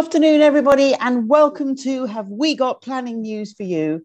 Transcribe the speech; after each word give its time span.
Afternoon, 0.00 0.40
everybody, 0.40 0.94
and 0.94 1.28
welcome 1.28 1.76
to 1.76 2.06
Have 2.06 2.26
We 2.28 2.54
Got 2.54 2.80
Planning 2.80 3.20
News 3.20 3.52
for 3.52 3.64
You? 3.64 4.02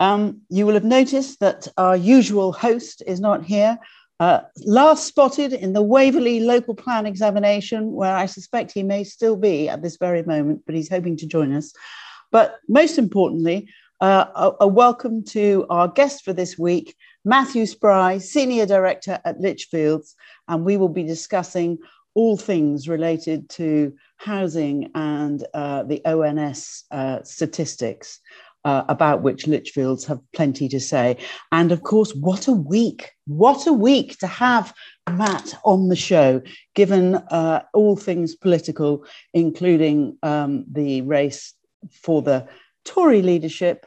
Um, 0.00 0.40
you 0.48 0.64
will 0.64 0.72
have 0.72 0.84
noticed 0.84 1.40
that 1.40 1.68
our 1.76 1.94
usual 1.94 2.50
host 2.50 3.02
is 3.06 3.20
not 3.20 3.44
here. 3.44 3.78
Uh, 4.18 4.40
last 4.64 5.06
spotted 5.06 5.52
in 5.52 5.74
the 5.74 5.82
Waverley 5.82 6.40
local 6.40 6.74
plan 6.74 7.04
examination, 7.04 7.92
where 7.92 8.16
I 8.16 8.24
suspect 8.24 8.72
he 8.72 8.82
may 8.82 9.04
still 9.04 9.36
be 9.36 9.68
at 9.68 9.82
this 9.82 9.98
very 9.98 10.22
moment, 10.22 10.62
but 10.64 10.74
he's 10.74 10.88
hoping 10.88 11.14
to 11.18 11.26
join 11.26 11.52
us. 11.52 11.74
But 12.32 12.56
most 12.66 12.96
importantly, 12.96 13.68
uh, 14.00 14.24
a, 14.34 14.64
a, 14.64 14.66
welcome 14.66 15.22
to 15.24 15.66
our 15.68 15.88
guest 15.88 16.24
for 16.24 16.32
this 16.32 16.58
week, 16.58 16.96
Matthew 17.22 17.66
Spry, 17.66 18.16
Senior 18.16 18.64
Director 18.64 19.20
at 19.26 19.42
Lichfields, 19.42 20.14
and 20.48 20.64
we 20.64 20.78
will 20.78 20.88
be 20.88 21.04
discussing 21.04 21.80
all 22.14 22.38
things 22.38 22.88
related 22.88 23.50
to 23.50 23.92
housing 24.16 24.90
and 24.94 25.44
uh, 25.54 25.82
the 25.84 26.04
ONS 26.04 26.84
uh, 26.90 27.22
statistics. 27.22 28.20
Uh, 28.66 28.82
about 28.88 29.20
which 29.20 29.46
Lichfields 29.46 30.06
have 30.06 30.18
plenty 30.32 30.70
to 30.70 30.80
say. 30.80 31.18
And 31.52 31.70
of 31.70 31.82
course, 31.82 32.14
what 32.14 32.48
a 32.48 32.52
week! 32.52 33.10
What 33.26 33.66
a 33.66 33.74
week 33.74 34.16
to 34.20 34.26
have 34.26 34.72
Matt 35.06 35.54
on 35.66 35.90
the 35.90 35.96
show, 35.96 36.40
given 36.74 37.16
uh, 37.16 37.60
all 37.74 37.94
things 37.94 38.34
political, 38.34 39.04
including 39.34 40.16
um, 40.22 40.64
the 40.72 41.02
race 41.02 41.52
for 41.90 42.22
the 42.22 42.48
Tory 42.86 43.20
leadership 43.20 43.84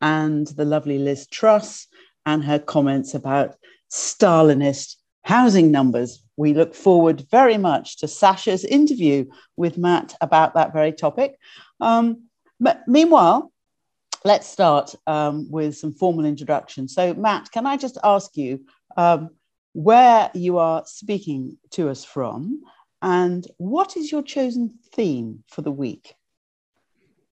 and 0.00 0.46
the 0.46 0.64
lovely 0.64 0.98
Liz 0.98 1.26
Truss 1.26 1.86
and 2.26 2.44
her 2.44 2.58
comments 2.58 3.14
about 3.14 3.56
Stalinist 3.90 4.96
housing 5.28 5.70
numbers. 5.70 6.24
We 6.38 6.54
look 6.54 6.74
forward 6.74 7.26
very 7.30 7.58
much 7.58 7.98
to 7.98 8.08
Sasha's 8.08 8.64
interview 8.64 9.26
with 9.58 9.76
Matt 9.76 10.16
about 10.22 10.54
that 10.54 10.72
very 10.72 10.90
topic. 10.90 11.38
Um, 11.82 12.28
but 12.58 12.80
meanwhile, 12.88 13.52
let's 14.24 14.46
start 14.46 14.94
um, 15.06 15.50
with 15.50 15.76
some 15.76 15.92
formal 15.92 16.24
introduction. 16.24 16.88
So, 16.88 17.12
Matt, 17.12 17.52
can 17.52 17.66
I 17.66 17.76
just 17.76 17.98
ask 18.02 18.38
you 18.38 18.64
um, 18.96 19.28
where 19.74 20.30
you 20.32 20.56
are 20.56 20.84
speaking 20.86 21.58
to 21.72 21.90
us 21.90 22.06
from 22.06 22.62
and 23.02 23.46
what 23.58 23.98
is 23.98 24.10
your 24.10 24.22
chosen 24.22 24.78
theme 24.94 25.44
for 25.46 25.60
the 25.60 25.70
week? 25.70 26.14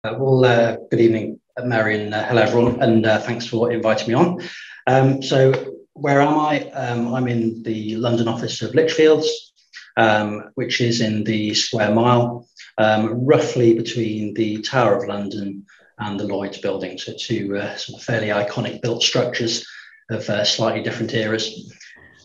Uh, 0.04 0.16
well, 0.20 0.44
uh, 0.44 0.76
good 0.92 1.00
evening, 1.00 1.40
Marion. 1.64 2.14
Uh, 2.14 2.28
hello, 2.28 2.42
everyone, 2.42 2.84
and 2.84 3.06
uh, 3.06 3.20
thanks 3.20 3.48
for 3.48 3.72
inviting 3.72 4.10
me 4.10 4.14
on. 4.16 4.42
Um, 4.86 5.24
so, 5.24 5.76
where 5.96 6.22
am 6.22 6.38
I? 6.38 6.70
Um, 6.72 7.14
I'm 7.14 7.28
in 7.28 7.64
the 7.64 7.96
London 7.96 8.28
office 8.28 8.62
of 8.62 8.76
Lichfields, 8.76 9.54
um, 9.98 10.52
which 10.56 10.82
is 10.82 11.02
in 11.02 11.24
the 11.24 11.54
Square 11.54 11.96
Mile, 11.96 12.48
um, 12.78 13.26
roughly 13.26 13.74
between 13.74 14.34
the 14.34 14.62
Tower 14.62 14.98
of 14.98 15.08
London 15.08 15.66
and 15.98 16.20
the 16.20 16.26
Lloyd's 16.26 16.58
building. 16.58 16.98
So 16.98 17.14
two 17.18 17.58
uh, 17.58 17.78
sort 17.78 18.00
of 18.00 18.06
fairly 18.06 18.28
iconic 18.28 18.82
built 18.82 19.04
structures 19.04 19.66
of 20.10 20.30
uh, 20.30 20.44
slightly 20.44 20.84
different 20.84 21.14
eras. 21.14 21.74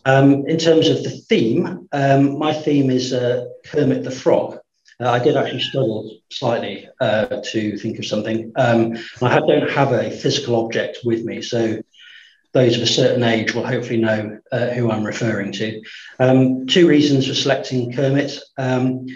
Um, 0.05 0.47
in 0.49 0.59
terms 0.59 0.89
of 0.89 1.05
the 1.05 1.11
theme, 1.11 1.89
um, 1.93 2.39
my 2.39 2.53
theme 2.53 2.91
is 2.91 3.13
uh, 3.13 3.47
Kermit 3.67 4.03
the 4.03 4.11
Frog. 4.11 4.59
Uh, 4.99 5.11
I 5.11 5.19
did 5.19 5.37
actually 5.37 5.61
struggle 5.61 6.11
slightly 6.31 6.89
uh, 7.01 7.41
to 7.53 7.79
think 7.79 7.99
of 7.99 8.05
something. 8.05 8.53
Um, 8.57 8.99
I 9.23 9.39
don't 9.39 9.71
have 9.71 9.93
a 9.93 10.11
physical 10.11 10.63
object 10.65 10.99
with 11.05 11.25
me, 11.25 11.41
so 11.41 11.81
those 12.53 12.77
of 12.77 12.83
a 12.83 12.87
certain 12.87 13.23
age 13.23 13.55
will 13.55 13.67
hopefully 13.67 14.01
know 14.01 14.39
uh, 14.51 14.69
who 14.69 14.91
I'm 14.91 15.05
referring 15.05 15.53
to. 15.53 15.83
Um, 16.19 16.67
two 16.67 16.89
reasons 16.89 17.27
for 17.27 17.35
selecting 17.35 17.93
Kermit. 17.93 18.39
Um, 18.59 19.07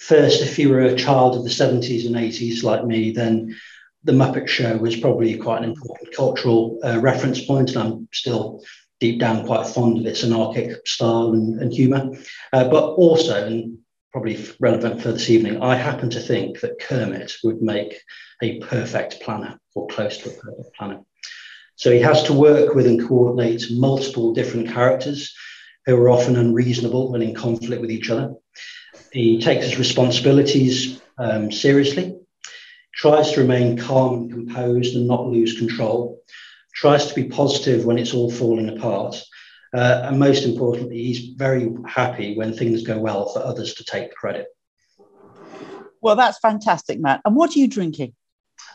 first, 0.00 0.42
if 0.42 0.58
you 0.58 0.68
were 0.68 0.80
a 0.80 0.96
child 0.96 1.36
of 1.36 1.44
the 1.44 1.50
70s 1.50 2.06
and 2.06 2.16
80s 2.16 2.62
like 2.62 2.84
me, 2.84 3.10
then 3.12 3.56
the 4.04 4.12
Muppet 4.12 4.48
Show 4.48 4.76
was 4.76 4.96
probably 4.96 5.36
quite 5.38 5.62
an 5.62 5.70
important 5.70 6.14
cultural 6.14 6.78
uh, 6.84 7.00
reference 7.00 7.44
point, 7.44 7.70
and 7.70 7.78
I'm 7.78 8.08
still 8.12 8.62
deep 9.00 9.18
down 9.18 9.46
quite 9.46 9.66
fond 9.66 9.98
of 9.98 10.06
its 10.06 10.22
anarchic 10.22 10.86
style 10.86 11.32
and, 11.32 11.60
and 11.60 11.72
humour. 11.72 12.10
Uh, 12.52 12.68
but 12.68 12.84
also, 12.94 13.46
and 13.46 13.78
probably 14.12 14.46
relevant 14.60 15.02
for 15.02 15.10
this 15.10 15.30
evening, 15.30 15.62
I 15.62 15.74
happen 15.74 16.10
to 16.10 16.20
think 16.20 16.60
that 16.60 16.78
Kermit 16.78 17.32
would 17.42 17.62
make 17.62 18.00
a 18.42 18.60
perfect 18.60 19.20
planner 19.20 19.58
or 19.74 19.88
close 19.88 20.18
to 20.18 20.30
a 20.30 20.32
perfect 20.32 20.76
planner. 20.76 21.00
So 21.76 21.90
he 21.90 22.00
has 22.00 22.22
to 22.24 22.32
work 22.32 22.74
with 22.74 22.86
and 22.86 23.06
coordinate 23.06 23.64
multiple 23.70 24.32
different 24.32 24.68
characters 24.68 25.34
who 25.86 25.96
are 25.96 26.08
often 26.08 26.36
unreasonable 26.36 27.14
and 27.14 27.22
in 27.22 27.34
conflict 27.34 27.80
with 27.80 27.90
each 27.90 28.10
other. 28.10 28.34
He 29.12 29.40
takes 29.40 29.66
his 29.66 29.78
responsibilities 29.78 31.00
um, 31.18 31.52
seriously, 31.52 32.16
tries 32.94 33.32
to 33.32 33.40
remain 33.40 33.78
calm 33.78 34.14
and 34.14 34.30
composed 34.30 34.96
and 34.96 35.06
not 35.06 35.26
lose 35.26 35.58
control, 35.58 36.20
tries 36.74 37.06
to 37.06 37.14
be 37.14 37.24
positive 37.24 37.84
when 37.84 37.98
it's 37.98 38.14
all 38.14 38.30
falling 38.30 38.76
apart. 38.76 39.20
Uh, 39.74 40.02
and 40.04 40.18
most 40.18 40.44
importantly, 40.44 40.98
he's 40.98 41.34
very 41.36 41.68
happy 41.86 42.36
when 42.36 42.52
things 42.52 42.84
go 42.84 42.98
well 42.98 43.28
for 43.28 43.40
others 43.40 43.74
to 43.74 43.84
take 43.84 44.08
the 44.08 44.14
credit. 44.14 44.46
Well, 46.00 46.16
that's 46.16 46.38
fantastic, 46.38 47.00
Matt. 47.00 47.22
And 47.24 47.34
what 47.34 47.56
are 47.56 47.58
you 47.58 47.66
drinking? 47.66 48.14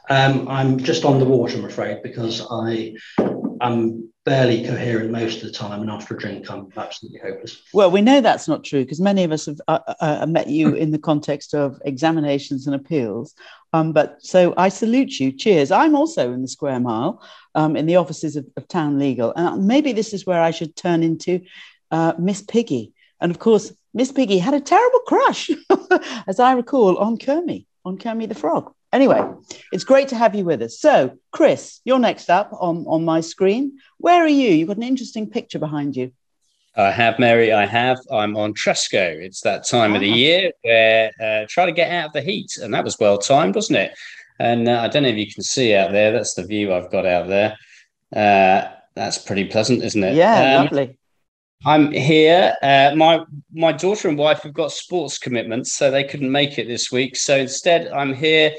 Um, 0.09 0.47
I'm 0.47 0.79
just 0.79 1.05
on 1.05 1.19
the 1.19 1.25
water, 1.25 1.57
I'm 1.57 1.65
afraid, 1.65 2.01
because 2.01 2.45
I 2.49 2.95
am 3.61 4.09
barely 4.25 4.65
coherent 4.65 5.11
most 5.11 5.37
of 5.37 5.43
the 5.43 5.51
time, 5.51 5.81
and 5.81 5.89
after 5.89 6.15
a 6.15 6.17
drink, 6.17 6.49
I'm 6.49 6.67
absolutely 6.75 7.19
hopeless. 7.19 7.61
Well, 7.73 7.91
we 7.91 8.01
know 8.01 8.19
that's 8.19 8.47
not 8.47 8.63
true 8.63 8.83
because 8.83 8.99
many 8.99 9.23
of 9.23 9.31
us 9.31 9.45
have 9.45 9.61
uh, 9.67 9.79
uh, 9.99 10.25
met 10.27 10.47
you 10.47 10.73
in 10.73 10.91
the 10.91 10.97
context 10.97 11.53
of 11.53 11.79
examinations 11.85 12.65
and 12.65 12.75
appeals. 12.75 13.35
Um, 13.71 13.93
but 13.93 14.17
so 14.19 14.53
I 14.57 14.69
salute 14.69 15.19
you. 15.19 15.31
Cheers. 15.31 15.71
I'm 15.71 15.95
also 15.95 16.33
in 16.33 16.41
the 16.41 16.47
Square 16.47 16.79
Mile, 16.79 17.21
um, 17.53 17.75
in 17.75 17.85
the 17.85 17.97
offices 17.97 18.35
of, 18.35 18.47
of, 18.57 18.67
Town 18.67 18.97
Legal, 18.97 19.31
and 19.35 19.67
maybe 19.67 19.93
this 19.93 20.13
is 20.13 20.25
where 20.25 20.41
I 20.41 20.51
should 20.51 20.75
turn 20.75 21.03
into 21.03 21.41
uh, 21.91 22.13
Miss 22.17 22.41
Piggy. 22.41 22.93
And 23.21 23.31
of 23.31 23.37
course, 23.37 23.71
Miss 23.93 24.11
Piggy 24.11 24.39
had 24.39 24.53
a 24.55 24.61
terrible 24.61 25.01
crush, 25.07 25.51
as 26.27 26.39
I 26.39 26.53
recall, 26.53 26.97
on 26.97 27.17
Kermit, 27.17 27.65
on 27.85 27.97
Kermit 27.97 28.29
the 28.29 28.35
Frog. 28.35 28.73
Anyway, 28.91 29.23
it's 29.71 29.83
great 29.83 30.07
to 30.07 30.15
have 30.15 30.33
you 30.33 30.43
with 30.43 30.61
us. 30.63 30.79
So, 30.79 31.17
Chris, 31.31 31.79
you're 31.85 31.99
next 31.99 32.29
up 32.29 32.49
on, 32.59 32.85
on 32.87 33.05
my 33.05 33.21
screen. 33.21 33.79
Where 33.97 34.23
are 34.23 34.27
you? 34.27 34.49
You've 34.49 34.69
got 34.69 34.77
an 34.77 34.83
interesting 34.83 35.29
picture 35.29 35.59
behind 35.59 35.95
you. 35.95 36.11
I 36.75 36.91
have, 36.91 37.19
Mary. 37.19 37.51
I 37.51 37.65
have. 37.65 37.99
I'm 38.11 38.35
on 38.35 38.53
Tresco. 38.53 39.21
It's 39.21 39.41
that 39.41 39.67
time 39.67 39.95
of 39.95 40.01
the 40.01 40.11
ah. 40.11 40.15
year 40.15 40.51
where 40.63 41.11
uh, 41.21 41.45
try 41.47 41.65
to 41.65 41.71
get 41.71 41.91
out 41.91 42.07
of 42.07 42.13
the 42.13 42.21
heat, 42.21 42.57
and 42.61 42.73
that 42.73 42.83
was 42.83 42.97
well 42.99 43.17
timed, 43.17 43.55
wasn't 43.55 43.79
it? 43.79 43.97
And 44.39 44.67
uh, 44.67 44.79
I 44.81 44.87
don't 44.87 45.03
know 45.03 45.09
if 45.09 45.17
you 45.17 45.31
can 45.31 45.43
see 45.43 45.75
out 45.75 45.91
there. 45.91 46.11
That's 46.11 46.33
the 46.33 46.45
view 46.45 46.73
I've 46.73 46.91
got 46.91 47.05
out 47.05 47.27
there. 47.27 47.57
Uh, 48.15 48.71
that's 48.95 49.17
pretty 49.17 49.45
pleasant, 49.45 49.83
isn't 49.83 50.03
it? 50.03 50.15
Yeah, 50.15 50.57
um, 50.57 50.65
lovely. 50.65 50.97
I'm 51.65 51.91
here. 51.91 52.55
Uh, 52.61 52.93
my 52.95 53.25
my 53.51 53.73
daughter 53.73 54.07
and 54.07 54.17
wife 54.17 54.43
have 54.43 54.53
got 54.53 54.71
sports 54.71 55.17
commitments, 55.17 55.73
so 55.73 55.91
they 55.91 56.05
couldn't 56.05 56.31
make 56.31 56.57
it 56.57 56.67
this 56.67 56.91
week. 56.91 57.17
So 57.17 57.37
instead, 57.37 57.91
I'm 57.91 58.13
here 58.13 58.53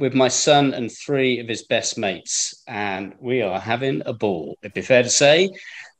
with 0.00 0.14
my 0.14 0.28
son 0.28 0.74
and 0.74 0.90
three 0.90 1.38
of 1.38 1.48
his 1.48 1.62
best 1.62 1.98
mates, 1.98 2.62
and 2.66 3.14
we 3.20 3.42
are 3.42 3.60
having 3.60 4.02
a 4.06 4.12
ball. 4.12 4.58
It'd 4.62 4.74
be 4.74 4.82
fair 4.82 5.02
to 5.02 5.10
say. 5.10 5.50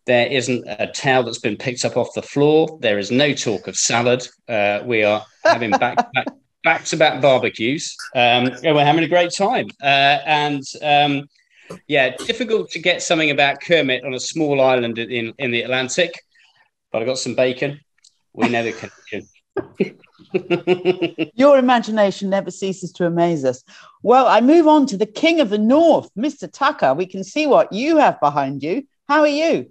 There 0.06 0.27
isn't 0.27 0.65
a 0.66 0.88
towel 0.88 1.23
that's 1.23 1.38
been 1.38 1.56
picked 1.56 1.85
up 1.85 1.97
off 1.97 2.14
the 2.14 2.23
floor. 2.23 2.79
There 2.81 2.99
is 2.99 3.11
no 3.11 3.35
talk 3.35 3.69
of 3.69 3.76
salad. 3.76 4.26
Uh, 4.49 4.81
we 4.85 5.05
are 5.05 5.25
having 5.44 5.70
back 5.70 5.97
back 6.14 6.26
back 6.64 6.85
to 6.87 6.97
back 6.97 7.20
barbecues. 7.20 7.97
Um, 8.14 8.47
and 8.64 8.75
we're 8.75 8.85
having 8.85 9.05
a 9.05 9.08
great 9.08 9.32
time. 9.37 9.69
Uh, 9.82 10.19
and 10.26 10.62
um, 10.82 11.29
yeah, 11.87 12.17
difficult 12.17 12.70
to 12.70 12.79
get 12.79 13.02
something 13.02 13.31
about 13.31 13.61
Kermit 13.61 14.05
on 14.05 14.14
a 14.14 14.20
small 14.20 14.61
island 14.61 14.99
in, 14.99 15.32
in 15.38 15.50
the 15.50 15.62
Atlantic, 15.62 16.12
but 16.91 17.02
I 17.02 17.05
got 17.05 17.19
some 17.19 17.35
bacon. 17.35 17.81
We 18.32 18.49
know 18.49 18.62
the 18.62 18.73
connection. 18.73 19.29
Your 21.35 21.59
imagination 21.59 22.31
never 22.31 22.51
ceases 22.51 22.93
to 22.93 23.07
amaze 23.07 23.45
us. 23.45 23.65
Well, 24.03 24.27
I 24.27 24.41
move 24.41 24.69
on 24.69 24.87
to 24.87 24.97
the 24.97 25.07
King 25.07 25.41
of 25.41 25.51
the 25.51 25.59
North, 25.59 26.11
Mr. 26.17 26.51
Tucker. 26.51 26.95
We 26.95 27.07
can 27.07 27.25
see 27.25 27.47
what 27.47 27.73
you 27.73 27.97
have 27.97 28.21
behind 28.21 28.62
you. 28.62 28.87
How 29.09 29.21
are 29.21 29.29
you? 29.29 29.71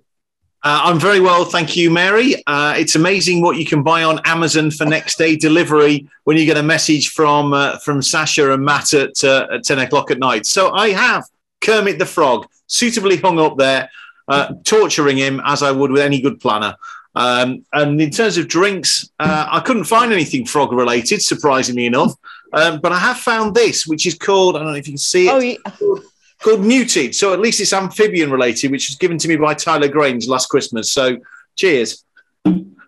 Uh, 0.61 0.81
I'm 0.83 0.99
very 0.99 1.21
well, 1.21 1.45
thank 1.45 1.77
you, 1.77 1.89
Mary. 1.89 2.35
Uh, 2.45 2.73
it's 2.77 2.95
amazing 2.95 3.41
what 3.41 3.55
you 3.55 3.65
can 3.65 3.81
buy 3.81 4.03
on 4.03 4.19
Amazon 4.25 4.71
for 4.71 4.83
next 4.83 5.17
day 5.17 5.37
delivery 5.37 6.09
when 6.25 6.35
you 6.35 6.45
get 6.45 6.57
a 6.57 6.63
message 6.63 7.11
from 7.11 7.53
uh, 7.53 7.77
from 7.77 8.01
Sasha 8.01 8.51
and 8.51 8.65
Matt 8.65 8.93
at, 8.93 9.23
uh, 9.23 9.47
at 9.53 9.63
10 9.63 9.79
o'clock 9.79 10.11
at 10.11 10.19
night. 10.19 10.45
So 10.45 10.73
I 10.73 10.89
have 10.89 11.23
Kermit 11.61 11.97
the 11.97 12.05
Frog 12.05 12.45
suitably 12.67 13.15
hung 13.15 13.39
up 13.39 13.57
there, 13.57 13.89
uh, 14.27 14.53
torturing 14.65 15.15
him 15.15 15.41
as 15.45 15.63
I 15.63 15.71
would 15.71 15.91
with 15.91 16.01
any 16.01 16.19
good 16.19 16.41
planner. 16.41 16.75
Um, 17.19 17.65
and 17.73 18.01
in 18.01 18.11
terms 18.11 18.37
of 18.37 18.47
drinks, 18.47 19.11
uh, 19.19 19.45
I 19.51 19.59
couldn't 19.59 19.83
find 19.83 20.13
anything 20.13 20.45
frog 20.45 20.71
related, 20.71 21.21
surprisingly 21.21 21.85
enough. 21.85 22.13
Um, 22.53 22.79
but 22.79 22.93
I 22.93 22.97
have 22.97 23.17
found 23.17 23.53
this, 23.53 23.85
which 23.85 24.07
is 24.07 24.15
called, 24.15 24.55
I 24.55 24.59
don't 24.59 24.69
know 24.69 24.73
if 24.75 24.87
you 24.87 24.93
can 24.93 24.97
see 24.97 25.27
it, 25.27 25.33
oh, 25.33 25.39
yeah. 25.39 26.01
called 26.41 26.61
Muted. 26.61 27.13
So 27.13 27.33
at 27.33 27.41
least 27.41 27.59
it's 27.59 27.73
amphibian 27.73 28.31
related, 28.31 28.71
which 28.71 28.87
was 28.87 28.95
given 28.95 29.17
to 29.17 29.27
me 29.27 29.35
by 29.35 29.53
Tyler 29.53 29.89
Grange 29.89 30.29
last 30.29 30.47
Christmas. 30.47 30.93
So 30.93 31.17
cheers. 31.57 32.05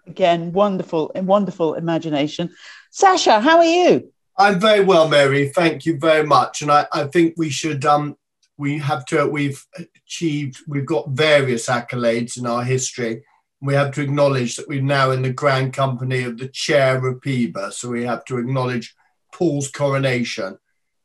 Again, 0.08 0.54
wonderful, 0.54 1.12
wonderful 1.16 1.74
imagination. 1.74 2.56
Sasha, 2.90 3.42
how 3.42 3.58
are 3.58 3.66
you? 3.66 4.14
I'm 4.38 4.62
very 4.62 4.84
well, 4.84 5.10
Mary. 5.10 5.50
Thank 5.50 5.86
you 5.86 5.98
very 5.98 6.26
much. 6.26 6.62
And 6.62 6.72
I, 6.72 6.88
I 6.94 7.04
think 7.04 7.34
we 7.36 7.50
should 7.50 7.86
um 7.86 8.16
we 8.58 8.78
have 8.80 9.06
to 9.08 9.28
we've 9.28 9.66
achieved 10.06 10.60
we've 10.68 10.86
got 10.86 11.10
various 11.10 11.68
accolades 11.68 12.38
in 12.38 12.46
our 12.46 12.64
history. 12.64 13.24
We 13.62 13.74
have 13.76 13.92
to 13.94 14.02
acknowledge 14.02 14.56
that 14.56 14.68
we're 14.68 14.82
now 14.82 15.12
in 15.12 15.22
the 15.22 15.34
grand 15.34 15.74
company 15.74 16.24
of 16.24 16.38
the 16.38 16.48
chair 16.48 16.98
of 17.06 17.22
PEBA. 17.22 17.74
So 17.74 17.90
we 17.90 18.04
have 18.06 18.26
to 18.26 18.38
acknowledge 18.38 18.96
Paul's 19.34 19.70
coronation. 19.70 20.58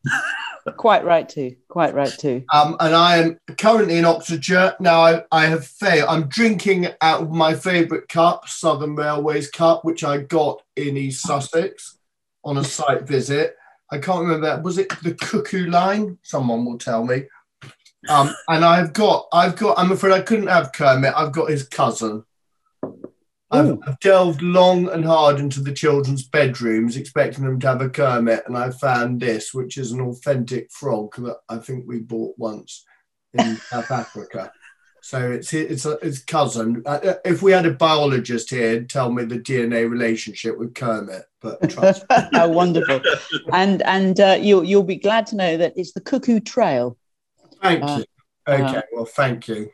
quite 0.76 1.04
right 1.04 1.28
too. 1.28 1.56
Quite 1.68 1.94
right 1.94 2.08
too. 2.08 2.44
Um, 2.52 2.76
and 2.80 2.94
I 2.94 3.16
am 3.18 3.40
currently 3.56 3.98
in 3.98 4.04
Oxfordshire. 4.04 4.74
Now 4.80 5.00
I, 5.00 5.22
I 5.30 5.46
have 5.46 5.66
failed. 5.66 6.08
I'm 6.08 6.28
drinking 6.28 6.88
out 7.00 7.22
of 7.22 7.30
my 7.30 7.54
favourite 7.54 8.08
cup, 8.08 8.48
Southern 8.48 8.96
Railways 8.96 9.50
cup, 9.50 9.84
which 9.84 10.02
I 10.02 10.18
got 10.18 10.62
in 10.74 10.96
East 10.96 11.22
Sussex 11.22 11.98
on 12.44 12.58
a 12.58 12.64
site 12.64 13.06
visit. 13.06 13.56
I 13.90 13.98
can't 13.98 14.26
remember. 14.26 14.60
Was 14.62 14.78
it 14.78 14.88
the 15.02 15.14
Cuckoo 15.14 15.68
Line? 15.68 16.18
Someone 16.22 16.64
will 16.64 16.78
tell 16.78 17.04
me. 17.04 17.24
Um, 18.08 18.34
and 18.48 18.64
I've 18.64 18.92
got, 18.92 19.26
I've 19.32 19.56
got. 19.56 19.78
I'm 19.78 19.92
afraid 19.92 20.12
I 20.12 20.22
couldn't 20.22 20.48
have 20.48 20.72
Kermit. 20.72 21.14
I've 21.16 21.32
got 21.32 21.50
his 21.50 21.66
cousin. 21.68 22.24
I've, 23.50 23.78
I've, 23.86 24.00
delved 24.00 24.42
long 24.42 24.88
and 24.88 25.04
hard 25.04 25.38
into 25.38 25.60
the 25.60 25.72
children's 25.72 26.26
bedrooms, 26.26 26.96
expecting 26.96 27.44
them 27.44 27.60
to 27.60 27.66
have 27.68 27.80
a 27.80 27.88
Kermit, 27.88 28.42
and 28.46 28.56
I 28.56 28.70
found 28.70 29.20
this, 29.20 29.54
which 29.54 29.78
is 29.78 29.92
an 29.92 30.00
authentic 30.00 30.72
frog 30.72 31.14
that 31.16 31.36
I 31.48 31.58
think 31.58 31.84
we 31.86 32.00
bought 32.00 32.34
once 32.38 32.84
in 33.34 33.56
South 33.70 33.90
Africa. 33.90 34.52
So 35.06 35.30
it's 35.30 35.52
it's 35.52 35.86
a, 35.86 35.92
it's 36.02 36.24
cousin. 36.24 36.82
Uh, 36.84 36.98
uh, 37.04 37.14
if 37.24 37.40
we 37.40 37.52
had 37.52 37.64
a 37.64 37.70
biologist 37.70 38.50
here, 38.50 38.82
tell 38.82 39.12
me 39.12 39.24
the 39.24 39.38
DNA 39.38 39.88
relationship 39.88 40.58
with 40.58 40.74
Kermit. 40.74 41.22
But 41.40 41.70
trust 41.70 42.04
how 42.10 42.48
wonderful! 42.52 43.00
And 43.52 43.82
and 43.82 44.18
uh, 44.18 44.36
you'll 44.40 44.64
you'll 44.64 44.82
be 44.82 44.96
glad 44.96 45.28
to 45.28 45.36
know 45.36 45.56
that 45.58 45.74
it's 45.76 45.92
the 45.92 46.00
Cuckoo 46.00 46.40
Trail. 46.40 46.98
Thank 47.62 47.84
uh, 47.84 47.98
you. 47.98 48.04
Okay, 48.52 48.78
uh, 48.78 48.82
well, 48.92 49.04
thank 49.04 49.46
you. 49.46 49.70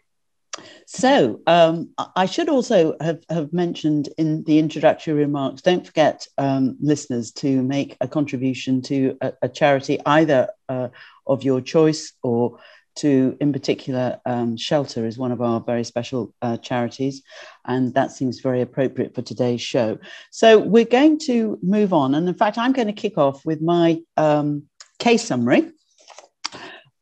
So 0.87 1.41
um, 1.47 1.91
I 2.17 2.27
should 2.27 2.49
also 2.49 2.97
have, 3.01 3.21
have 3.29 3.53
mentioned 3.53 4.09
in 4.19 4.45
the 4.45 4.59
introductory 4.59 5.15
remarks, 5.15 5.63
don't 5.63 5.87
forget, 5.87 6.27
um, 6.39 6.77
listeners, 6.81 7.33
to 7.33 7.63
make 7.63 7.97
a 8.01 8.09
contribution 8.09 8.83
to 8.83 9.17
a, 9.21 9.33
a 9.43 9.49
charity 9.49 9.99
either 10.05 10.49
uh, 10.69 10.89
of 11.27 11.43
your 11.43 11.61
choice 11.61 12.13
or 12.23 12.59
to, 12.97 13.37
in 13.41 13.53
particular, 13.53 14.21
um, 14.27 14.57
Shelter 14.57 15.07
is 15.07 15.17
one 15.17 15.33
of 15.33 15.41
our 15.41 15.61
very 15.61 15.85
special 15.85 16.35
uh, 16.43 16.59
charities, 16.59 17.23
and 17.65 17.95
that 17.95 18.13
seems 18.13 18.41
very 18.41 18.61
appropriate 18.61 19.15
for 19.15 19.23
today's 19.23 19.63
show. 19.63 19.99
So 20.31 20.59
we're 20.59 20.85
going 20.85 21.19
to 21.21 21.59
move 21.63 21.93
on, 21.93 22.15
and 22.15 22.29
in 22.29 22.35
fact, 22.35 22.59
I'm 22.59 22.73
going 22.73 22.89
to 22.89 22.93
kick 22.93 23.17
off 23.17 23.45
with 23.47 23.63
my 23.63 24.03
um, 24.17 24.65
case 24.99 25.25
summary. 25.25 25.73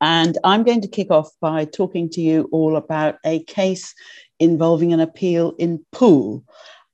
And 0.00 0.38
I'm 0.44 0.62
going 0.62 0.80
to 0.80 0.88
kick 0.88 1.10
off 1.10 1.30
by 1.40 1.64
talking 1.64 2.08
to 2.10 2.20
you 2.20 2.48
all 2.52 2.76
about 2.76 3.18
a 3.24 3.42
case 3.44 3.94
involving 4.38 4.92
an 4.92 5.00
appeal 5.00 5.54
in 5.58 5.84
Poole. 5.92 6.44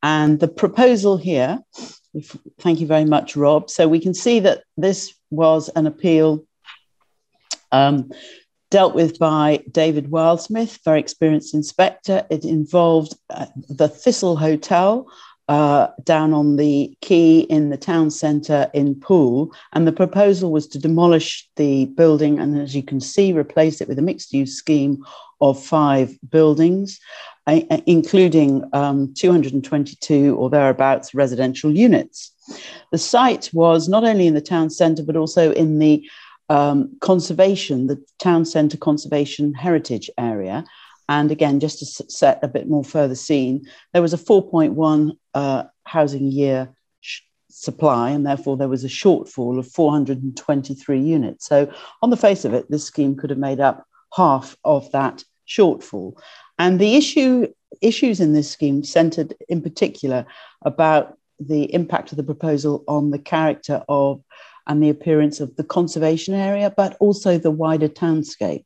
And 0.03 0.41
the 0.41 0.49
proposal 0.49 1.17
here, 1.17 1.61
if, 2.15 2.37
thank 2.61 2.81
you 2.81 2.87
very 2.87 3.05
much, 3.05 3.37
Rob. 3.37 3.71
So 3.71 3.89
we 3.89 4.01
can 4.01 4.15
see 4.15 4.41
that 4.41 4.65
this 4.77 5.15
was 5.31 5.69
an 5.71 5.87
appeal 5.87 6.45
um, 7.73 8.11
dealt 8.71 8.95
with 8.95 9.19
by 9.19 9.63
David 9.71 10.11
Wildsmith, 10.11 10.83
very 10.85 11.01
experienced 11.01 11.55
inspector. 11.55 12.27
It 12.31 12.45
involved 12.45 13.17
uh, 13.31 13.47
the 13.69 13.89
Thistle 13.89 14.37
Hotel, 14.37 15.07
uh, 15.49 15.89
down 16.03 16.35
on 16.35 16.57
the 16.57 16.97
quay 17.01 17.39
in 17.39 17.71
the 17.71 17.77
town 17.77 18.11
centre 18.11 18.69
in 18.75 18.95
Poole. 18.95 19.53
And 19.73 19.87
the 19.87 19.93
proposal 19.93 20.51
was 20.51 20.67
to 20.69 20.79
demolish 20.79 21.49
the 21.57 21.87
building 21.87 22.39
and, 22.39 22.59
as 22.59 22.75
you 22.75 22.83
can 22.83 23.01
see, 23.01 23.33
replace 23.33 23.81
it 23.81 23.89
with 23.89 23.99
a 23.99 24.03
mixed 24.03 24.33
use 24.33 24.57
scheme 24.57 25.05
of 25.41 25.63
five 25.63 26.17
buildings, 26.31 26.99
uh, 27.47 27.61
including 27.87 28.69
um, 28.73 29.13
222 29.15 30.35
or 30.37 30.51
thereabouts 30.51 31.15
residential 31.15 31.71
units. 31.71 32.33
The 32.91 32.99
site 32.99 33.51
was 33.53 33.89
not 33.89 34.05
only 34.05 34.27
in 34.27 34.35
the 34.35 34.41
town 34.41 34.71
centre, 34.71 35.03
but 35.03 35.17
also 35.17 35.53
in 35.53 35.79
the 35.79 36.09
um, 36.49 36.97
conservation, 37.01 37.87
the 37.87 38.03
town 38.19 38.45
centre 38.45 38.77
conservation 38.77 39.53
heritage 39.55 40.11
area. 40.17 40.65
And 41.09 41.31
again, 41.31 41.61
just 41.61 41.79
to 41.79 42.11
set 42.11 42.41
a 42.43 42.49
bit 42.49 42.69
more 42.69 42.85
further 42.85 43.15
scene, 43.15 43.67
there 43.93 44.03
was 44.03 44.13
a 44.13 44.19
4.1 44.19 45.17
uh, 45.37 45.65
housing 45.85 46.27
year 46.33 46.71
supply, 47.51 48.09
and 48.11 48.27
therefore 48.27 48.57
there 48.57 48.69
was 48.69 48.85
a 48.85 48.89
shortfall 48.89 49.59
of 49.59 49.71
423 49.71 50.99
units. 50.99 51.47
So, 51.47 51.71
on 52.01 52.09
the 52.09 52.17
face 52.17 52.47
of 52.47 52.55
it, 52.55 52.71
this 52.71 52.85
scheme 52.85 53.17
could 53.17 53.29
have 53.29 53.39
made 53.39 53.61
up 53.61 53.87
half 54.15 54.57
of 54.65 54.91
that 54.93 55.23
shortfall. 55.47 56.19
And 56.59 56.81
the 56.81 56.97
issue 56.97 57.49
issues 57.83 58.19
in 58.19 58.33
this 58.33 58.51
scheme 58.51 58.83
centered 58.83 59.35
in 59.51 59.61
particular 59.61 60.25
about 60.63 61.19
the 61.39 61.65
impact 61.75 62.13
of 62.13 62.17
the 62.17 62.31
proposal 62.33 62.83
on 62.89 63.11
the 63.11 63.19
character 63.19 63.83
of 63.91 64.23
and 64.67 64.83
the 64.83 64.89
appearance 64.89 65.39
of 65.41 65.55
the 65.57 65.65
conservation 65.65 66.33
area, 66.33 66.73
but 66.75 66.97
also 66.99 67.37
the 67.37 67.51
wider 67.51 67.89
townscape. 67.89 68.65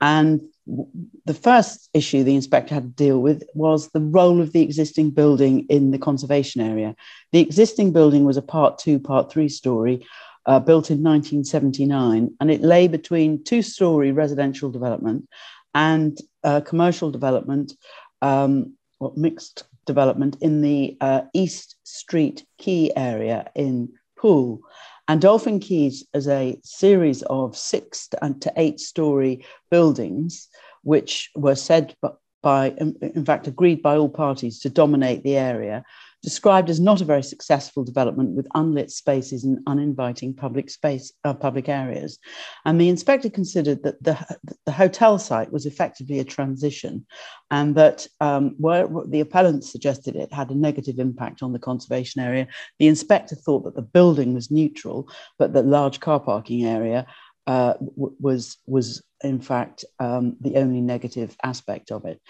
And 0.00 0.42
the 0.66 1.34
first 1.34 1.90
issue 1.92 2.24
the 2.24 2.34
inspector 2.34 2.74
had 2.74 2.84
to 2.84 3.04
deal 3.04 3.20
with 3.20 3.42
was 3.54 3.90
the 3.90 4.00
role 4.00 4.40
of 4.40 4.52
the 4.52 4.62
existing 4.62 5.10
building 5.10 5.66
in 5.68 5.90
the 5.90 5.98
conservation 5.98 6.60
area. 6.60 6.96
The 7.32 7.40
existing 7.40 7.92
building 7.92 8.24
was 8.24 8.36
a 8.36 8.42
part 8.42 8.78
two, 8.78 8.98
part 8.98 9.30
three 9.30 9.48
story. 9.48 10.06
Uh, 10.46 10.60
built 10.60 10.90
in 10.90 11.02
1979, 11.02 12.36
and 12.38 12.50
it 12.50 12.60
lay 12.60 12.86
between 12.86 13.42
two 13.44 13.62
story 13.62 14.12
residential 14.12 14.70
development 14.70 15.26
and 15.74 16.18
uh, 16.42 16.60
commercial 16.60 17.10
development, 17.10 17.72
um, 18.20 18.74
or 19.00 19.14
mixed 19.16 19.64
development 19.86 20.36
in 20.42 20.60
the 20.60 20.98
uh, 21.00 21.22
East 21.32 21.76
Street 21.84 22.44
Quay 22.58 22.90
area 22.94 23.50
in 23.54 23.90
Poole. 24.18 24.60
And 25.06 25.20
Dolphin 25.20 25.60
Quays 25.60 26.04
is 26.14 26.28
a 26.28 26.58
series 26.62 27.22
of 27.24 27.56
six 27.56 28.08
to 28.08 28.52
eight 28.56 28.80
story 28.80 29.44
buildings, 29.70 30.48
which 30.84 31.30
were 31.34 31.56
said 31.56 31.94
by, 32.42 32.68
in 32.78 33.24
fact, 33.24 33.46
agreed 33.46 33.82
by 33.82 33.96
all 33.96 34.08
parties 34.08 34.60
to 34.60 34.68
dominate 34.68 35.24
the 35.24 35.36
area, 35.36 35.82
described 36.22 36.68
as 36.68 36.80
not 36.80 37.00
a 37.00 37.04
very 37.04 37.22
successful 37.22 37.84
development 37.84 38.30
with 38.30 38.46
unlit 38.54 38.90
spaces 38.90 39.44
and 39.44 39.58
uninviting 39.66 40.34
public 40.34 40.68
space, 40.68 41.12
uh, 41.24 41.32
public 41.32 41.68
areas. 41.68 42.18
And 42.66 42.78
the 42.78 42.90
inspector 42.90 43.30
considered 43.30 43.82
that 43.82 44.02
the, 44.02 44.18
the 44.66 44.72
hotel 44.72 45.18
site 45.18 45.52
was 45.52 45.66
effectively 45.66 46.18
a 46.18 46.24
transition 46.24 47.06
and 47.50 47.74
that 47.76 48.06
um, 48.20 48.54
where 48.58 48.88
the 49.06 49.20
appellant 49.20 49.64
suggested 49.64 50.16
it 50.16 50.32
had 50.32 50.50
a 50.50 50.54
negative 50.54 50.98
impact 50.98 51.42
on 51.42 51.52
the 51.52 51.58
conservation 51.58 52.22
area, 52.22 52.46
the 52.78 52.88
inspector 52.88 53.36
thought 53.36 53.64
that 53.64 53.74
the 53.74 53.82
building 53.82 54.34
was 54.34 54.50
neutral, 54.50 55.08
but 55.38 55.52
the 55.52 55.62
large 55.62 56.00
car 56.00 56.20
parking 56.20 56.64
area 56.64 57.06
uh, 57.46 57.74
was 57.80 58.58
was 58.66 59.02
in 59.22 59.40
fact 59.40 59.84
um, 59.98 60.36
the 60.40 60.56
only 60.56 60.80
negative 60.80 61.36
aspect 61.42 61.90
of 61.90 62.04
it. 62.04 62.20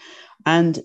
And 0.44 0.83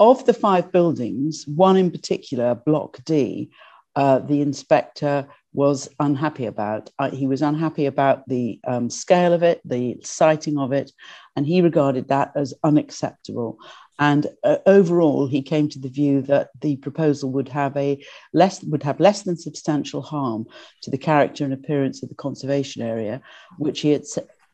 of 0.00 0.24
the 0.26 0.34
five 0.34 0.72
buildings, 0.72 1.44
one 1.46 1.76
in 1.76 1.90
particular, 1.90 2.54
Block 2.54 2.98
D, 3.04 3.50
uh, 3.94 4.18
the 4.20 4.40
inspector 4.40 5.28
was 5.52 5.88
unhappy 6.00 6.46
about. 6.46 6.90
Uh, 6.98 7.10
he 7.10 7.26
was 7.26 7.42
unhappy 7.42 7.86
about 7.86 8.26
the 8.26 8.58
um, 8.66 8.88
scale 8.88 9.32
of 9.32 9.42
it, 9.42 9.60
the 9.64 9.98
siting 10.02 10.58
of 10.58 10.72
it, 10.72 10.90
and 11.36 11.46
he 11.46 11.60
regarded 11.60 12.08
that 12.08 12.32
as 12.34 12.54
unacceptable. 12.64 13.58
And 13.98 14.26
uh, 14.42 14.58
overall, 14.66 15.26
he 15.26 15.42
came 15.42 15.68
to 15.68 15.78
the 15.78 15.88
view 15.88 16.22
that 16.22 16.50
the 16.60 16.76
proposal 16.76 17.30
would 17.32 17.48
have 17.48 17.76
a 17.76 18.02
less 18.32 18.62
would 18.64 18.82
have 18.82 19.00
less 19.00 19.22
than 19.22 19.36
substantial 19.36 20.02
harm 20.02 20.46
to 20.82 20.90
the 20.90 20.98
character 20.98 21.44
and 21.44 21.52
appearance 21.52 22.02
of 22.02 22.08
the 22.08 22.14
conservation 22.14 22.82
area, 22.82 23.20
which 23.58 23.80
he 23.80 23.90
had, 23.90 24.04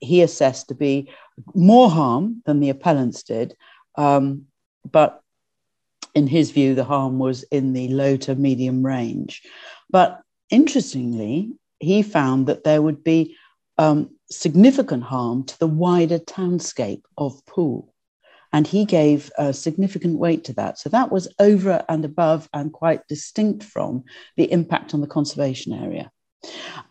he 0.01 0.23
assessed 0.23 0.69
to 0.69 0.75
be 0.75 1.11
more 1.55 1.89
harm 1.89 2.43
than 2.47 2.61
the 2.61 2.71
appellants 2.71 3.23
did. 3.23 3.57
Um, 3.97 4.47
but 4.91 5.23
in 6.15 6.27
his 6.27 6.51
view, 6.51 6.75
the 6.75 6.85
harm 6.85 7.19
was 7.19 7.45
in 7.45 7.73
the 7.73 7.89
low 7.89 8.17
to 8.17 8.35
medium 8.35 8.85
range. 8.85 9.43
But 9.91 10.21
interestingly, 10.51 11.53
he 11.79 12.03
found 12.03 12.47
that 12.47 12.65
there 12.65 12.83
would 12.83 13.05
be 13.05 13.37
um, 13.77 14.11
significant 14.31 15.05
harm 15.05 15.45
to 15.45 15.59
the 15.59 15.67
wider 15.67 16.19
townscape 16.19 17.03
of 17.17 17.45
Poole. 17.47 17.95
And 18.53 18.67
he 18.67 18.85
gave 18.85 19.31
a 19.39 19.53
significant 19.53 20.19
weight 20.19 20.45
to 20.45 20.53
that. 20.55 20.79
So 20.79 20.89
that 20.91 21.13
was 21.13 21.29
over 21.39 21.85
and 21.89 22.05
above 22.05 22.49
and 22.53 22.73
quite 22.73 23.07
distinct 23.09 23.63
from 23.65 24.05
the 24.37 24.51
impact 24.51 24.95
on 24.95 25.01
the 25.01 25.07
conservation 25.07 25.73
area. 25.73 26.11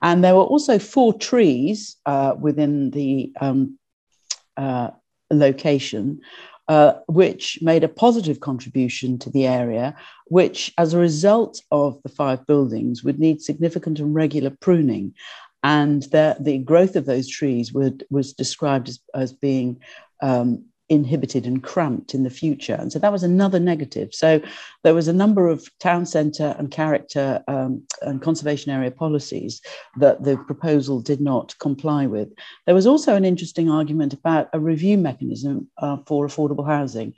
And 0.02 0.24
there 0.24 0.36
were 0.36 0.44
also 0.44 0.78
four 0.78 1.14
trees 1.14 1.98
uh, 2.06 2.36
within 2.40 2.92
the 2.92 3.32
um, 3.40 3.80
uh, 4.56 4.92
location 5.32 6.22
uh, 6.68 7.00
which 7.08 7.60
made 7.62 7.84
a 7.84 7.90
positive 7.90 8.42
contribution 8.42 9.18
to 9.18 9.30
the 9.30 9.48
area, 9.48 9.96
which, 10.26 10.74
as 10.78 10.94
a 10.94 11.00
result 11.00 11.62
of 11.72 12.02
the 12.04 12.10
five 12.10 12.46
buildings, 12.46 13.04
would 13.04 13.20
need 13.20 13.42
significant 13.42 14.00
and 14.00 14.14
regular 14.14 14.50
pruning. 14.60 15.14
And 15.64 16.04
the, 16.04 16.36
the 16.40 16.58
growth 16.58 16.98
of 16.98 17.06
those 17.06 17.30
trees 17.30 17.72
would, 17.72 18.06
was 18.10 18.34
described 18.34 18.90
as, 18.90 19.00
as 19.16 19.32
being 19.32 19.80
um, 20.22 20.66
inhibited 20.90 21.46
and 21.46 21.64
cramped 21.64 22.14
in 22.14 22.24
the 22.24 22.30
future. 22.30 22.76
And 22.76 22.92
so 22.92 23.00
that 23.00 23.12
was 23.12 23.24
another 23.24 23.60
negative. 23.60 24.14
So 24.14 24.42
there 24.84 24.94
was 24.94 25.08
a 25.08 25.14
number 25.14 25.48
of 25.48 25.70
town 25.80 26.06
centre 26.06 26.56
and 26.58 26.72
character 26.72 27.44
um, 27.48 27.84
and 28.02 28.22
conservation 28.22 28.72
area 28.72 28.92
policies 28.92 29.62
that 29.98 30.24
the 30.24 30.38
proposal 30.38 31.02
did 31.02 31.20
not 31.20 31.58
comply 31.60 32.08
with. 32.08 32.30
There 32.66 32.76
was 32.76 32.88
also 32.88 33.16
an 33.16 33.26
interesting 33.26 33.70
argument 33.70 34.14
about 34.14 34.50
a 34.54 34.60
review 34.60 34.98
mechanism 34.98 35.70
uh, 35.78 35.98
for 36.06 36.26
affordable 36.26 36.66
housing. 36.66 37.14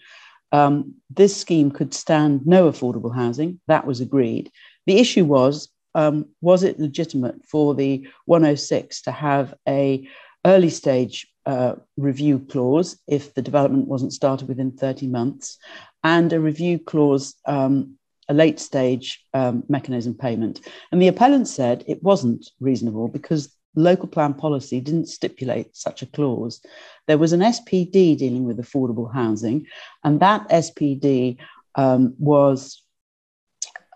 Um, 0.51 0.95
this 1.11 1.37
scheme 1.37 1.69
could 1.69 1.93
stand 1.93 2.47
no 2.47 2.71
affordable 2.71 3.13
housing. 3.13 3.59
That 3.67 3.85
was 3.85 4.01
agreed. 4.01 4.51
The 4.87 4.97
issue 4.97 5.25
was 5.25 5.69
um, 5.95 6.27
was 6.41 6.63
it 6.63 6.79
legitimate 6.79 7.45
for 7.45 7.73
the 7.73 8.07
106 8.25 9.01
to 9.03 9.11
have 9.11 9.53
a 9.67 10.07
early 10.45 10.69
stage 10.69 11.27
uh, 11.49 11.75
review 11.97 12.37
clause 12.37 12.99
if 13.07 13.33
the 13.33 13.41
development 13.41 13.87
wasn't 13.87 14.13
started 14.13 14.47
within 14.47 14.71
30 14.71 15.07
months, 15.07 15.57
and 16.03 16.31
a 16.31 16.39
review 16.39 16.77
clause, 16.77 17.33
um, 17.47 17.95
a 18.27 18.35
late 18.35 18.59
stage 18.59 19.25
um, 19.33 19.63
mechanism 19.67 20.13
payment. 20.13 20.61
And 20.91 21.01
the 21.01 21.07
appellant 21.07 21.47
said 21.47 21.83
it 21.87 22.03
wasn't 22.03 22.47
reasonable 22.59 23.07
because 23.07 23.51
local 23.75 24.07
plan 24.07 24.35
policy 24.35 24.79
didn't 24.79 25.07
stipulate 25.07 25.75
such 25.75 26.03
a 26.03 26.05
clause. 26.05 26.61
There 27.07 27.17
was 27.17 27.33
an 27.33 27.39
SPD 27.39 28.15
dealing 28.15 28.45
with 28.45 28.59
affordable 28.59 29.11
housing, 29.11 29.65
and 30.03 30.19
that 30.19 30.47
SPD 30.49 31.37
um, 31.73 32.13
was 32.19 32.83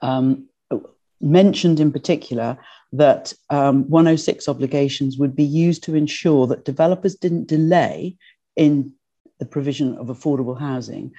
um, 0.01 0.49
mentioned 1.21 1.79
in 1.79 1.91
particular 1.91 2.57
that 2.93 3.33
um, 3.49 3.89
106 3.89 4.47
obligations 4.47 5.17
would 5.17 5.35
be 5.35 5.43
used 5.43 5.83
to 5.83 5.95
ensure 5.95 6.47
that 6.47 6.63
developers 6.63 7.15
didn't 7.15 7.47
delay 7.47 8.15
in 8.55 8.93
the 9.39 9.45
provision 9.45 9.97
of 9.97 10.07
affordable 10.07 10.57
housing 10.57 11.11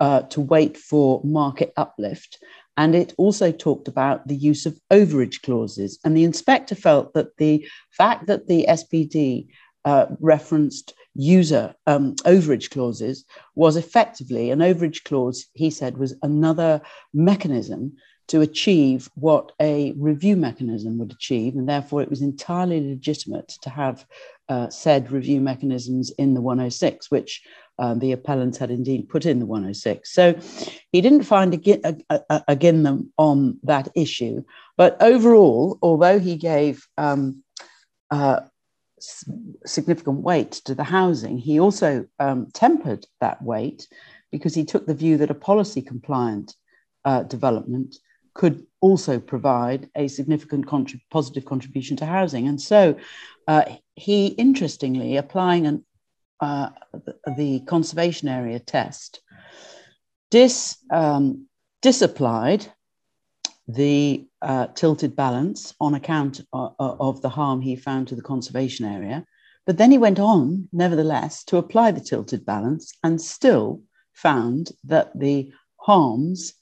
uh, 0.00 0.22
to 0.22 0.40
wait 0.40 0.76
for 0.76 1.20
market 1.24 1.72
uplift. 1.76 2.42
And 2.78 2.94
it 2.94 3.12
also 3.18 3.52
talked 3.52 3.88
about 3.88 4.26
the 4.26 4.36
use 4.36 4.64
of 4.64 4.80
overage 4.90 5.42
clauses. 5.42 5.98
And 6.04 6.16
the 6.16 6.24
inspector 6.24 6.74
felt 6.74 7.12
that 7.14 7.36
the 7.36 7.66
fact 7.90 8.26
that 8.28 8.46
the 8.46 8.66
SPD 8.68 9.48
uh, 9.84 10.06
referenced 10.20 10.94
user 11.14 11.74
um, 11.86 12.14
overage 12.24 12.70
clauses 12.70 13.24
was 13.54 13.76
effectively 13.76 14.50
an 14.50 14.60
overage 14.60 15.04
clause, 15.04 15.46
he 15.54 15.70
said, 15.70 15.98
was 15.98 16.14
another 16.22 16.80
mechanism 17.12 17.96
to 18.28 18.42
achieve 18.42 19.10
what 19.14 19.52
a 19.60 19.92
review 19.96 20.36
mechanism 20.36 20.98
would 20.98 21.12
achieve, 21.12 21.54
and 21.54 21.68
therefore 21.68 22.02
it 22.02 22.10
was 22.10 22.22
entirely 22.22 22.80
legitimate 22.80 23.48
to 23.48 23.70
have 23.70 24.06
uh, 24.48 24.68
said 24.68 25.10
review 25.10 25.40
mechanisms 25.40 26.10
in 26.18 26.34
the 26.34 26.40
106, 26.40 27.10
which 27.10 27.42
um, 27.78 27.98
the 27.98 28.12
appellant 28.12 28.56
had 28.56 28.70
indeed 28.70 29.08
put 29.08 29.24
in 29.24 29.38
the 29.38 29.46
106. 29.46 30.12
So 30.12 30.38
he 30.92 31.00
didn't 31.00 31.24
find 31.24 31.54
again 31.54 32.82
them 32.82 33.12
on 33.16 33.58
that 33.62 33.88
issue. 33.94 34.44
But 34.76 35.00
overall, 35.00 35.78
although 35.80 36.18
he 36.18 36.36
gave 36.36 36.86
um, 36.98 37.42
uh, 38.10 38.40
significant 38.98 40.20
weight 40.20 40.52
to 40.66 40.74
the 40.74 40.84
housing, 40.84 41.38
he 41.38 41.60
also 41.60 42.06
um, 42.18 42.48
tempered 42.52 43.06
that 43.20 43.40
weight 43.42 43.88
because 44.30 44.54
he 44.54 44.64
took 44.64 44.86
the 44.86 44.94
view 44.94 45.16
that 45.18 45.30
a 45.30 45.34
policy 45.34 45.80
compliant 45.80 46.54
uh, 47.04 47.22
development 47.22 47.96
could 48.38 48.64
also 48.80 49.18
provide 49.18 49.90
a 49.96 50.06
significant 50.06 50.64
contrib- 50.64 51.02
positive 51.10 51.44
contribution 51.44 51.96
to 51.96 52.06
housing. 52.06 52.46
And 52.46 52.62
so 52.62 52.96
uh, 53.48 53.64
he, 53.96 54.28
interestingly, 54.28 55.16
applying 55.16 55.66
an, 55.66 55.84
uh, 56.40 56.70
the, 57.36 57.60
conservation 57.66 58.28
area 58.28 58.60
test, 58.60 59.20
dis, 60.30 60.76
um, 60.92 61.48
disapplied 61.82 62.64
the 63.66 64.28
uh, 64.40 64.68
tilted 64.68 65.16
balance 65.16 65.74
on 65.80 65.94
account 65.94 66.40
uh, 66.52 66.66
uh, 66.78 66.96
of 67.00 67.20
the 67.20 67.28
harm 67.28 67.60
he 67.60 67.74
found 67.74 68.06
to 68.08 68.14
the 68.14 68.22
conservation 68.22 68.86
area. 68.86 69.24
But 69.66 69.78
then 69.78 69.90
he 69.90 69.98
went 69.98 70.20
on, 70.20 70.68
nevertheless, 70.72 71.42
to 71.46 71.56
apply 71.56 71.90
the 71.90 72.00
tilted 72.00 72.46
balance 72.46 72.92
and 73.02 73.20
still 73.20 73.82
found 74.14 74.70
that 74.84 75.18
the 75.18 75.52
harms 75.76 76.54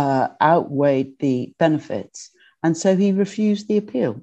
uh, 0.00 0.28
outweighed 0.40 1.18
the 1.18 1.52
benefits. 1.58 2.30
And 2.62 2.74
so 2.74 2.96
he 2.96 3.12
refused 3.12 3.68
the 3.68 3.76
appeal. 3.76 4.22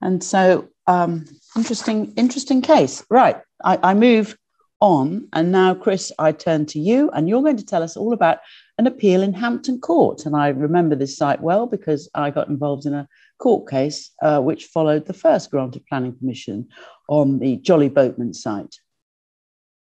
And 0.00 0.22
so, 0.22 0.68
um, 0.86 1.24
interesting, 1.56 2.12
interesting 2.16 2.62
case. 2.62 3.04
Right. 3.10 3.38
I, 3.64 3.78
I 3.90 3.94
move 3.94 4.36
on. 4.78 5.28
And 5.32 5.50
now, 5.50 5.74
Chris, 5.74 6.12
I 6.16 6.30
turn 6.30 6.66
to 6.66 6.78
you, 6.78 7.10
and 7.10 7.28
you're 7.28 7.42
going 7.42 7.56
to 7.56 7.66
tell 7.66 7.82
us 7.82 7.96
all 7.96 8.12
about 8.12 8.38
an 8.78 8.86
appeal 8.86 9.22
in 9.22 9.32
Hampton 9.32 9.80
Court. 9.80 10.26
And 10.26 10.36
I 10.36 10.48
remember 10.48 10.94
this 10.94 11.16
site 11.16 11.40
well 11.40 11.66
because 11.66 12.08
I 12.14 12.30
got 12.30 12.48
involved 12.48 12.86
in 12.86 12.94
a 12.94 13.08
court 13.38 13.68
case 13.68 14.12
uh, 14.22 14.40
which 14.40 14.66
followed 14.66 15.06
the 15.06 15.12
first 15.12 15.50
grant 15.50 15.74
of 15.74 15.86
planning 15.86 16.14
permission 16.14 16.68
on 17.08 17.40
the 17.40 17.56
Jolly 17.56 17.88
Boatman 17.88 18.32
site. 18.32 18.76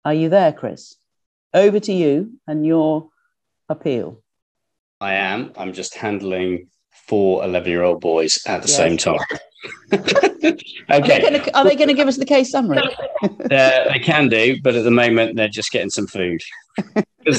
Are 0.05 0.13
you 0.13 0.29
there, 0.29 0.53
Chris? 0.53 0.95
Over 1.53 1.81
to 1.81 1.91
you 1.91 2.39
and 2.47 2.65
your 2.65 3.09
appeal. 3.67 4.23
I 5.01 5.15
am. 5.15 5.51
I'm 5.57 5.73
just 5.73 5.95
handling 5.95 6.67
four 7.07 7.43
11 7.43 7.69
year 7.69 7.83
old 7.83 7.99
boys 7.99 8.37
at 8.45 8.61
the 8.61 8.67
yes. 8.67 8.77
same 8.77 8.97
time. 8.97 9.17
okay. 9.91 11.49
Are 11.53 11.63
they 11.63 11.75
going 11.75 11.87
to 11.87 11.93
give 11.93 12.07
us 12.07 12.17
the 12.17 12.25
case 12.25 12.51
summary? 12.51 12.77
uh, 13.23 13.27
they 13.49 13.99
can 14.01 14.29
do, 14.29 14.61
but 14.61 14.75
at 14.75 14.83
the 14.83 14.91
moment 14.91 15.35
they're 15.35 15.49
just 15.49 15.71
getting 15.71 15.89
some 15.89 16.05
food. 16.05 16.39
they've 17.25 17.35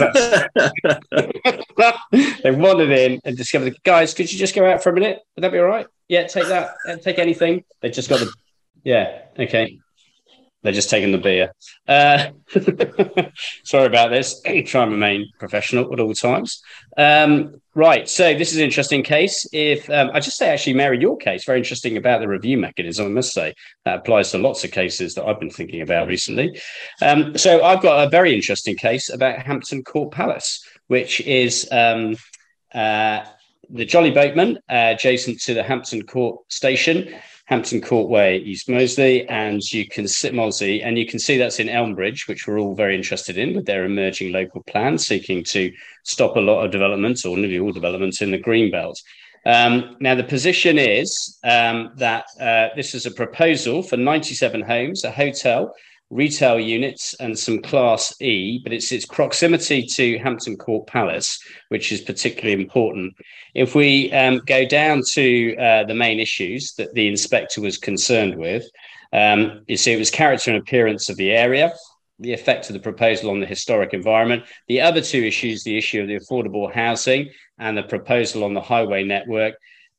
wandered 2.56 2.90
in 2.90 3.20
and 3.24 3.36
discovered, 3.36 3.72
the 3.72 3.76
guys, 3.84 4.12
could 4.12 4.30
you 4.32 4.38
just 4.38 4.54
go 4.54 4.68
out 4.68 4.82
for 4.82 4.90
a 4.90 4.92
minute? 4.92 5.20
Would 5.36 5.44
that 5.44 5.52
be 5.52 5.58
all 5.58 5.64
right? 5.64 5.86
Yeah, 6.08 6.26
take 6.26 6.48
that. 6.48 6.74
and 6.86 7.00
Take 7.00 7.20
anything. 7.20 7.64
They 7.80 7.90
just 7.90 8.08
got 8.08 8.20
the. 8.20 8.32
Yeah. 8.84 9.22
Okay. 9.38 9.78
They're 10.62 10.72
just 10.72 10.90
taking 10.90 11.10
the 11.10 11.18
beer. 11.18 11.52
Uh, 11.88 12.28
sorry 13.64 13.86
about 13.86 14.10
this. 14.10 14.40
Try 14.66 14.82
and 14.84 14.92
remain 14.92 15.28
professional 15.38 15.92
at 15.92 15.98
all 15.98 16.14
times. 16.14 16.62
Um, 16.96 17.60
right. 17.74 18.08
So 18.08 18.34
this 18.34 18.52
is 18.52 18.58
an 18.58 18.64
interesting 18.64 19.02
case. 19.02 19.46
If 19.52 19.90
um, 19.90 20.10
I 20.14 20.20
just 20.20 20.36
say, 20.36 20.50
actually, 20.50 20.74
Mary, 20.74 21.00
your 21.00 21.16
case 21.16 21.44
very 21.44 21.58
interesting 21.58 21.96
about 21.96 22.20
the 22.20 22.28
review 22.28 22.58
mechanism. 22.58 23.06
I 23.06 23.10
must 23.10 23.32
say 23.32 23.54
that 23.84 23.98
applies 23.98 24.30
to 24.30 24.38
lots 24.38 24.62
of 24.62 24.70
cases 24.70 25.14
that 25.14 25.24
I've 25.24 25.40
been 25.40 25.50
thinking 25.50 25.80
about 25.80 26.06
recently. 26.06 26.60
Um, 27.00 27.36
so 27.36 27.64
I've 27.64 27.82
got 27.82 28.06
a 28.06 28.10
very 28.10 28.34
interesting 28.34 28.76
case 28.76 29.10
about 29.10 29.40
Hampton 29.40 29.82
Court 29.82 30.12
Palace, 30.12 30.64
which 30.86 31.20
is. 31.20 31.68
Um, 31.72 32.16
uh, 32.72 33.24
the 33.70 33.84
Jolly 33.86 34.10
Boatman, 34.10 34.58
uh, 34.68 34.92
adjacent 34.94 35.40
to 35.42 35.54
the 35.54 35.62
Hampton 35.62 36.02
Court 36.02 36.40
station, 36.48 37.14
Hampton 37.52 37.82
Court 37.82 38.08
Way, 38.08 38.38
East 38.38 38.66
Molesey, 38.66 39.26
and 39.28 39.60
you 39.74 39.86
can 39.86 40.08
sit 40.08 40.32
Molesey, 40.32 40.82
and 40.82 40.96
you 40.96 41.04
can 41.04 41.18
see 41.18 41.36
that's 41.36 41.60
in 41.60 41.66
Elmbridge, 41.66 42.26
which 42.26 42.46
we're 42.46 42.58
all 42.58 42.74
very 42.74 42.96
interested 42.96 43.36
in 43.36 43.54
with 43.54 43.66
their 43.66 43.84
emerging 43.84 44.32
local 44.32 44.62
plan, 44.62 44.96
seeking 44.96 45.44
to 45.44 45.70
stop 46.02 46.36
a 46.36 46.40
lot 46.40 46.64
of 46.64 46.70
developments 46.70 47.26
or 47.26 47.36
nearly 47.36 47.58
all 47.58 47.70
developments 47.70 48.22
in 48.22 48.30
the 48.30 48.38
green 48.38 48.70
belt. 48.70 48.98
Um, 49.44 49.98
now, 50.00 50.14
the 50.14 50.24
position 50.24 50.78
is 50.78 51.38
um, 51.44 51.92
that 51.96 52.24
uh, 52.40 52.68
this 52.74 52.94
is 52.94 53.04
a 53.04 53.10
proposal 53.10 53.82
for 53.82 53.98
97 53.98 54.62
homes, 54.62 55.04
a 55.04 55.10
hotel, 55.10 55.74
retail 56.12 56.60
units 56.60 57.14
and 57.14 57.36
some 57.36 57.60
Class 57.60 58.14
E, 58.20 58.60
but 58.62 58.72
it's 58.72 58.92
its 58.92 59.06
proximity 59.06 59.82
to 59.86 60.18
Hampton 60.18 60.56
Court 60.56 60.86
Palace, 60.86 61.38
which 61.70 61.90
is 61.90 62.02
particularly 62.02 62.62
important. 62.62 63.14
If 63.54 63.74
we 63.74 64.12
um, 64.12 64.42
go 64.46 64.66
down 64.66 65.02
to 65.12 65.56
uh, 65.56 65.84
the 65.84 65.94
main 65.94 66.20
issues 66.20 66.74
that 66.74 66.92
the 66.92 67.08
inspector 67.08 67.62
was 67.62 67.78
concerned 67.78 68.36
with, 68.36 68.64
um, 69.14 69.62
you 69.66 69.76
see 69.78 69.92
it 69.92 69.98
was 69.98 70.10
character 70.10 70.50
and 70.50 70.60
appearance 70.60 71.08
of 71.08 71.16
the 71.16 71.32
area, 71.32 71.72
the 72.18 72.32
effect 72.34 72.68
of 72.68 72.74
the 72.74 72.80
proposal 72.80 73.30
on 73.30 73.40
the 73.40 73.46
historic 73.46 73.94
environment. 73.94 74.44
The 74.68 74.82
other 74.82 75.00
two 75.00 75.24
issues, 75.24 75.64
the 75.64 75.78
issue 75.78 76.02
of 76.02 76.08
the 76.08 76.20
affordable 76.20 76.72
housing 76.72 77.30
and 77.58 77.76
the 77.76 77.82
proposal 77.82 78.44
on 78.44 78.52
the 78.52 78.60
highway 78.60 79.02
network, 79.02 79.54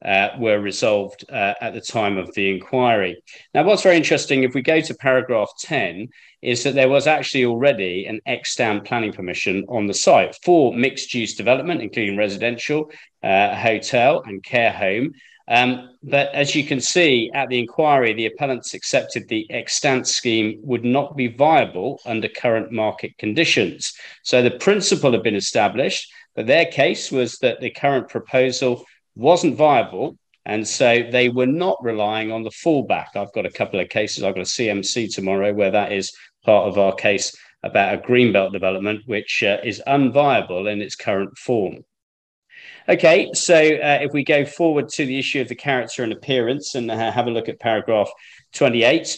uh, 0.05 0.29
were 0.37 0.59
resolved 0.59 1.25
uh, 1.31 1.53
at 1.61 1.73
the 1.73 1.81
time 1.81 2.17
of 2.17 2.33
the 2.33 2.49
inquiry. 2.49 3.21
Now, 3.53 3.63
what's 3.63 3.83
very 3.83 3.97
interesting, 3.97 4.43
if 4.43 4.53
we 4.53 4.61
go 4.61 4.81
to 4.81 4.93
paragraph 4.95 5.49
10, 5.61 6.09
is 6.41 6.63
that 6.63 6.75
there 6.75 6.89
was 6.89 7.07
actually 7.07 7.45
already 7.45 8.05
an 8.05 8.19
extant 8.25 8.85
planning 8.85 9.13
permission 9.13 9.65
on 9.69 9.87
the 9.87 9.93
site 9.93 10.35
for 10.43 10.73
mixed 10.73 11.13
use 11.13 11.35
development, 11.35 11.81
including 11.81 12.17
residential, 12.17 12.91
uh, 13.23 13.55
hotel, 13.55 14.21
and 14.25 14.43
care 14.43 14.71
home. 14.71 15.13
Um, 15.47 15.89
but 16.01 16.33
as 16.33 16.55
you 16.55 16.63
can 16.63 16.79
see 16.79 17.29
at 17.33 17.49
the 17.49 17.59
inquiry, 17.59 18.13
the 18.13 18.27
appellants 18.27 18.73
accepted 18.73 19.27
the 19.27 19.49
extant 19.51 20.07
scheme 20.07 20.59
would 20.63 20.85
not 20.85 21.17
be 21.17 21.27
viable 21.27 21.99
under 22.05 22.29
current 22.29 22.71
market 22.71 23.17
conditions. 23.17 23.93
So 24.23 24.41
the 24.41 24.51
principle 24.51 25.11
had 25.11 25.23
been 25.23 25.35
established, 25.35 26.11
but 26.35 26.47
their 26.47 26.65
case 26.65 27.11
was 27.11 27.37
that 27.39 27.59
the 27.59 27.71
current 27.71 28.09
proposal 28.09 28.85
wasn't 29.15 29.55
viable. 29.55 30.17
And 30.45 30.67
so 30.67 31.03
they 31.09 31.29
were 31.29 31.45
not 31.45 31.77
relying 31.81 32.31
on 32.31 32.43
the 32.43 32.49
fallback. 32.49 33.15
I've 33.15 33.31
got 33.33 33.45
a 33.45 33.51
couple 33.51 33.79
of 33.79 33.89
cases. 33.89 34.23
I've 34.23 34.35
got 34.35 34.41
a 34.41 34.45
CMC 34.45 35.13
tomorrow 35.13 35.53
where 35.53 35.71
that 35.71 35.93
is 35.93 36.11
part 36.43 36.67
of 36.67 36.77
our 36.77 36.93
case 36.93 37.35
about 37.63 37.93
a 37.93 37.97
greenbelt 37.97 38.51
development, 38.51 39.03
which 39.05 39.41
uh, 39.43 39.57
is 39.63 39.81
unviable 39.87 40.69
in 40.69 40.81
its 40.81 40.95
current 40.95 41.37
form. 41.37 41.85
Okay, 42.89 43.29
so 43.33 43.55
uh, 43.55 43.99
if 44.01 44.11
we 44.11 44.25
go 44.25 44.43
forward 44.43 44.89
to 44.89 45.05
the 45.05 45.17
issue 45.17 45.39
of 45.39 45.47
the 45.47 45.55
character 45.55 46.03
and 46.03 46.11
appearance 46.11 46.75
and 46.75 46.91
uh, 46.91 47.11
have 47.11 47.27
a 47.27 47.31
look 47.31 47.47
at 47.47 47.59
paragraph 47.59 48.09
28, 48.53 49.17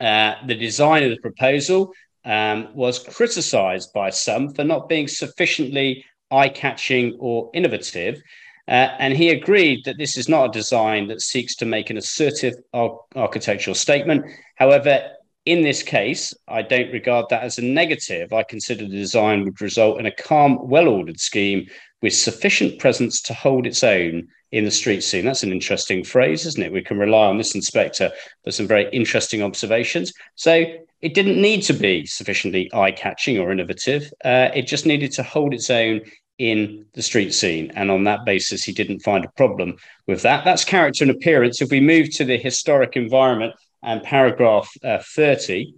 uh, 0.00 0.34
the 0.46 0.54
design 0.54 1.02
of 1.02 1.10
the 1.10 1.18
proposal 1.18 1.92
um, 2.24 2.68
was 2.74 3.00
criticised 3.00 3.92
by 3.92 4.10
some 4.10 4.54
for 4.54 4.62
not 4.62 4.88
being 4.88 5.08
sufficiently 5.08 6.04
eye 6.30 6.48
catching 6.48 7.16
or 7.18 7.50
innovative. 7.52 8.22
Uh, 8.68 8.94
and 8.98 9.16
he 9.16 9.30
agreed 9.30 9.84
that 9.84 9.96
this 9.96 10.16
is 10.16 10.28
not 10.28 10.50
a 10.50 10.52
design 10.52 11.08
that 11.08 11.22
seeks 11.22 11.56
to 11.56 11.64
make 11.64 11.88
an 11.88 11.96
assertive 11.96 12.54
ar- 12.74 13.00
architectural 13.16 13.74
statement. 13.74 14.24
However, 14.56 15.10
in 15.46 15.62
this 15.62 15.82
case, 15.82 16.34
I 16.46 16.60
don't 16.60 16.92
regard 16.92 17.30
that 17.30 17.42
as 17.42 17.56
a 17.56 17.62
negative. 17.62 18.34
I 18.34 18.42
consider 18.42 18.84
the 18.84 18.96
design 18.96 19.44
would 19.44 19.62
result 19.62 19.98
in 19.98 20.04
a 20.04 20.12
calm, 20.12 20.58
well 20.68 20.88
ordered 20.88 21.18
scheme 21.18 21.66
with 22.02 22.12
sufficient 22.12 22.78
presence 22.78 23.22
to 23.22 23.34
hold 23.34 23.66
its 23.66 23.82
own 23.82 24.28
in 24.52 24.64
the 24.64 24.70
street 24.70 25.02
scene. 25.02 25.24
That's 25.24 25.42
an 25.42 25.52
interesting 25.52 26.04
phrase, 26.04 26.44
isn't 26.44 26.62
it? 26.62 26.72
We 26.72 26.82
can 26.82 26.98
rely 26.98 27.26
on 27.26 27.38
this 27.38 27.54
inspector 27.54 28.12
for 28.44 28.50
some 28.50 28.66
very 28.66 28.90
interesting 28.90 29.42
observations. 29.42 30.12
So 30.34 30.64
it 31.00 31.14
didn't 31.14 31.40
need 31.40 31.62
to 31.62 31.72
be 31.72 32.04
sufficiently 32.06 32.70
eye 32.74 32.92
catching 32.92 33.38
or 33.38 33.50
innovative. 33.50 34.12
Uh, 34.24 34.50
it 34.54 34.66
just 34.66 34.84
needed 34.84 35.12
to 35.12 35.22
hold 35.22 35.54
its 35.54 35.70
own 35.70 36.02
in 36.38 36.86
the 36.94 37.02
street 37.02 37.34
scene. 37.34 37.72
And 37.74 37.90
on 37.90 38.04
that 38.04 38.24
basis, 38.24 38.64
he 38.64 38.72
didn't 38.72 39.00
find 39.00 39.24
a 39.24 39.30
problem 39.36 39.76
with 40.06 40.22
that. 40.22 40.44
That's 40.44 40.64
character 40.64 41.04
and 41.04 41.10
appearance. 41.10 41.60
If 41.60 41.70
we 41.70 41.80
move 41.80 42.10
to 42.16 42.24
the 42.24 42.38
historic 42.38 42.96
environment 42.96 43.54
and 43.82 44.02
paragraph 44.02 44.70
uh, 44.84 44.98
30, 45.02 45.74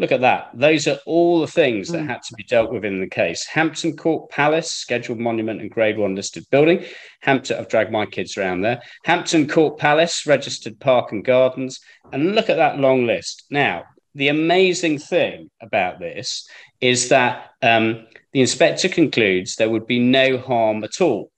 Look 0.00 0.12
at 0.12 0.22
that. 0.22 0.48
Those 0.54 0.88
are 0.88 0.98
all 1.04 1.42
the 1.42 1.46
things 1.46 1.88
that 1.88 2.04
mm. 2.04 2.08
had 2.08 2.22
to 2.22 2.34
be 2.34 2.42
dealt 2.42 2.72
with 2.72 2.86
in 2.86 3.00
the 3.00 3.06
case. 3.06 3.44
Hampton 3.44 3.98
Court 3.98 4.30
Palace, 4.30 4.70
scheduled 4.70 5.18
monument 5.18 5.60
and 5.60 5.70
grade 5.70 5.98
one 5.98 6.14
listed 6.14 6.46
building. 6.50 6.86
Hampton, 7.20 7.58
I've 7.58 7.68
dragged 7.68 7.92
my 7.92 8.06
kids 8.06 8.38
around 8.38 8.62
there. 8.62 8.80
Hampton 9.04 9.46
Court 9.46 9.76
Palace, 9.76 10.26
registered 10.26 10.80
park 10.80 11.12
and 11.12 11.22
gardens. 11.22 11.80
And 12.14 12.34
look 12.34 12.48
at 12.48 12.56
that 12.56 12.78
long 12.78 13.06
list. 13.06 13.44
Now, 13.50 13.84
the 14.14 14.28
amazing 14.28 15.00
thing 15.00 15.50
about 15.60 16.00
this 16.00 16.48
is 16.80 17.10
that 17.10 17.50
um, 17.60 18.06
the 18.32 18.40
inspector 18.40 18.88
concludes 18.88 19.56
there 19.56 19.70
would 19.70 19.86
be 19.86 19.98
no 19.98 20.38
harm 20.38 20.84
at 20.84 21.00
all. 21.00 21.30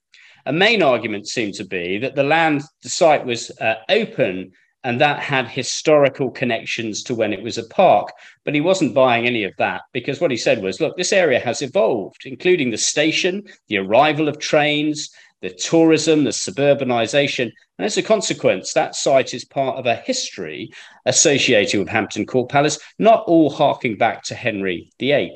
A 0.45 0.53
main 0.53 0.83
argument 0.83 1.27
seemed 1.27 1.53
to 1.55 1.65
be 1.65 1.97
that 1.99 2.15
the 2.15 2.23
land, 2.23 2.63
the 2.81 2.89
site 2.89 3.25
was 3.25 3.49
uh, 3.61 3.75
open 3.89 4.51
and 4.83 4.99
that 4.99 5.19
had 5.19 5.47
historical 5.47 6.29
connections 6.29 7.03
to 7.03 7.15
when 7.15 7.31
it 7.31 7.41
was 7.41 7.57
a 7.57 7.67
park. 7.67 8.09
But 8.43 8.53
he 8.53 8.61
wasn't 8.61 8.93
buying 8.93 9.25
any 9.25 9.45
of 9.45 9.53
that 9.57 9.83
because 9.93 10.19
what 10.19 10.31
he 10.31 10.37
said 10.37 10.61
was, 10.61 10.81
look, 10.81 10.97
this 10.97 11.13
area 11.13 11.39
has 11.39 11.61
evolved, 11.61 12.23
including 12.25 12.69
the 12.69 12.77
station, 12.77 13.43
the 13.69 13.77
arrival 13.77 14.27
of 14.27 14.39
trains, 14.39 15.09
the 15.41 15.51
tourism, 15.51 16.25
the 16.25 16.31
suburbanization. 16.31 17.51
And 17.77 17.85
as 17.85 17.97
a 17.97 18.03
consequence, 18.03 18.73
that 18.73 18.95
site 18.95 19.33
is 19.33 19.45
part 19.45 19.77
of 19.77 19.85
a 19.85 19.95
history 19.95 20.71
associated 21.05 21.79
with 21.79 21.89
Hampton 21.89 22.25
Court 22.25 22.49
Palace, 22.49 22.79
not 22.99 23.23
all 23.25 23.49
harking 23.49 23.97
back 23.97 24.23
to 24.23 24.35
Henry 24.35 24.91
VIII. 24.99 25.35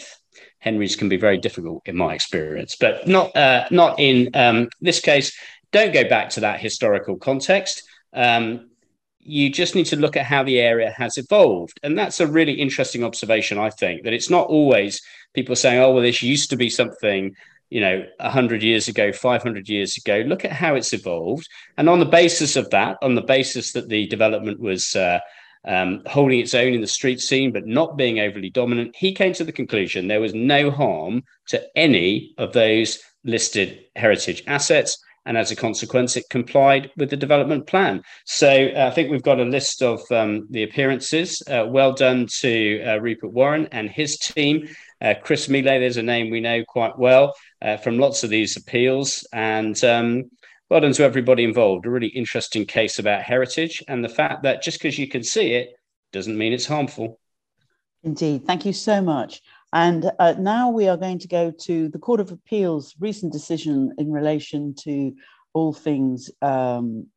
Henry's 0.60 0.96
can 0.96 1.10
be 1.10 1.18
very 1.18 1.38
difficult 1.38 1.84
in 1.86 1.96
my 1.96 2.14
experience, 2.14 2.76
but 2.80 3.08
not 3.08 3.36
uh, 3.36 3.68
not 3.72 4.00
in 4.00 4.30
um, 4.34 4.70
this 4.82 5.00
case. 5.00 5.38
Don't 5.72 5.94
go 5.94 6.08
back 6.08 6.30
to 6.32 6.40
that 6.42 6.60
historical 6.60 7.18
context. 7.18 7.84
Um, 8.14 8.70
you 9.28 9.50
just 9.50 9.76
need 9.76 9.86
to 9.88 9.98
look 9.98 10.16
at 10.16 10.26
how 10.26 10.42
the 10.42 10.60
area 10.60 10.94
has 10.98 11.18
evolved. 11.18 11.78
And 11.84 11.98
that's 11.98 12.22
a 12.22 12.28
really 12.28 12.54
interesting 12.54 13.04
observation, 13.04 13.58
I 13.58 13.70
think, 13.70 14.04
that 14.04 14.14
it's 14.14 14.30
not 14.30 14.48
always 14.48 15.02
people 15.34 15.56
saying, 15.56 15.82
oh, 15.82 15.92
well, 15.92 16.02
this 16.02 16.24
used 16.24 16.50
to 16.52 16.56
be 16.56 16.70
something, 16.70 17.36
you 17.70 17.82
know, 17.82 18.06
100 18.22 18.64
years 18.64 18.88
ago, 18.88 19.12
500 19.12 19.68
years 19.68 19.98
ago. 19.98 20.24
Look 20.26 20.46
at 20.46 20.54
how 20.54 20.76
it's 20.76 20.94
evolved. 20.94 21.50
And 21.78 21.90
on 21.90 22.00
the 22.00 22.06
basis 22.06 22.56
of 22.56 22.70
that, 22.70 22.98
on 23.02 23.16
the 23.16 23.22
basis 23.22 23.74
that 23.74 23.90
the 23.90 24.08
development 24.08 24.62
was 24.62 24.96
uh, 24.96 25.20
um, 25.68 26.02
holding 26.08 26.40
its 26.40 26.56
own 26.56 26.74
in 26.74 26.82
the 26.82 26.88
street 26.88 27.20
scene, 27.20 27.52
but 27.52 27.68
not 27.68 27.98
being 27.98 28.20
overly 28.20 28.50
dominant, 28.50 28.96
he 28.96 29.14
came 29.14 29.34
to 29.34 29.44
the 29.44 29.52
conclusion 29.52 30.08
there 30.08 30.22
was 30.22 30.34
no 30.34 30.72
harm 30.72 31.24
to 31.48 31.62
any 31.76 32.34
of 32.38 32.54
those 32.54 33.00
listed 33.24 33.86
heritage 33.96 34.44
assets 34.48 34.98
and 35.28 35.38
as 35.38 35.52
a 35.52 35.58
consequence, 35.58 36.16
it 36.16 36.30
complied 36.30 36.90
with 36.96 37.10
the 37.10 37.18
development 37.18 37.68
plan. 37.68 38.02
So 38.26 38.70
uh, 38.70 38.88
I 38.90 38.96
think 38.96 39.12
we've 39.12 39.22
got 39.22 39.42
a 39.42 39.44
list 39.44 39.84
of 39.84 40.00
um, 40.10 40.48
the 40.50 40.64
appearances. 40.64 41.44
Uh, 41.46 41.66
well 41.68 41.92
done 41.92 42.28
to 42.40 42.82
uh, 42.84 42.98
Rupert 43.00 43.34
Warren 43.34 43.68
and 43.74 43.90
his 43.90 44.18
team. 44.18 44.70
Uh, 45.02 45.16
Chris 45.22 45.50
Miele, 45.50 45.82
there's 45.82 45.98
a 45.98 46.02
name 46.02 46.30
we 46.30 46.40
know 46.40 46.64
quite 46.64 46.98
well 46.98 47.34
uh, 47.62 47.76
from 47.76 48.00
lots 48.00 48.24
of 48.24 48.30
these 48.30 48.56
appeals. 48.56 49.28
And 49.34 49.84
um, 49.84 50.32
well 50.70 50.82
done 50.82 50.94
to 50.94 51.04
everybody 51.04 51.44
involved. 51.44 51.86
A 51.86 51.90
really 51.90 52.08
interesting 52.08 52.66
case 52.66 53.00
about 53.00 53.22
heritage 53.22 53.84
and 53.88 54.04
the 54.04 54.10
fact 54.10 54.44
that 54.44 54.62
just 54.62 54.80
because 54.80 55.00
you 55.00 55.08
can 55.08 55.24
see 55.24 55.54
it 55.54 55.76
doesn't 56.12 56.38
mean 56.38 56.54
it's 56.54 56.66
harmful. 56.66 57.20
Indeed. 58.04 58.46
Thank 58.46 58.66
you 58.66 58.74
so 58.74 59.02
much. 59.02 59.42
And 59.74 60.12
uh, 60.20 60.36
now 60.40 60.70
we 60.70 60.88
are 60.88 60.98
going 60.98 61.20
to 61.20 61.28
go 61.28 61.52
to 61.52 61.90
the 61.90 62.00
Court 62.00 62.20
of 62.20 62.32
Appeal's 62.32 62.96
recent 63.00 63.34
decision 63.34 63.94
in 63.98 64.12
relation 64.12 64.74
to 64.84 65.14
all 65.54 65.74
things 65.74 66.30
um, 66.42 67.08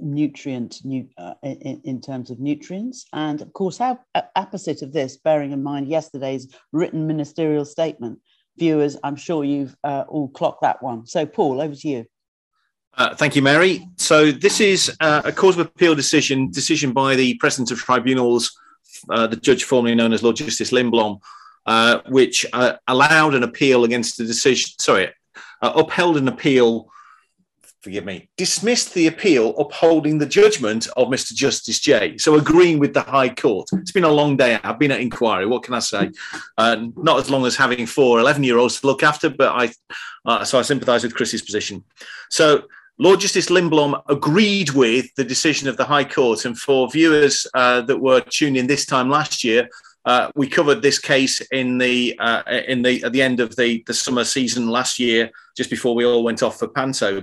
nutrient 0.00 0.78
nu- 0.84 1.08
uh, 1.18 1.34
in, 1.42 1.80
in, 1.84 2.00
terms 2.00 2.30
of 2.30 2.40
nutrients. 2.40 3.06
And 3.12 3.42
of 3.42 3.52
course, 3.52 3.76
how 3.76 3.98
opposite 4.36 4.80
of 4.82 4.92
this, 4.92 5.16
bearing 5.18 5.52
in 5.52 5.62
mind 5.62 5.88
yesterday's 5.88 6.48
written 6.72 7.06
ministerial 7.06 7.64
statement, 7.64 8.20
viewers, 8.56 8.96
I'm 9.02 9.16
sure 9.16 9.44
you've 9.44 9.76
uh, 9.84 10.04
all 10.08 10.28
clocked 10.28 10.62
that 10.62 10.82
one. 10.82 11.06
So, 11.06 11.26
Paul, 11.26 11.60
over 11.60 11.74
to 11.74 11.88
you. 11.88 12.06
Uh, 12.94 13.14
thank 13.14 13.36
you, 13.36 13.42
Mary. 13.42 13.86
So 13.96 14.32
this 14.32 14.60
is 14.60 14.96
uh, 15.00 15.22
a 15.24 15.32
Court 15.32 15.54
of 15.54 15.60
Appeal 15.60 15.94
decision, 15.94 16.50
decision 16.50 16.92
by 16.92 17.14
the 17.14 17.34
President 17.34 17.70
of 17.70 17.78
Tribunals, 17.78 18.58
uh, 19.10 19.28
the 19.28 19.36
judge 19.36 19.64
formerly 19.64 19.94
known 19.94 20.12
as 20.12 20.22
Lord 20.22 20.36
Justice 20.36 20.72
Lindblom, 20.72 21.20
uh, 21.66 22.00
which 22.08 22.44
uh, 22.52 22.74
allowed 22.88 23.34
an 23.34 23.44
appeal 23.44 23.84
against 23.84 24.18
the 24.18 24.24
decision, 24.24 24.72
sorry, 24.78 25.10
upheld 25.62 26.16
an 26.16 26.26
appeal, 26.26 26.90
forgive 27.82 28.04
me, 28.04 28.28
dismissed 28.36 28.94
the 28.94 29.06
appeal 29.06 29.56
upholding 29.58 30.18
the 30.18 30.26
judgment 30.26 30.88
of 30.96 31.06
Mr. 31.06 31.34
Justice 31.34 31.78
Jay. 31.78 32.18
So 32.18 32.34
agreeing 32.34 32.80
with 32.80 32.94
the 32.94 33.02
High 33.02 33.28
Court. 33.28 33.68
It's 33.74 33.92
been 33.92 34.02
a 34.02 34.08
long 34.08 34.36
day. 34.36 34.58
I've 34.64 34.80
been 34.80 34.90
at 34.90 35.00
inquiry. 35.00 35.46
What 35.46 35.62
can 35.62 35.74
I 35.74 35.78
say? 35.78 36.10
Not 36.58 37.20
as 37.20 37.30
long 37.30 37.46
as 37.46 37.54
having 37.54 37.86
four 37.86 38.18
11 38.18 38.42
year 38.42 38.58
olds 38.58 38.80
to 38.80 38.88
look 38.88 39.04
after, 39.04 39.30
but 39.30 39.52
I, 40.26 40.44
so 40.44 40.58
I 40.58 40.62
sympathise 40.62 41.04
with 41.04 41.14
Chris's 41.14 41.42
position. 41.42 41.84
So 42.30 42.64
Lord 43.00 43.20
Justice 43.20 43.46
Lindblom 43.46 44.02
agreed 44.08 44.70
with 44.70 45.14
the 45.14 45.22
decision 45.22 45.68
of 45.68 45.76
the 45.76 45.84
High 45.84 46.04
Court. 46.04 46.44
And 46.44 46.58
for 46.58 46.90
viewers 46.90 47.46
uh, 47.54 47.82
that 47.82 47.96
were 47.96 48.20
tuned 48.20 48.56
in 48.56 48.66
this 48.66 48.84
time 48.86 49.08
last 49.08 49.44
year, 49.44 49.68
uh, 50.04 50.32
we 50.34 50.48
covered 50.48 50.82
this 50.82 50.98
case 50.98 51.40
in 51.52 51.78
the 51.78 52.18
uh, 52.18 52.42
in 52.66 52.82
the 52.82 53.04
at 53.04 53.12
the 53.12 53.22
end 53.22 53.38
of 53.38 53.54
the 53.54 53.84
the 53.86 53.94
summer 53.94 54.24
season 54.24 54.68
last 54.68 54.98
year, 54.98 55.30
just 55.56 55.70
before 55.70 55.94
we 55.94 56.04
all 56.04 56.24
went 56.24 56.42
off 56.42 56.58
for 56.58 56.66
Panto. 56.66 57.22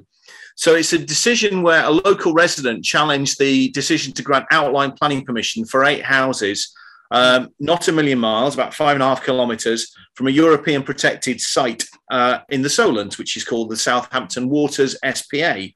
So 0.55 0.75
it's 0.75 0.93
a 0.93 0.97
decision 0.97 1.61
where 1.61 1.83
a 1.83 1.89
local 1.89 2.33
resident 2.33 2.85
challenged 2.85 3.37
the 3.37 3.69
decision 3.71 4.13
to 4.13 4.23
grant 4.23 4.45
outline 4.51 4.93
planning 4.93 5.25
permission 5.25 5.65
for 5.65 5.83
eight 5.83 6.05
houses, 6.05 6.73
um, 7.11 7.49
not 7.59 7.87
a 7.87 7.91
million 7.91 8.19
miles, 8.19 8.53
about 8.53 8.73
five 8.73 8.95
and 8.95 9.03
a 9.03 9.07
half 9.07 9.23
kilometres 9.23 9.95
from 10.15 10.27
a 10.27 10.31
European 10.31 10.83
protected 10.83 11.39
site 11.39 11.83
uh, 12.11 12.39
in 12.49 12.61
the 12.61 12.69
Solent, 12.69 13.17
which 13.17 13.37
is 13.37 13.43
called 13.43 13.69
the 13.69 13.77
Southampton 13.77 14.49
Waters 14.49 14.97
SPA. 15.13 15.67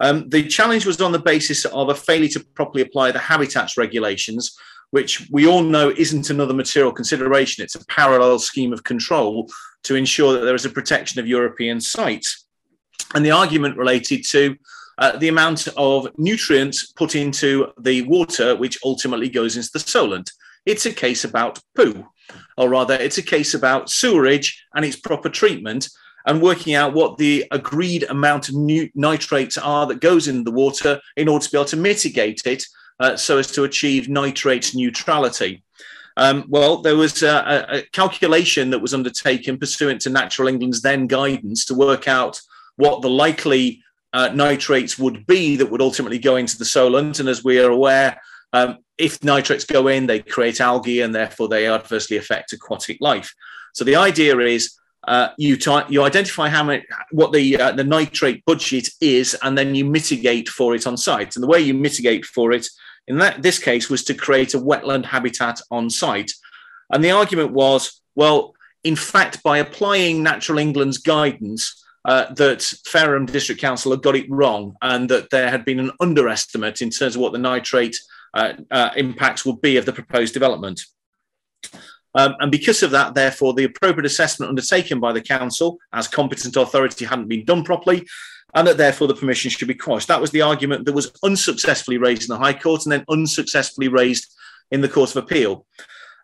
Um, 0.00 0.28
the 0.28 0.46
challenge 0.46 0.86
was 0.86 1.00
on 1.00 1.12
the 1.12 1.18
basis 1.18 1.64
of 1.64 1.88
a 1.88 1.94
failure 1.94 2.28
to 2.28 2.40
properly 2.54 2.82
apply 2.82 3.10
the 3.10 3.18
habitats 3.18 3.76
regulations, 3.76 4.56
which 4.90 5.28
we 5.30 5.46
all 5.46 5.62
know 5.62 5.90
isn't 5.90 6.30
another 6.30 6.54
material 6.54 6.92
consideration. 6.92 7.64
It's 7.64 7.74
a 7.74 7.84
parallel 7.86 8.38
scheme 8.38 8.72
of 8.72 8.84
control 8.84 9.48
to 9.84 9.96
ensure 9.96 10.32
that 10.32 10.44
there 10.44 10.54
is 10.54 10.64
a 10.64 10.70
protection 10.70 11.20
of 11.20 11.26
European 11.26 11.80
sites. 11.80 12.46
And 13.14 13.24
the 13.24 13.30
argument 13.30 13.76
related 13.76 14.24
to 14.30 14.56
uh, 14.98 15.16
the 15.16 15.28
amount 15.28 15.68
of 15.76 16.08
nutrients 16.18 16.92
put 16.92 17.14
into 17.14 17.72
the 17.80 18.02
water, 18.02 18.56
which 18.56 18.78
ultimately 18.84 19.28
goes 19.28 19.56
into 19.56 19.70
the 19.72 19.80
solent. 19.80 20.30
It's 20.68 20.84
a 20.84 20.92
case 20.92 21.24
about 21.24 21.60
poo, 21.74 22.06
or 22.58 22.68
rather, 22.68 22.92
it's 22.92 23.16
a 23.16 23.22
case 23.22 23.54
about 23.54 23.88
sewerage 23.88 24.66
and 24.74 24.84
its 24.84 24.96
proper 24.96 25.30
treatment. 25.30 25.88
and 26.26 26.42
working 26.42 26.74
out 26.74 26.92
what 26.92 27.16
the 27.16 27.46
agreed 27.52 28.02
amount 28.10 28.50
of 28.50 28.54
nitrates 28.94 29.56
are 29.56 29.86
that 29.86 30.00
goes 30.00 30.28
in 30.28 30.44
the 30.44 30.50
water 30.50 31.00
in 31.16 31.26
order 31.26 31.42
to 31.42 31.50
be 31.50 31.56
able 31.56 31.64
to 31.64 31.76
mitigate 31.76 32.42
it 32.44 32.62
uh, 33.00 33.16
so 33.16 33.38
as 33.38 33.50
to 33.52 33.64
achieve 33.64 34.10
nitrate 34.10 34.74
neutrality. 34.74 35.62
Um, 36.18 36.44
well, 36.48 36.82
there 36.82 36.96
was 36.96 37.22
a, 37.22 37.66
a, 37.70 37.82
calculation 37.92 38.68
that 38.70 38.80
was 38.80 38.92
undertaken 38.92 39.56
pursuant 39.56 40.02
to 40.02 40.10
Natural 40.10 40.48
England's 40.48 40.82
then 40.82 41.06
guidance 41.06 41.64
to 41.66 41.74
work 41.74 42.08
out 42.08 42.42
what 42.76 43.00
the 43.00 43.08
likely 43.08 43.82
uh, 44.12 44.28
nitrates 44.34 44.98
would 44.98 45.26
be 45.26 45.56
that 45.56 45.70
would 45.70 45.80
ultimately 45.80 46.18
go 46.18 46.36
into 46.36 46.58
the 46.58 46.64
solent. 46.66 47.20
And 47.20 47.28
as 47.28 47.42
we 47.42 47.58
are 47.58 47.70
aware, 47.70 48.20
um, 48.52 48.78
if 48.96 49.22
nitrates 49.22 49.64
go 49.64 49.88
in, 49.88 50.06
they 50.06 50.20
create 50.20 50.60
algae 50.60 51.00
and 51.00 51.14
therefore 51.14 51.48
they 51.48 51.66
adversely 51.66 52.16
affect 52.16 52.52
aquatic 52.52 52.98
life. 53.00 53.32
So 53.74 53.84
the 53.84 53.96
idea 53.96 54.38
is 54.38 54.74
uh, 55.06 55.28
you 55.38 55.56
t- 55.56 55.88
you 55.88 56.02
identify 56.02 56.48
how 56.48 56.64
many 56.64 56.84
what 57.12 57.32
the 57.32 57.56
uh, 57.58 57.72
the 57.72 57.84
nitrate 57.84 58.44
budget 58.44 58.88
is, 59.00 59.36
and 59.42 59.56
then 59.56 59.74
you 59.74 59.84
mitigate 59.84 60.48
for 60.48 60.74
it 60.74 60.86
on 60.86 60.96
site. 60.96 61.36
And 61.36 61.42
the 61.42 61.48
way 61.48 61.60
you 61.60 61.74
mitigate 61.74 62.24
for 62.24 62.52
it 62.52 62.66
in 63.06 63.18
that 63.18 63.42
this 63.42 63.58
case 63.58 63.88
was 63.88 64.04
to 64.04 64.14
create 64.14 64.54
a 64.54 64.58
wetland 64.58 65.06
habitat 65.06 65.60
on 65.70 65.88
site. 65.88 66.32
And 66.92 67.02
the 67.02 67.12
argument 67.12 67.52
was, 67.52 68.00
well, 68.14 68.54
in 68.84 68.96
fact, 68.96 69.42
by 69.42 69.58
applying 69.58 70.22
Natural 70.22 70.58
England's 70.58 70.98
guidance, 70.98 71.84
uh, 72.04 72.32
that 72.34 72.60
Fareham 72.86 73.26
District 73.26 73.60
Council 73.60 73.92
had 73.92 74.02
got 74.02 74.16
it 74.16 74.30
wrong 74.30 74.76
and 74.82 75.08
that 75.10 75.30
there 75.30 75.50
had 75.50 75.64
been 75.64 75.80
an 75.80 75.92
underestimate 76.00 76.80
in 76.80 76.90
terms 76.90 77.14
of 77.14 77.20
what 77.20 77.32
the 77.32 77.38
nitrate 77.38 77.98
impacts 78.96 79.44
would 79.44 79.60
be 79.60 79.76
of 79.76 79.86
the 79.86 79.92
proposed 79.92 80.34
development. 80.34 80.80
Um, 82.14 82.34
and 82.40 82.50
because 82.50 82.82
of 82.82 82.90
that, 82.92 83.14
therefore, 83.14 83.54
the 83.54 83.64
appropriate 83.64 84.06
assessment 84.06 84.48
undertaken 84.48 84.98
by 84.98 85.12
the 85.12 85.20
council 85.20 85.78
as 85.92 86.08
competent 86.08 86.56
authority 86.56 87.04
hadn't 87.04 87.28
been 87.28 87.44
done 87.44 87.64
properly, 87.64 88.06
and 88.54 88.66
that 88.66 88.76
therefore 88.76 89.08
the 89.08 89.14
permission 89.14 89.50
should 89.50 89.68
be 89.68 89.74
quashed. 89.74 90.08
That 90.08 90.20
was 90.20 90.30
the 90.30 90.42
argument 90.42 90.86
that 90.86 90.94
was 90.94 91.12
unsuccessfully 91.22 91.98
raised 91.98 92.22
in 92.22 92.28
the 92.28 92.38
High 92.38 92.54
Court 92.54 92.84
and 92.84 92.92
then 92.92 93.04
unsuccessfully 93.08 93.88
raised 93.88 94.34
in 94.70 94.80
the 94.80 94.88
Court 94.88 95.10
of 95.10 95.24
Appeal. 95.24 95.66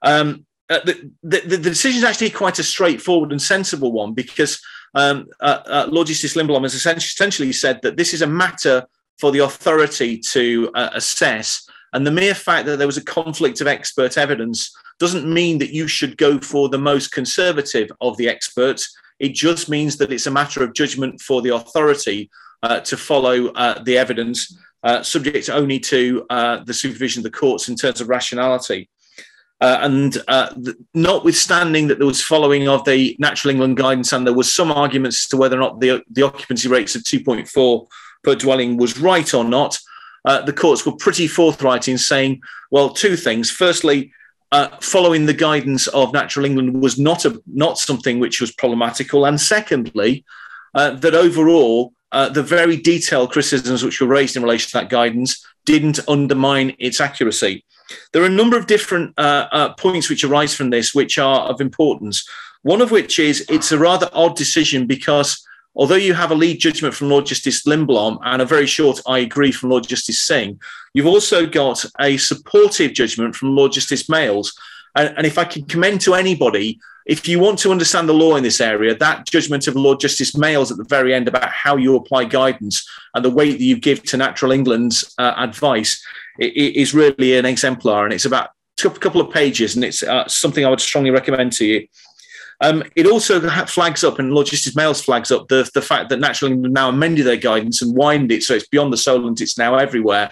Um, 0.02 0.46
uh, 0.70 0.80
the, 0.84 1.10
the, 1.22 1.40
the, 1.40 1.58
decision 1.58 1.98
is 1.98 2.04
actually 2.04 2.30
quite 2.30 2.58
a 2.58 2.62
straightforward 2.62 3.32
and 3.32 3.40
sensible 3.40 3.92
one 3.92 4.14
because 4.14 4.60
um, 4.94 5.26
uh, 5.40 5.60
uh, 5.66 5.88
Lord 5.90 6.06
Justice 6.06 6.34
Lindblom 6.34 6.62
has 6.62 6.74
essentially 6.74 7.52
said 7.52 7.80
that 7.82 7.98
this 7.98 8.14
is 8.14 8.22
a 8.22 8.26
matter 8.26 8.86
for 9.18 9.30
the 9.30 9.40
authority 9.40 10.18
to 10.18 10.70
uh, 10.74 10.90
assess. 10.94 11.68
And 11.94 12.04
the 12.04 12.10
mere 12.10 12.34
fact 12.34 12.66
that 12.66 12.78
there 12.78 12.88
was 12.88 12.96
a 12.96 13.04
conflict 13.04 13.60
of 13.60 13.68
expert 13.68 14.18
evidence 14.18 14.76
doesn't 14.98 15.32
mean 15.32 15.58
that 15.58 15.72
you 15.72 15.86
should 15.86 16.18
go 16.18 16.38
for 16.40 16.68
the 16.68 16.78
most 16.78 17.12
conservative 17.12 17.90
of 18.00 18.16
the 18.16 18.28
experts. 18.28 18.94
It 19.20 19.32
just 19.32 19.68
means 19.68 19.96
that 19.98 20.12
it's 20.12 20.26
a 20.26 20.30
matter 20.30 20.64
of 20.64 20.74
judgment 20.74 21.20
for 21.20 21.40
the 21.40 21.54
authority 21.54 22.30
uh, 22.64 22.80
to 22.80 22.96
follow 22.96 23.46
uh, 23.52 23.80
the 23.84 23.96
evidence, 23.96 24.58
uh, 24.82 25.02
subject 25.04 25.48
only 25.48 25.78
to 25.78 26.26
uh, 26.30 26.64
the 26.64 26.74
supervision 26.74 27.20
of 27.20 27.24
the 27.24 27.38
courts 27.38 27.68
in 27.68 27.76
terms 27.76 28.00
of 28.00 28.08
rationality. 28.08 28.90
Uh, 29.60 29.78
and 29.82 30.18
uh, 30.26 30.52
th- 30.54 30.76
notwithstanding 30.94 31.86
that 31.86 31.98
there 31.98 32.06
was 32.08 32.20
following 32.20 32.68
of 32.68 32.84
the 32.84 33.16
Natural 33.20 33.52
England 33.52 33.76
guidance, 33.76 34.12
and 34.12 34.26
there 34.26 34.34
was 34.34 34.52
some 34.52 34.72
arguments 34.72 35.24
as 35.24 35.28
to 35.28 35.36
whether 35.36 35.56
or 35.56 35.60
not 35.60 35.80
the, 35.80 36.02
the 36.10 36.22
occupancy 36.22 36.68
rates 36.68 36.96
of 36.96 37.02
2.4 37.02 37.86
per 38.24 38.34
dwelling 38.34 38.76
was 38.76 38.98
right 38.98 39.32
or 39.32 39.44
not, 39.44 39.78
the 40.24 40.52
courts 40.52 40.86
were 40.86 40.96
pretty 40.96 41.28
forthright 41.28 41.86
in 41.88 41.98
saying, 41.98 42.40
well, 42.70 42.90
two 42.90 43.16
things. 43.16 43.50
Firstly, 43.50 44.12
uh, 44.52 44.68
following 44.80 45.26
the 45.26 45.34
guidance 45.34 45.86
of 45.88 46.12
Natural 46.12 46.46
England 46.46 46.80
was 46.80 46.98
not 46.98 47.24
a 47.24 47.40
not 47.46 47.76
something 47.76 48.20
which 48.20 48.40
was 48.40 48.52
problematical, 48.52 49.26
and 49.26 49.40
secondly, 49.40 50.24
uh, 50.74 50.90
that 50.90 51.14
overall 51.14 51.92
uh, 52.12 52.28
the 52.28 52.42
very 52.42 52.76
detailed 52.76 53.32
criticisms 53.32 53.82
which 53.82 54.00
were 54.00 54.06
raised 54.06 54.36
in 54.36 54.42
relation 54.44 54.70
to 54.70 54.78
that 54.78 54.90
guidance 54.90 55.44
didn't 55.66 55.98
undermine 56.08 56.76
its 56.78 57.00
accuracy. 57.00 57.64
There 58.12 58.22
are 58.22 58.26
a 58.26 58.40
number 58.40 58.56
of 58.56 58.68
different 58.68 59.14
uh, 59.18 59.48
uh, 59.50 59.74
points 59.74 60.08
which 60.08 60.22
arise 60.22 60.54
from 60.54 60.70
this, 60.70 60.94
which 60.94 61.18
are 61.18 61.40
of 61.40 61.60
importance. 61.60 62.24
One 62.62 62.80
of 62.80 62.92
which 62.92 63.18
is 63.18 63.44
it's 63.48 63.72
a 63.72 63.78
rather 63.78 64.08
odd 64.12 64.36
decision 64.36 64.86
because 64.86 65.44
although 65.76 65.94
you 65.94 66.14
have 66.14 66.30
a 66.30 66.34
lead 66.34 66.60
judgment 66.60 66.94
from 66.94 67.10
Lord 67.10 67.26
Justice 67.26 67.64
Lindblom 67.64 68.18
and 68.24 68.40
a 68.40 68.46
very 68.46 68.66
short 68.66 69.00
I 69.06 69.18
agree 69.18 69.52
from 69.52 69.70
Lord 69.70 69.86
Justice 69.86 70.20
Singh, 70.20 70.60
you've 70.92 71.06
also 71.06 71.46
got 71.46 71.84
a 72.00 72.16
supportive 72.16 72.92
judgment 72.92 73.34
from 73.34 73.56
Lord 73.56 73.72
Justice 73.72 74.08
Males. 74.08 74.56
And, 74.96 75.12
and, 75.16 75.26
if 75.26 75.38
I 75.38 75.44
can 75.44 75.64
commend 75.64 76.00
to 76.02 76.14
anybody, 76.14 76.78
if 77.04 77.26
you 77.26 77.40
want 77.40 77.58
to 77.60 77.72
understand 77.72 78.08
the 78.08 78.14
law 78.14 78.36
in 78.36 78.42
this 78.42 78.60
area, 78.60 78.94
that 78.94 79.26
judgment 79.26 79.66
of 79.66 79.74
Lord 79.74 80.00
Justice 80.00 80.36
Males 80.36 80.70
at 80.70 80.78
the 80.78 80.84
very 80.84 81.12
end 81.12 81.28
about 81.28 81.50
how 81.50 81.76
you 81.76 81.96
apply 81.96 82.24
guidance 82.24 82.88
and 83.14 83.24
the 83.24 83.30
weight 83.30 83.58
that 83.58 83.64
you 83.64 83.76
give 83.76 84.02
to 84.04 84.16
Natural 84.16 84.52
England's 84.52 85.12
uh, 85.18 85.34
advice 85.36 86.02
is 86.38 86.94
really 86.94 87.36
an 87.36 87.44
exemplar. 87.44 88.04
And 88.04 88.12
it's 88.12 88.24
about 88.24 88.50
a 88.84 88.90
couple 88.90 89.20
of 89.20 89.32
pages, 89.32 89.74
and 89.74 89.84
it's 89.84 90.02
uh, 90.02 90.26
something 90.28 90.64
I 90.64 90.70
would 90.70 90.80
strongly 90.80 91.10
recommend 91.10 91.52
to 91.54 91.66
you. 91.66 91.88
Um, 92.60 92.84
it 92.96 93.06
also 93.06 93.40
flags 93.66 94.04
up, 94.04 94.18
and 94.18 94.32
Lord 94.32 94.46
Justice 94.46 94.76
Males 94.76 95.02
flags 95.02 95.30
up 95.30 95.48
the, 95.48 95.68
the 95.74 95.82
fact 95.82 96.08
that 96.08 96.20
Natural 96.20 96.52
England 96.52 96.74
now 96.74 96.88
amended 96.88 97.26
their 97.26 97.36
guidance 97.36 97.82
and 97.82 97.94
widened 97.94 98.32
it 98.32 98.42
so 98.42 98.54
it's 98.54 98.68
beyond 98.68 98.92
the 98.92 98.96
Solent, 98.96 99.40
it's 99.40 99.58
now 99.58 99.76
everywhere. 99.76 100.30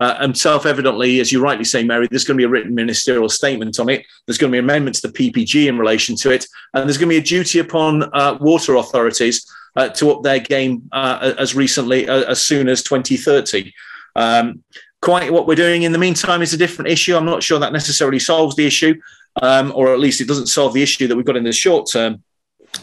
Uh, 0.00 0.16
and 0.20 0.36
self 0.36 0.66
evidently, 0.66 1.20
as 1.20 1.30
you 1.32 1.40
rightly 1.40 1.64
say, 1.64 1.84
Mary, 1.84 2.08
there's 2.10 2.24
going 2.24 2.36
to 2.36 2.40
be 2.40 2.46
a 2.46 2.48
written 2.48 2.74
ministerial 2.74 3.28
statement 3.28 3.78
on 3.78 3.88
it. 3.88 4.04
There's 4.26 4.38
going 4.38 4.50
to 4.50 4.56
be 4.56 4.60
amendments 4.60 5.00
to 5.00 5.08
the 5.08 5.30
PPG 5.30 5.66
in 5.66 5.78
relation 5.78 6.16
to 6.16 6.30
it. 6.30 6.46
And 6.72 6.88
there's 6.88 6.98
going 6.98 7.08
to 7.08 7.14
be 7.14 7.18
a 7.18 7.22
duty 7.22 7.60
upon 7.60 8.02
uh, 8.12 8.36
water 8.40 8.74
authorities 8.74 9.46
uh, 9.76 9.88
to 9.90 10.10
up 10.10 10.22
their 10.22 10.40
game 10.40 10.88
uh, 10.92 11.34
as 11.38 11.54
recently 11.54 12.08
uh, 12.08 12.24
as 12.24 12.44
soon 12.44 12.68
as 12.68 12.82
2030. 12.82 13.72
Um, 14.16 14.62
quite 15.00 15.32
what 15.32 15.46
we're 15.46 15.54
doing 15.54 15.82
in 15.82 15.92
the 15.92 15.98
meantime 15.98 16.42
is 16.42 16.52
a 16.52 16.58
different 16.58 16.90
issue. 16.90 17.16
I'm 17.16 17.26
not 17.26 17.42
sure 17.42 17.58
that 17.58 17.72
necessarily 17.72 18.18
solves 18.18 18.56
the 18.56 18.66
issue 18.66 19.00
um, 19.42 19.72
or 19.74 19.92
at 19.92 20.00
least 20.00 20.20
it 20.20 20.28
doesn't 20.28 20.46
solve 20.46 20.72
the 20.72 20.82
issue 20.82 21.06
that 21.08 21.16
we've 21.16 21.26
got 21.26 21.36
in 21.36 21.44
the 21.44 21.52
short 21.52 21.88
term. 21.90 22.22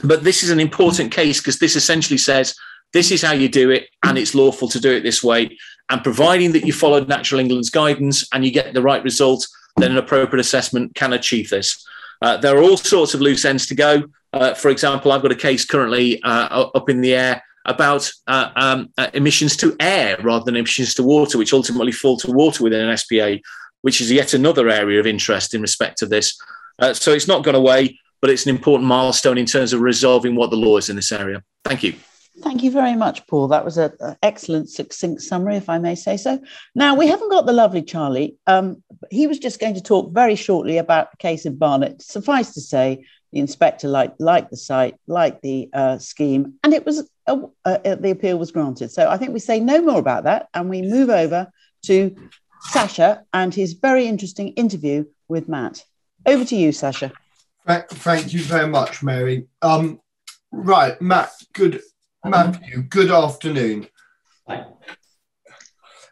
But 0.03 0.23
this 0.23 0.43
is 0.43 0.49
an 0.49 0.59
important 0.59 1.11
case 1.11 1.39
because 1.39 1.59
this 1.59 1.75
essentially 1.75 2.17
says 2.17 2.55
this 2.93 3.11
is 3.11 3.21
how 3.21 3.33
you 3.33 3.49
do 3.49 3.69
it, 3.69 3.87
and 4.03 4.17
it's 4.17 4.35
lawful 4.35 4.67
to 4.69 4.79
do 4.79 4.91
it 4.91 5.01
this 5.01 5.23
way. 5.23 5.57
And 5.89 6.03
providing 6.03 6.51
that 6.53 6.65
you 6.65 6.73
followed 6.73 7.07
Natural 7.07 7.39
England's 7.39 7.69
guidance 7.69 8.27
and 8.33 8.45
you 8.45 8.51
get 8.51 8.73
the 8.73 8.81
right 8.81 9.03
result, 9.03 9.47
then 9.77 9.91
an 9.91 9.97
appropriate 9.97 10.41
assessment 10.41 10.95
can 10.95 11.13
achieve 11.13 11.49
this. 11.49 11.85
Uh, 12.21 12.37
there 12.37 12.55
are 12.57 12.61
all 12.61 12.77
sorts 12.77 13.13
of 13.13 13.21
loose 13.21 13.45
ends 13.45 13.65
to 13.67 13.75
go. 13.75 14.03
Uh, 14.33 14.53
for 14.53 14.69
example, 14.69 15.11
I've 15.11 15.21
got 15.21 15.31
a 15.31 15.35
case 15.35 15.65
currently 15.65 16.21
uh, 16.23 16.69
up 16.73 16.89
in 16.89 17.01
the 17.01 17.15
air 17.15 17.43
about 17.65 18.09
uh, 18.27 18.49
um, 18.55 18.89
uh, 18.97 19.09
emissions 19.13 19.55
to 19.57 19.75
air 19.79 20.17
rather 20.23 20.45
than 20.45 20.55
emissions 20.55 20.93
to 20.95 21.03
water, 21.03 21.37
which 21.37 21.53
ultimately 21.53 21.91
fall 21.91 22.17
to 22.17 22.31
water 22.31 22.63
within 22.63 22.87
an 22.87 22.97
SPA 22.97 23.37
which 23.81 24.01
is 24.01 24.11
yet 24.11 24.33
another 24.33 24.69
area 24.69 24.99
of 24.99 25.07
interest 25.07 25.53
in 25.53 25.61
respect 25.61 25.97
to 25.99 26.05
this. 26.05 26.39
Uh, 26.79 26.93
so 26.93 27.11
it's 27.11 27.27
not 27.27 27.43
gone 27.43 27.55
away, 27.55 27.99
but 28.21 28.29
it's 28.29 28.45
an 28.45 28.55
important 28.55 28.87
milestone 28.87 29.37
in 29.37 29.45
terms 29.45 29.73
of 29.73 29.81
resolving 29.81 30.35
what 30.35 30.49
the 30.49 30.57
law 30.57 30.77
is 30.77 30.89
in 30.89 30.95
this 30.95 31.11
area. 31.11 31.43
Thank 31.65 31.83
you. 31.83 31.93
Thank 32.41 32.63
you 32.63 32.71
very 32.71 32.95
much, 32.95 33.27
Paul. 33.27 33.49
That 33.49 33.65
was 33.65 33.77
an 33.77 33.91
excellent, 34.23 34.69
succinct 34.69 35.21
summary, 35.21 35.57
if 35.57 35.69
I 35.69 35.77
may 35.79 35.95
say 35.95 36.17
so. 36.17 36.39
Now, 36.73 36.95
we 36.95 37.07
haven't 37.07 37.29
got 37.29 37.45
the 37.45 37.53
lovely 37.53 37.81
Charlie. 37.83 38.37
Um, 38.47 38.81
he 39.11 39.27
was 39.27 39.37
just 39.37 39.59
going 39.59 39.75
to 39.75 39.81
talk 39.81 40.13
very 40.13 40.35
shortly 40.35 40.77
about 40.77 41.11
the 41.11 41.17
case 41.17 41.45
of 41.45 41.59
Barnet. 41.59 42.01
Suffice 42.01 42.53
to 42.53 42.61
say, 42.61 43.05
the 43.31 43.39
inspector 43.39 43.87
liked, 43.87 44.19
liked 44.19 44.49
the 44.49 44.57
site, 44.57 44.95
liked 45.07 45.41
the 45.41 45.69
uh, 45.73 45.97
scheme, 45.97 46.55
and 46.63 46.73
it 46.73 46.85
was 46.85 47.07
uh, 47.27 47.37
uh, 47.63 47.77
the 47.95 48.11
appeal 48.11 48.37
was 48.37 48.51
granted. 48.51 48.91
So 48.91 49.09
I 49.09 49.17
think 49.17 49.33
we 49.33 49.39
say 49.39 49.59
no 49.59 49.81
more 49.81 49.99
about 49.99 50.23
that, 50.25 50.47
and 50.53 50.69
we 50.69 50.81
move 50.81 51.09
over 51.09 51.49
to 51.85 52.15
Sasha 52.69 53.23
and 53.33 53.53
his 53.53 53.73
very 53.73 54.07
interesting 54.07 54.49
interview 54.49 55.05
with 55.27 55.49
Matt. 55.49 55.83
Over 56.25 56.45
to 56.45 56.55
you, 56.55 56.71
Sasha. 56.71 57.11
Thank 57.65 58.33
you 58.33 58.41
very 58.41 58.67
much, 58.67 59.03
Mary. 59.03 59.47
Um, 59.61 59.99
right, 60.51 60.99
Matt. 61.01 61.31
Good, 61.53 61.81
Matthew. 62.25 62.83
Good 62.83 63.11
afternoon. 63.11 63.87
Hi. 64.47 64.65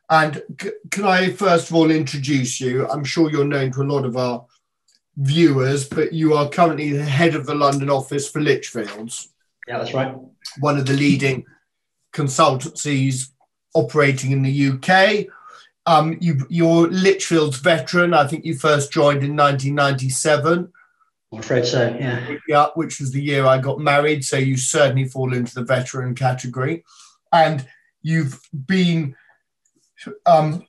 And 0.09 0.41
c- 0.59 0.71
can 0.89 1.05
I 1.05 1.31
first 1.31 1.69
of 1.69 1.75
all 1.75 1.91
introduce 1.91 2.59
you? 2.59 2.87
I'm 2.87 3.03
sure 3.03 3.29
you're 3.29 3.45
known 3.45 3.71
to 3.73 3.81
a 3.81 3.83
lot 3.83 4.05
of 4.05 4.17
our 4.17 4.45
viewers, 5.17 5.87
but 5.87 6.13
you 6.13 6.33
are 6.33 6.49
currently 6.49 6.91
the 6.93 7.03
head 7.03 7.35
of 7.35 7.45
the 7.45 7.53
London 7.53 7.89
office 7.89 8.29
for 8.29 8.39
Lichfields. 8.41 9.29
Yeah, 9.67 9.77
that's 9.77 9.93
right. 9.93 10.15
One 10.59 10.77
of 10.77 10.87
the 10.87 10.93
leading 10.93 11.45
consultancies 12.13 13.29
operating 13.75 14.31
in 14.31 14.41
the 14.41 14.69
UK. 14.69 15.27
Um, 15.85 16.17
you, 16.19 16.45
you're 16.49 16.87
Lichfield's 16.87 17.57
veteran. 17.57 18.13
I 18.13 18.27
think 18.27 18.45
you 18.45 18.55
first 18.55 18.91
joined 18.91 19.23
in 19.23 19.35
1997. 19.35 20.71
I'm 21.31 21.39
afraid 21.39 21.65
so, 21.65 21.95
yeah. 21.99 22.35
Yeah, 22.47 22.67
which 22.75 22.99
was 22.99 23.11
the 23.11 23.21
year 23.21 23.45
I 23.45 23.59
got 23.59 23.79
married. 23.79 24.25
So 24.25 24.37
you 24.37 24.57
certainly 24.57 25.05
fall 25.05 25.33
into 25.33 25.53
the 25.53 25.63
veteran 25.63 26.15
category. 26.15 26.83
And 27.31 27.67
you've 28.01 28.39
been 28.65 29.15
um, 30.25 30.65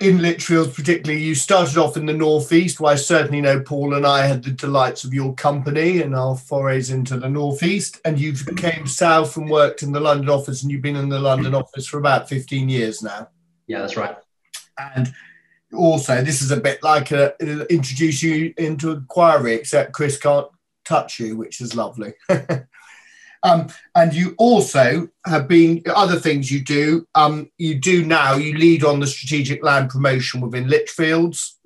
in 0.00 0.20
Lichfield, 0.20 0.74
particularly, 0.74 1.22
you 1.22 1.34
started 1.34 1.78
off 1.78 1.96
in 1.96 2.06
the 2.06 2.12
northeast. 2.12 2.80
Well, 2.80 2.92
I 2.92 2.96
certainly 2.96 3.40
know 3.40 3.60
Paul 3.60 3.94
and 3.94 4.06
I 4.06 4.26
had 4.26 4.42
the 4.42 4.50
delights 4.50 5.04
of 5.04 5.14
your 5.14 5.34
company 5.34 6.02
and 6.02 6.14
our 6.14 6.36
forays 6.36 6.90
into 6.90 7.16
the 7.16 7.28
northeast. 7.28 8.00
And 8.04 8.18
you 8.18 8.34
came 8.56 8.86
south 8.86 9.36
and 9.36 9.48
worked 9.48 9.82
in 9.82 9.92
the 9.92 10.00
London 10.00 10.28
office, 10.28 10.62
and 10.62 10.72
you've 10.72 10.82
been 10.82 10.96
in 10.96 11.08
the 11.08 11.20
London 11.20 11.54
office 11.54 11.86
for 11.86 11.98
about 11.98 12.28
15 12.28 12.68
years 12.68 13.02
now. 13.02 13.28
Yeah, 13.66 13.80
that's 13.80 13.96
right. 13.96 14.16
And 14.78 15.12
also, 15.74 16.22
this 16.22 16.42
is 16.42 16.50
a 16.50 16.60
bit 16.60 16.82
like 16.82 17.10
a, 17.10 17.34
introduce 17.72 18.22
you 18.22 18.54
into 18.56 18.92
inquiry, 18.92 19.54
except 19.54 19.92
Chris 19.92 20.16
can't 20.16 20.48
touch 20.84 21.18
you, 21.18 21.36
which 21.36 21.60
is 21.60 21.74
lovely. 21.74 22.14
Um, 23.44 23.68
and 23.94 24.14
you 24.14 24.34
also 24.38 25.08
have 25.26 25.46
been 25.46 25.82
other 25.94 26.18
things 26.18 26.50
you 26.50 26.64
do. 26.64 27.06
Um, 27.14 27.50
you 27.58 27.74
do 27.74 28.04
now. 28.04 28.36
You 28.36 28.56
lead 28.56 28.84
on 28.84 29.00
the 29.00 29.06
strategic 29.06 29.62
land 29.62 29.90
promotion 29.90 30.40
within 30.40 30.66
Lichfields, 30.66 31.58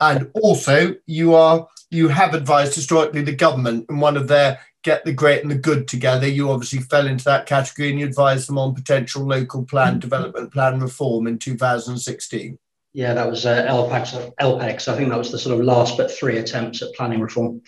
and 0.00 0.30
also 0.34 0.94
you 1.06 1.34
are 1.34 1.66
you 1.90 2.08
have 2.08 2.34
advised 2.34 2.74
historically 2.74 3.22
the 3.22 3.34
government 3.34 3.86
in 3.88 4.00
one 4.00 4.18
of 4.18 4.28
their 4.28 4.60
get 4.86 5.04
the 5.04 5.12
great 5.12 5.42
and 5.42 5.50
the 5.50 5.56
good 5.56 5.88
together. 5.88 6.28
You 6.28 6.50
obviously 6.50 6.78
fell 6.78 7.08
into 7.08 7.24
that 7.24 7.44
category, 7.46 7.90
and 7.90 7.98
you 7.98 8.06
advised 8.06 8.48
them 8.48 8.56
on 8.56 8.72
potential 8.72 9.26
local 9.26 9.64
plan 9.64 9.98
development 9.98 10.52
plan 10.52 10.78
reform 10.78 11.26
in 11.26 11.38
2016. 11.38 12.56
Yeah, 12.92 13.12
that 13.12 13.28
was 13.28 13.44
uh, 13.44 13.66
LPEG. 13.66 14.34
LPEG. 14.40 14.88
I 14.88 14.96
think 14.96 15.08
that 15.10 15.18
was 15.18 15.32
the 15.32 15.40
sort 15.40 15.58
of 15.58 15.66
last 15.66 15.96
but 15.96 16.10
three 16.10 16.38
attempts 16.38 16.80
at 16.82 16.94
planning 16.94 17.20
reform. 17.20 17.60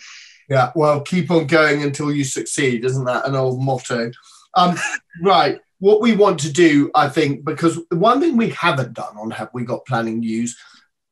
Yeah, 0.49 0.71
well, 0.75 1.01
keep 1.01 1.29
on 1.29 1.45
going 1.45 1.83
until 1.83 2.11
you 2.11 2.23
succeed, 2.23 2.85
isn't 2.85 3.05
that 3.05 3.27
an 3.27 3.35
old 3.35 3.61
motto? 3.61 4.11
Um, 4.55 4.77
right. 5.21 5.59
What 5.79 6.01
we 6.01 6.15
want 6.15 6.39
to 6.41 6.51
do, 6.51 6.89
I 6.95 7.09
think, 7.09 7.45
because 7.45 7.79
the 7.89 7.97
one 7.97 8.19
thing 8.19 8.37
we 8.37 8.49
haven't 8.49 8.93
done 8.93 9.17
on 9.17 9.31
Have 9.31 9.49
We 9.53 9.65
Got 9.65 9.85
Planning 9.85 10.19
News 10.19 10.57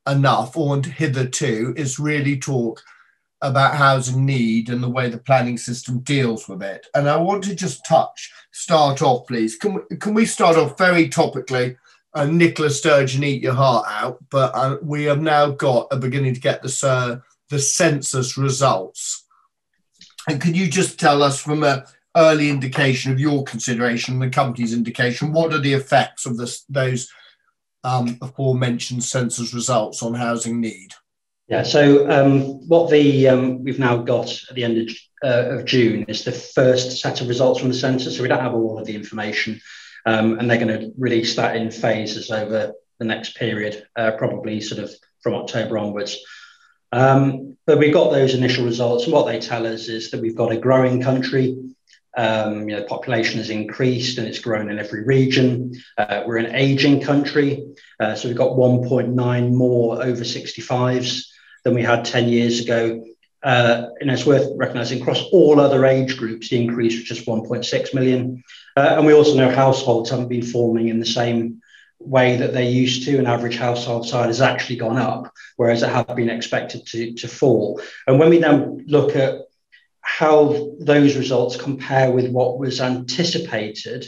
enough 0.10 0.58
or 0.58 0.82
hitherto 0.82 1.74
is 1.78 2.00
really 2.00 2.40
talk 2.40 2.82
about 3.42 3.76
housing 3.76 4.26
need 4.26 4.70
and 4.70 4.82
the 4.82 4.90
way 4.90 5.10
the 5.10 5.18
planning 5.18 5.58
system 5.58 6.00
deals 6.00 6.48
with 6.48 6.64
it. 6.64 6.88
And 6.96 7.08
I 7.08 7.18
want 7.18 7.44
to 7.46 7.56
just 7.56 7.86
touch, 7.86 8.32
start 8.52 9.02
off, 9.02 9.28
please. 9.28 9.58
Can 9.58 9.76
we, 9.76 9.98
can 9.98 10.14
we 10.14 10.26
start 10.26 10.58
off 10.58 10.78
very 10.78 11.08
topically? 11.08 11.78
Uh, 12.14 12.26
Nicola 12.26 12.70
Sturgeon, 12.70 13.24
eat 13.24 13.44
your 13.44 13.54
heart 13.54 13.86
out. 13.90 14.18
But 14.32 14.56
uh, 14.56 14.78
we 14.82 15.04
have 15.04 15.22
now 15.22 15.52
got 15.52 15.88
a 15.92 15.98
beginning 15.98 16.34
to 16.34 16.40
get 16.40 16.64
the, 16.64 16.88
uh, 16.88 17.20
the 17.50 17.60
census 17.60 18.38
results. 18.38 19.26
And 20.28 20.42
can 20.42 20.56
you 20.56 20.68
just 20.68 21.00
tell 21.00 21.22
us 21.22 21.40
from 21.40 21.64
an 21.64 21.84
early 22.16 22.50
indication 22.50 23.12
of 23.12 23.20
your 23.20 23.44
consideration, 23.44 24.20
the 24.20 24.30
company's 24.30 24.74
indication, 24.74 25.32
what 25.32 25.54
are 25.54 25.60
the 25.60 25.74
effects 25.74 26.26
of 26.26 26.38
this, 26.38 26.64
those 26.68 27.10
um, 27.84 28.18
aforementioned 28.22 29.04
census 29.04 29.54
results 29.54 30.02
on 30.02 30.16
housing 30.16 30.60
need? 30.60 30.90
Yeah, 31.48 31.64
so 31.64 32.10
um, 32.12 32.68
what 32.68 32.90
the 32.92 33.30
um, 33.30 33.64
we've 33.64 33.80
now 33.80 33.98
got 33.98 34.30
at 34.50 34.56
the 34.56 34.66
end 34.66 34.78
of, 34.78 34.96
uh, 35.24 35.56
of, 35.56 35.66
June 35.66 36.04
is 36.10 36.26
the 36.26 36.34
first 36.34 37.00
set 37.00 37.22
of 37.22 37.30
results 37.30 37.62
from 37.62 37.70
the 37.70 37.74
census. 37.74 38.18
So 38.18 38.22
we 38.22 38.28
don't 38.28 38.42
have 38.42 38.54
all 38.54 38.78
of 38.78 38.86
the 38.86 38.96
information, 38.96 39.62
um, 40.06 40.40
and 40.40 40.50
they're 40.50 40.60
going 40.60 40.80
to 40.80 40.92
release 40.98 41.38
that 41.38 41.56
in 41.56 41.72
phases 41.72 42.32
over 42.32 42.74
the 43.00 43.06
next 43.06 43.38
period, 43.38 43.88
uh, 43.96 44.12
probably 44.18 44.60
sort 44.60 44.84
of 44.84 44.92
from 45.22 45.36
October 45.36 45.78
onwards. 45.78 46.18
Um, 46.92 47.56
but 47.66 47.78
we've 47.78 47.94
got 47.94 48.12
those 48.12 48.34
initial 48.34 48.66
results, 48.66 49.06
and 49.06 49.14
what 49.14 49.28
they 49.28 49.40
tell 49.40 49.66
us 49.66 49.88
is 49.88 50.12
that 50.12 50.22
we've 50.22 50.36
got 50.36 50.52
a 50.52 50.58
growing 50.58 51.02
country. 51.02 51.58
Um, 52.18 52.68
you 52.68 52.76
know, 52.76 52.84
population 52.84 53.38
has 53.38 53.52
increased 53.52 54.18
and 54.18 54.28
it's 54.28 54.40
grown 54.40 54.72
in 54.72 54.80
every 54.80 55.04
region. 55.04 55.74
Uh, 55.98 56.24
we're 56.26 56.38
an 56.38 56.56
aging 56.56 57.00
country, 57.02 57.64
uh, 58.02 58.16
so 58.16 58.28
we've 58.28 58.38
got 58.38 58.58
1.9 58.58 59.54
more 59.54 60.04
over 60.04 60.24
65s 60.24 61.28
than 61.68 61.76
we 61.76 61.84
had 61.84 62.06
10 62.06 62.30
years 62.30 62.62
ago. 62.62 63.04
Uh, 63.44 63.90
and 64.00 64.10
it's 64.10 64.26
worth 64.26 64.48
recognizing 64.56 65.02
across 65.02 65.22
all 65.34 65.60
other 65.60 65.86
age 65.86 66.16
groups, 66.16 66.48
the 66.48 66.62
increase 66.62 66.96
was 66.96 67.04
just 67.04 67.28
1.6 67.28 67.94
million. 67.94 68.42
Uh, 68.78 68.96
and 68.96 69.06
we 69.06 69.14
also 69.14 69.36
know 69.36 69.50
households 69.50 70.10
haven't 70.10 70.30
been 70.30 70.42
forming 70.42 70.88
in 70.88 71.00
the 71.00 71.06
same 71.06 71.62
way 72.00 72.38
that 72.38 72.54
they 72.54 72.70
used 72.70 73.04
to, 73.04 73.20
an 73.20 73.28
average 73.28 73.58
household 73.58 74.08
size 74.08 74.28
has 74.28 74.42
actually 74.42 74.78
gone 74.78 74.98
up, 74.98 75.34
whereas 75.58 75.84
it 75.84 75.90
had 75.90 76.16
been 76.16 76.30
expected 76.30 76.86
to, 76.86 77.14
to 77.16 77.28
fall. 77.28 77.82
And 78.08 78.18
when 78.18 78.30
we 78.30 78.38
then 78.38 78.86
look 78.88 79.18
at 79.18 79.42
how 80.00 80.72
those 80.80 81.18
results 81.18 81.58
compare 81.58 82.12
with 82.12 82.32
what 82.32 82.60
was 82.60 82.80
anticipated, 82.80 84.08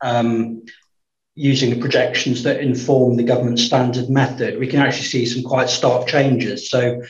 um, 0.00 0.64
using 1.34 1.70
the 1.70 1.80
projections 1.80 2.44
that 2.44 2.60
inform 2.60 3.16
the 3.16 3.24
government 3.24 3.58
standard 3.58 4.08
method, 4.08 4.58
we 4.58 4.68
can 4.68 4.80
actually 4.80 5.06
see 5.06 5.26
some 5.26 5.42
quite 5.42 5.68
stark 5.68 6.06
changes. 6.06 6.70
So 6.70 7.02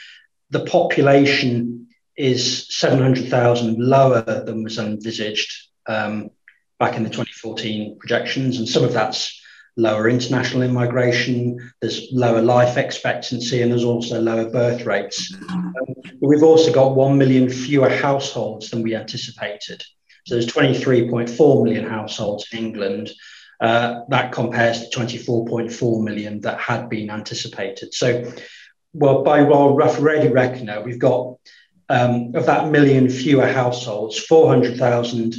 the 0.51 0.65
population 0.65 1.89
is 2.17 2.67
700,000 2.71 3.79
lower 3.79 4.23
than 4.23 4.63
was 4.63 4.79
envisaged 4.79 5.53
um, 5.87 6.31
back 6.79 6.97
in 6.97 7.03
the 7.03 7.11
2014 7.11 7.99
projections, 7.99 8.59
and 8.59 8.69
some 8.69 8.85
of 8.85 8.93
that's 8.93 9.41
lower 9.77 10.09
international 10.09 10.63
immigration, 10.63 11.73
there's 11.81 12.09
lower 12.13 12.41
life 12.41 12.77
expectancy, 12.77 13.63
and 13.63 13.71
there's 13.71 13.85
also 13.85 14.21
lower 14.21 14.49
birth 14.49 14.87
rates. 14.87 15.35
Um, 15.51 15.75
we've 16.21 16.45
also 16.45 16.73
got 16.73 16.95
1 16.95 17.19
million 17.19 17.51
fewer 17.51 17.89
households 17.89 18.71
than 18.71 18.83
we 18.83 18.95
anticipated. 18.95 19.83
So 20.27 20.37
there's 20.37 20.47
23.4 20.47 21.65
million 21.65 21.87
households 21.87 22.47
in 22.53 22.59
England. 22.59 23.11
Uh, 23.65 24.05
that 24.09 24.31
compares 24.31 24.87
to 24.87 24.99
24.4 24.99 26.05
million 26.05 26.39
that 26.43 26.61
had 26.61 26.91
been 26.91 27.09
anticipated. 27.09 27.95
So, 27.95 28.31
well, 28.93 29.23
by 29.23 29.41
well, 29.41 29.75
rough 29.75 30.03
ready 30.03 30.29
reckoner, 30.29 30.83
we've 30.83 30.99
got 30.99 31.39
um, 31.89 32.35
of 32.35 32.45
that 32.45 32.71
million 32.71 33.09
fewer 33.09 33.47
households, 33.47 34.19
400,000 34.19 35.35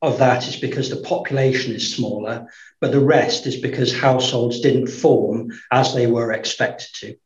of 0.00 0.16
that 0.16 0.48
is 0.48 0.56
because 0.56 0.88
the 0.88 1.02
population 1.02 1.74
is 1.74 1.94
smaller, 1.94 2.46
but 2.80 2.90
the 2.90 3.04
rest 3.04 3.46
is 3.46 3.56
because 3.56 3.94
households 3.94 4.60
didn't 4.60 4.86
form 4.86 5.50
as 5.70 5.92
they 5.92 6.06
were 6.06 6.32
expected 6.32 6.88
to. 7.00 7.16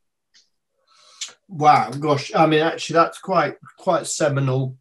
Wow, 1.47 1.91
gosh, 1.91 2.33
I 2.35 2.47
mean, 2.47 2.62
actually, 2.62 2.95
that's 2.95 3.21
quite 3.21 3.59
quite 3.79 4.09
seminal 4.09 4.77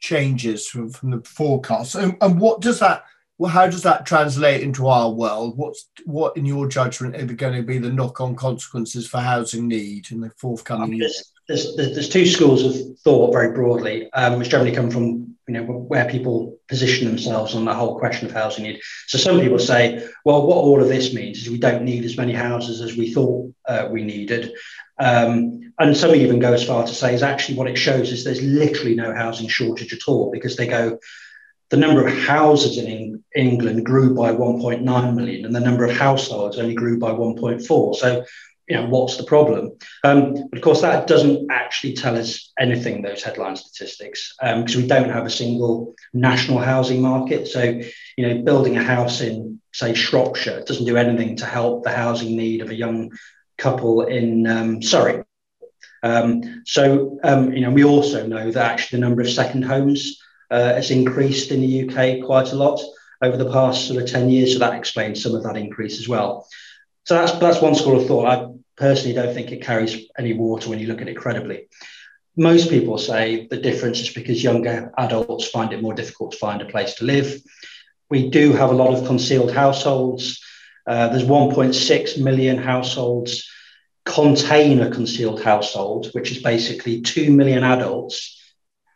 changes 0.00 0.66
from, 0.66 0.90
from 0.90 1.12
the 1.12 1.22
forecast. 1.22 1.94
And, 1.94 2.16
and 2.20 2.40
what 2.40 2.60
does 2.60 2.80
that? 2.80 3.04
Well, 3.38 3.50
how 3.50 3.66
does 3.66 3.82
that 3.82 4.06
translate 4.06 4.62
into 4.62 4.86
our 4.86 5.10
world? 5.10 5.58
What's 5.58 5.88
what, 6.04 6.36
in 6.36 6.46
your 6.46 6.68
judgment, 6.68 7.16
are 7.16 7.34
going 7.34 7.54
to 7.54 7.62
be 7.62 7.78
the 7.78 7.92
knock-on 7.92 8.34
consequences 8.34 9.06
for 9.06 9.18
housing 9.18 9.68
need 9.68 10.10
in 10.10 10.20
the 10.20 10.30
forthcoming 10.30 10.94
years? 10.94 11.32
there's, 11.48 11.76
there's, 11.76 12.08
two 12.08 12.26
schools 12.26 12.64
of 12.64 12.98
thought 13.00 13.32
very 13.32 13.52
broadly, 13.52 14.10
um, 14.12 14.38
which 14.38 14.48
generally 14.48 14.74
come 14.74 14.90
from 14.90 15.36
you 15.46 15.54
know 15.54 15.62
where 15.62 16.10
people 16.10 16.58
position 16.66 17.06
themselves 17.06 17.54
on 17.54 17.64
the 17.64 17.74
whole 17.74 17.98
question 17.98 18.26
of 18.26 18.34
housing 18.34 18.64
need. 18.64 18.80
So 19.06 19.16
some 19.16 19.40
people 19.40 19.60
say, 19.60 20.08
well, 20.24 20.44
what 20.44 20.56
all 20.56 20.82
of 20.82 20.88
this 20.88 21.14
means 21.14 21.38
is 21.38 21.50
we 21.50 21.58
don't 21.58 21.84
need 21.84 22.04
as 22.04 22.16
many 22.16 22.32
houses 22.32 22.80
as 22.80 22.96
we 22.96 23.12
thought 23.12 23.52
uh, 23.68 23.88
we 23.90 24.02
needed, 24.02 24.52
um, 24.98 25.72
and 25.78 25.96
some 25.96 26.14
even 26.14 26.40
go 26.40 26.52
as 26.52 26.66
far 26.66 26.84
to 26.84 26.94
say 26.94 27.14
is 27.14 27.22
actually 27.22 27.58
what 27.58 27.68
it 27.68 27.78
shows 27.78 28.10
is 28.10 28.24
there's 28.24 28.42
literally 28.42 28.96
no 28.96 29.14
housing 29.14 29.48
shortage 29.48 29.92
at 29.92 30.08
all 30.08 30.30
because 30.30 30.56
they 30.56 30.66
go. 30.66 30.98
The 31.70 31.76
number 31.76 32.06
of 32.06 32.16
houses 32.16 32.78
in 32.78 33.24
England 33.34 33.84
grew 33.84 34.14
by 34.14 34.32
1.9 34.32 35.14
million, 35.14 35.44
and 35.44 35.54
the 35.54 35.60
number 35.60 35.84
of 35.84 35.96
households 35.96 36.58
only 36.58 36.74
grew 36.74 36.98
by 36.98 37.10
1.4. 37.10 37.96
So 37.96 38.24
you 38.68 38.76
know, 38.76 38.86
what's 38.86 39.16
the 39.16 39.24
problem? 39.24 39.76
Um, 40.02 40.34
but 40.50 40.58
of 40.58 40.62
course, 40.62 40.80
that 40.80 41.06
doesn't 41.06 41.50
actually 41.50 41.94
tell 41.94 42.16
us 42.16 42.52
anything, 42.58 43.02
those 43.02 43.22
headline 43.22 43.56
statistics, 43.56 44.34
because 44.40 44.76
um, 44.76 44.82
we 44.82 44.88
don't 44.88 45.10
have 45.10 45.24
a 45.24 45.30
single 45.30 45.94
national 46.12 46.58
housing 46.58 47.00
market. 47.00 47.46
So, 47.46 47.62
you 47.62 48.28
know, 48.28 48.42
building 48.42 48.76
a 48.76 48.82
house 48.82 49.20
in, 49.20 49.60
say, 49.72 49.94
Shropshire 49.94 50.64
doesn't 50.64 50.84
do 50.84 50.96
anything 50.96 51.36
to 51.36 51.46
help 51.46 51.84
the 51.84 51.92
housing 51.92 52.36
need 52.36 52.60
of 52.60 52.70
a 52.70 52.74
young 52.74 53.12
couple 53.56 54.02
in 54.02 54.46
um, 54.46 54.82
Surrey. 54.82 55.22
Um, 56.02 56.62
so, 56.66 57.18
um, 57.22 57.52
you 57.52 57.60
know, 57.60 57.70
we 57.70 57.84
also 57.84 58.26
know 58.26 58.50
that 58.50 58.72
actually 58.72 58.98
the 58.98 59.06
number 59.06 59.22
of 59.22 59.30
second 59.30 59.62
homes 59.62 60.20
uh, 60.50 60.74
has 60.74 60.90
increased 60.90 61.50
in 61.50 61.60
the 61.60 61.88
UK 61.88 62.24
quite 62.24 62.52
a 62.52 62.56
lot 62.56 62.80
over 63.22 63.36
the 63.36 63.50
past 63.50 63.86
sort 63.86 64.02
of 64.02 64.08
10 64.08 64.28
years. 64.28 64.52
So 64.52 64.58
that 64.60 64.74
explains 64.74 65.22
some 65.22 65.34
of 65.34 65.42
that 65.44 65.56
increase 65.56 65.98
as 65.98 66.08
well. 66.08 66.46
So 67.04 67.14
that's 67.14 67.32
that's 67.38 67.62
one 67.62 67.74
school 67.74 68.00
of 68.00 68.06
thought. 68.06 68.26
I 68.26 68.52
personally 68.76 69.14
don't 69.14 69.32
think 69.32 69.52
it 69.52 69.62
carries 69.62 70.08
any 70.18 70.32
water 70.32 70.68
when 70.68 70.78
you 70.78 70.88
look 70.88 71.00
at 71.00 71.08
it 71.08 71.16
credibly. 71.16 71.68
Most 72.36 72.68
people 72.68 72.98
say 72.98 73.46
the 73.48 73.56
difference 73.56 74.00
is 74.00 74.10
because 74.10 74.42
younger 74.42 74.92
adults 74.98 75.48
find 75.48 75.72
it 75.72 75.80
more 75.80 75.94
difficult 75.94 76.32
to 76.32 76.38
find 76.38 76.60
a 76.60 76.66
place 76.66 76.94
to 76.94 77.04
live. 77.04 77.40
We 78.10 78.28
do 78.28 78.52
have 78.52 78.70
a 78.70 78.74
lot 78.74 78.92
of 78.92 79.06
concealed 79.06 79.52
households. 79.52 80.42
Uh, 80.86 81.08
there's 81.08 81.24
1.6 81.24 82.22
million 82.22 82.58
households 82.58 83.48
contain 84.06 84.80
a 84.80 84.90
concealed 84.90 85.42
household, 85.42 86.06
which 86.12 86.30
is 86.30 86.42
basically 86.42 87.02
2 87.02 87.30
million 87.32 87.64
adults, 87.64 88.35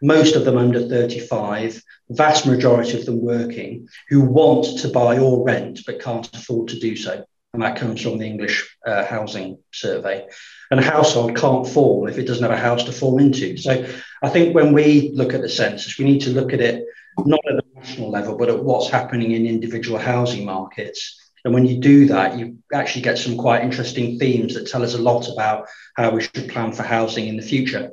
most 0.03 0.37
of 0.37 0.45
them 0.45 0.57
under 0.57 0.89
35, 0.89 1.83
vast 2.11 2.47
majority 2.47 2.99
of 2.99 3.07
them 3.07 3.21
working, 3.21 3.89
who 4.09 4.23
want 4.23 4.79
to 4.79 4.89
buy 4.89 5.19
or 5.19 5.45
rent 5.45 5.81
but 5.87 6.01
can't 6.01 6.35
afford 6.35 6.69
to 6.69 6.79
do 6.79 6.97
so. 6.97 7.25
and 7.53 7.63
that 7.63 7.77
comes 7.77 8.01
from 8.01 8.19
the 8.19 8.27
English 8.27 8.77
uh, 8.87 9.05
Housing 9.05 9.59
Survey. 9.73 10.27
And 10.71 10.79
a 10.81 10.85
household 10.85 11.37
can't 11.37 11.67
form 11.67 12.09
if 12.09 12.17
it 12.17 12.27
doesn't 12.27 12.43
have 12.43 12.53
a 12.53 12.57
house 12.57 12.85
to 12.85 12.93
form 12.93 13.19
into. 13.19 13.57
So 13.57 13.87
I 14.23 14.29
think 14.29 14.55
when 14.55 14.73
we 14.73 15.11
look 15.15 15.35
at 15.35 15.41
the 15.41 15.49
census, 15.49 15.99
we 15.99 16.05
need 16.05 16.21
to 16.23 16.31
look 16.31 16.53
at 16.53 16.61
it 16.61 16.85
not 17.27 17.41
at 17.51 17.57
the 17.57 17.81
national 17.81 18.11
level, 18.11 18.37
but 18.37 18.49
at 18.49 18.63
what's 18.63 18.89
happening 18.89 19.33
in 19.33 19.47
individual 19.47 19.99
housing 19.99 20.45
markets. 20.45 21.17
And 21.45 21.55
when 21.55 21.67
you 21.67 21.79
do 21.79 22.07
that, 22.07 22.39
you 22.39 22.59
actually 22.73 23.03
get 23.03 23.19
some 23.19 23.37
quite 23.37 23.63
interesting 23.63 24.19
themes 24.19 24.55
that 24.55 24.67
tell 24.67 24.83
us 24.83 24.95
a 24.95 24.99
lot 24.99 25.29
about 25.29 25.67
how 25.97 26.11
we 26.11 26.23
should 26.23 26.49
plan 26.49 26.73
for 26.73 26.83
housing 26.83 27.29
in 27.29 27.37
the 27.37 27.43
future. 27.43 27.93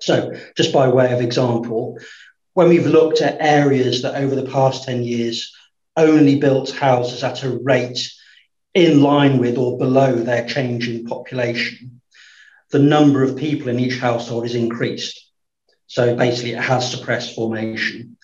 So, 0.00 0.32
just 0.56 0.72
by 0.72 0.88
way 0.88 1.12
of 1.12 1.20
example, 1.20 1.98
when 2.54 2.68
we've 2.68 2.86
looked 2.86 3.20
at 3.20 3.36
areas 3.40 4.02
that 4.02 4.16
over 4.16 4.34
the 4.34 4.50
past 4.50 4.84
10 4.84 5.02
years 5.02 5.54
only 5.96 6.38
built 6.38 6.70
houses 6.70 7.22
at 7.22 7.42
a 7.42 7.50
rate 7.50 8.10
in 8.74 9.02
line 9.02 9.38
with 9.38 9.58
or 9.58 9.78
below 9.78 10.14
their 10.14 10.46
change 10.46 10.88
in 10.88 11.04
population, 11.04 12.00
the 12.70 12.78
number 12.78 13.22
of 13.22 13.36
people 13.36 13.68
in 13.68 13.80
each 13.80 13.98
household 13.98 14.44
is 14.44 14.54
increased. 14.54 15.26
So 15.86 16.16
basically, 16.16 16.52
it 16.52 16.62
has 16.62 16.90
suppressed 16.90 17.34
formation. 17.34 18.16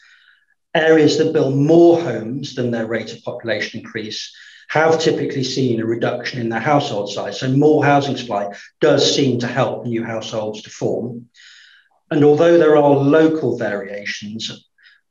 Areas 0.75 1.19
that 1.19 1.33
build 1.33 1.57
more 1.57 2.01
homes 2.01 2.55
than 2.55 2.71
their 2.71 2.87
rate 2.87 3.13
of 3.13 3.23
population 3.23 3.81
increase 3.81 4.33
have 4.69 5.01
typically 5.01 5.45
seen 5.45 5.81
a 5.81 5.87
reduction 5.87 6.41
in 6.41 6.49
their 6.49 6.61
household 6.61 7.11
size. 7.13 7.41
So, 7.41 7.49
more 7.49 7.85
housing 7.85 8.17
supply 8.17 8.55
does 8.81 9.15
seem 9.15 9.41
to 9.41 9.47
help 9.47 9.85
new 9.85 10.05
households 10.05 10.63
to 10.63 10.71
form. 10.71 11.29
And 12.11 12.25
although 12.25 12.59
there 12.59 12.77
are 12.77 12.91
local 12.91 13.59
variations, 13.59 14.69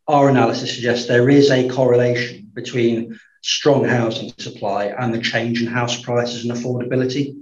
our 0.08 0.30
analysis 0.30 0.74
suggests 0.76 1.08
there 1.08 1.30
is 1.30 1.52
a 1.52 1.70
correlation 1.70 2.52
between 2.54 3.20
strong 3.42 3.84
housing 3.86 4.32
supply 4.38 4.86
and 4.86 5.14
the 5.14 5.22
change 5.22 5.62
in 5.62 5.68
house 5.68 6.02
prices 6.02 6.46
and 6.46 6.54
affordability. 6.54 7.36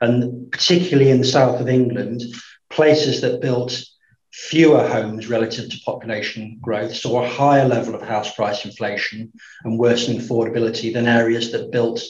And 0.00 0.50
particularly 0.50 1.10
in 1.10 1.18
the 1.18 1.26
south 1.26 1.60
of 1.60 1.68
England, 1.68 2.22
places 2.70 3.20
that 3.20 3.40
built 3.40 3.84
fewer 4.32 4.86
homes 4.88 5.28
relative 5.28 5.70
to 5.70 5.80
population 5.84 6.58
growth 6.60 6.94
saw 6.94 7.22
a 7.22 7.28
higher 7.28 7.68
level 7.68 7.94
of 7.94 8.02
house 8.02 8.34
price 8.34 8.64
inflation 8.64 9.32
and 9.62 9.78
worsening 9.78 10.20
affordability 10.20 10.92
than 10.92 11.06
areas 11.06 11.52
that 11.52 11.70
built 11.70 12.02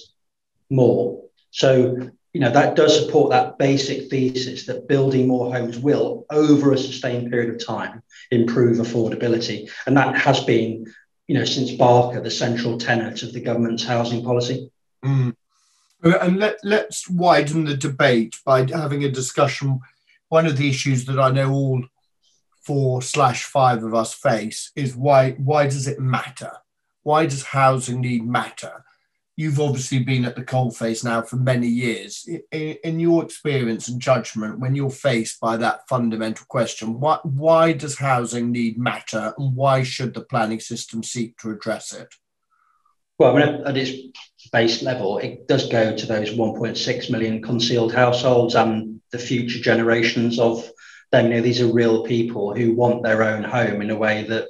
more. 0.70 1.22
So 1.50 2.10
you 2.34 2.40
know, 2.40 2.50
that 2.50 2.74
does 2.74 2.98
support 2.98 3.30
that 3.30 3.58
basic 3.58 4.10
thesis 4.10 4.66
that 4.66 4.88
building 4.88 5.28
more 5.28 5.54
homes 5.54 5.78
will, 5.78 6.26
over 6.30 6.72
a 6.72 6.78
sustained 6.78 7.30
period 7.30 7.54
of 7.54 7.64
time, 7.64 8.02
improve 8.32 8.78
affordability. 8.78 9.70
And 9.86 9.96
that 9.96 10.16
has 10.16 10.42
been, 10.42 10.92
you 11.28 11.38
know, 11.38 11.44
since 11.44 11.70
Barker, 11.70 12.20
the 12.20 12.32
central 12.32 12.76
tenet 12.76 13.22
of 13.22 13.32
the 13.32 13.40
government's 13.40 13.84
housing 13.84 14.24
policy. 14.24 14.68
Mm. 15.04 15.36
And 16.02 16.38
let, 16.38 16.58
let's 16.64 17.08
widen 17.08 17.64
the 17.64 17.76
debate 17.76 18.36
by 18.44 18.66
having 18.68 19.04
a 19.04 19.10
discussion. 19.10 19.78
One 20.28 20.44
of 20.44 20.56
the 20.56 20.68
issues 20.68 21.04
that 21.04 21.20
I 21.20 21.30
know 21.30 21.52
all 21.52 21.84
four 22.62 23.00
slash 23.00 23.44
five 23.44 23.84
of 23.84 23.94
us 23.94 24.12
face 24.12 24.72
is 24.74 24.96
why 24.96 25.32
why 25.32 25.64
does 25.64 25.86
it 25.86 26.00
matter? 26.00 26.50
Why 27.02 27.26
does 27.26 27.44
housing 27.44 28.00
need 28.00 28.26
matter? 28.26 28.83
You've 29.36 29.60
obviously 29.60 29.98
been 29.98 30.24
at 30.24 30.36
the 30.36 30.44
coalface 30.44 31.04
now 31.04 31.22
for 31.22 31.36
many 31.36 31.66
years. 31.66 32.28
In, 32.52 32.76
in, 32.84 33.00
your 33.00 33.24
experience 33.24 33.88
and 33.88 34.00
judgment, 34.00 34.60
when 34.60 34.74
you're 34.74 34.90
faced 34.90 35.40
by 35.40 35.56
that 35.56 35.88
fundamental 35.88 36.46
question, 36.48 37.00
why, 37.00 37.18
why 37.24 37.72
does 37.72 37.98
housing 37.98 38.52
need 38.52 38.78
matter 38.78 39.34
and 39.38 39.56
why 39.56 39.82
should 39.82 40.14
the 40.14 40.22
planning 40.22 40.60
system 40.60 41.02
seek 41.02 41.36
to 41.38 41.50
address 41.50 41.92
it? 41.92 42.14
Well, 43.18 43.36
I 43.36 43.46
mean, 43.46 43.62
at 43.66 43.76
its 43.76 43.92
base 44.52 44.82
level, 44.82 45.18
it 45.18 45.46
does 45.48 45.68
go 45.68 45.96
to 45.96 46.06
those 46.06 46.30
1.6 46.30 47.10
million 47.10 47.42
concealed 47.42 47.92
households 47.92 48.54
and 48.54 49.00
the 49.10 49.18
future 49.18 49.60
generations 49.60 50.38
of 50.38 50.68
them. 51.10 51.26
You 51.26 51.34
know, 51.34 51.40
these 51.40 51.60
are 51.60 51.72
real 51.72 52.04
people 52.04 52.54
who 52.54 52.74
want 52.74 53.02
their 53.02 53.22
own 53.22 53.44
home 53.44 53.82
in 53.82 53.90
a 53.90 53.96
way 53.96 54.24
that 54.24 54.48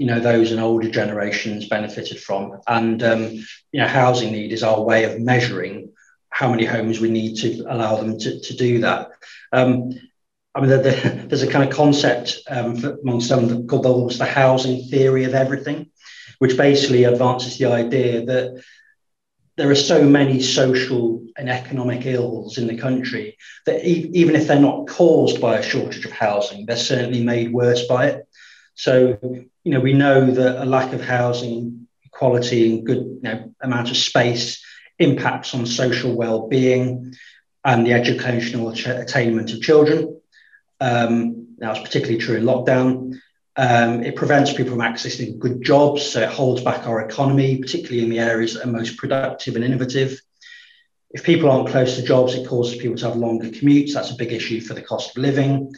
you 0.00 0.06
know 0.06 0.18
those 0.18 0.50
and 0.50 0.60
older 0.60 0.90
generations 0.90 1.68
benefited 1.68 2.18
from. 2.18 2.58
And 2.66 3.02
um, 3.02 3.22
you 3.70 3.80
know, 3.80 3.86
housing 3.86 4.32
need 4.32 4.50
is 4.50 4.62
our 4.62 4.82
way 4.82 5.04
of 5.04 5.20
measuring 5.20 5.92
how 6.30 6.48
many 6.50 6.64
homes 6.64 7.00
we 7.00 7.10
need 7.10 7.36
to 7.36 7.66
allow 7.68 7.96
them 7.96 8.18
to, 8.18 8.40
to 8.40 8.56
do 8.56 8.80
that. 8.80 9.10
Um, 9.52 9.92
I 10.54 10.60
mean, 10.60 10.70
the, 10.70 10.78
the, 10.78 11.24
there's 11.28 11.42
a 11.42 11.52
kind 11.52 11.68
of 11.68 11.76
concept 11.76 12.38
um, 12.48 12.82
among 13.02 13.20
some 13.20 13.66
called 13.66 13.82
the, 13.84 14.16
the 14.16 14.24
housing 14.24 14.88
theory 14.88 15.24
of 15.24 15.34
everything, 15.34 15.90
which 16.38 16.56
basically 16.56 17.04
advances 17.04 17.58
the 17.58 17.66
idea 17.66 18.24
that 18.24 18.64
there 19.58 19.70
are 19.70 19.74
so 19.74 20.02
many 20.02 20.40
social 20.40 21.26
and 21.36 21.50
economic 21.50 22.06
ills 22.06 22.56
in 22.56 22.66
the 22.66 22.78
country 22.78 23.36
that 23.66 23.86
e- 23.86 24.10
even 24.14 24.34
if 24.34 24.46
they're 24.46 24.58
not 24.58 24.88
caused 24.88 25.42
by 25.42 25.58
a 25.58 25.62
shortage 25.62 26.06
of 26.06 26.12
housing, 26.12 26.64
they're 26.64 26.76
certainly 26.76 27.22
made 27.22 27.52
worse 27.52 27.86
by 27.86 28.06
it. 28.06 28.26
So, 28.80 29.18
you 29.22 29.72
know, 29.72 29.80
we 29.80 29.92
know 29.92 30.30
that 30.30 30.62
a 30.62 30.64
lack 30.64 30.94
of 30.94 31.02
housing, 31.02 31.86
quality, 32.12 32.70
and 32.70 32.86
good 32.86 32.96
you 32.96 33.20
know, 33.20 33.54
amount 33.60 33.90
of 33.90 33.96
space 33.98 34.64
impacts 34.98 35.54
on 35.54 35.66
social 35.66 36.16
well-being 36.16 37.14
and 37.62 37.86
the 37.86 37.92
educational 37.92 38.70
attainment 38.70 39.52
of 39.52 39.60
children. 39.60 40.18
Um, 40.80 41.56
that 41.58 41.68
was 41.68 41.80
particularly 41.80 42.20
true 42.20 42.36
in 42.36 42.44
lockdown. 42.44 43.20
Um, 43.54 44.02
it 44.02 44.16
prevents 44.16 44.54
people 44.54 44.72
from 44.72 44.80
accessing 44.80 45.38
good 45.38 45.60
jobs, 45.60 46.06
so 46.06 46.22
it 46.22 46.30
holds 46.30 46.62
back 46.62 46.86
our 46.86 47.02
economy, 47.06 47.58
particularly 47.58 48.02
in 48.02 48.08
the 48.08 48.20
areas 48.20 48.54
that 48.54 48.64
are 48.66 48.72
most 48.72 48.96
productive 48.96 49.56
and 49.56 49.64
innovative. 49.64 50.18
If 51.10 51.22
people 51.22 51.50
aren't 51.50 51.68
close 51.68 51.96
to 51.96 52.02
jobs, 52.02 52.32
it 52.32 52.48
causes 52.48 52.80
people 52.80 52.96
to 52.96 53.08
have 53.08 53.16
longer 53.16 53.48
commutes. 53.48 53.92
That's 53.92 54.10
a 54.10 54.16
big 54.16 54.32
issue 54.32 54.62
for 54.62 54.72
the 54.72 54.80
cost 54.80 55.10
of 55.10 55.22
living 55.22 55.70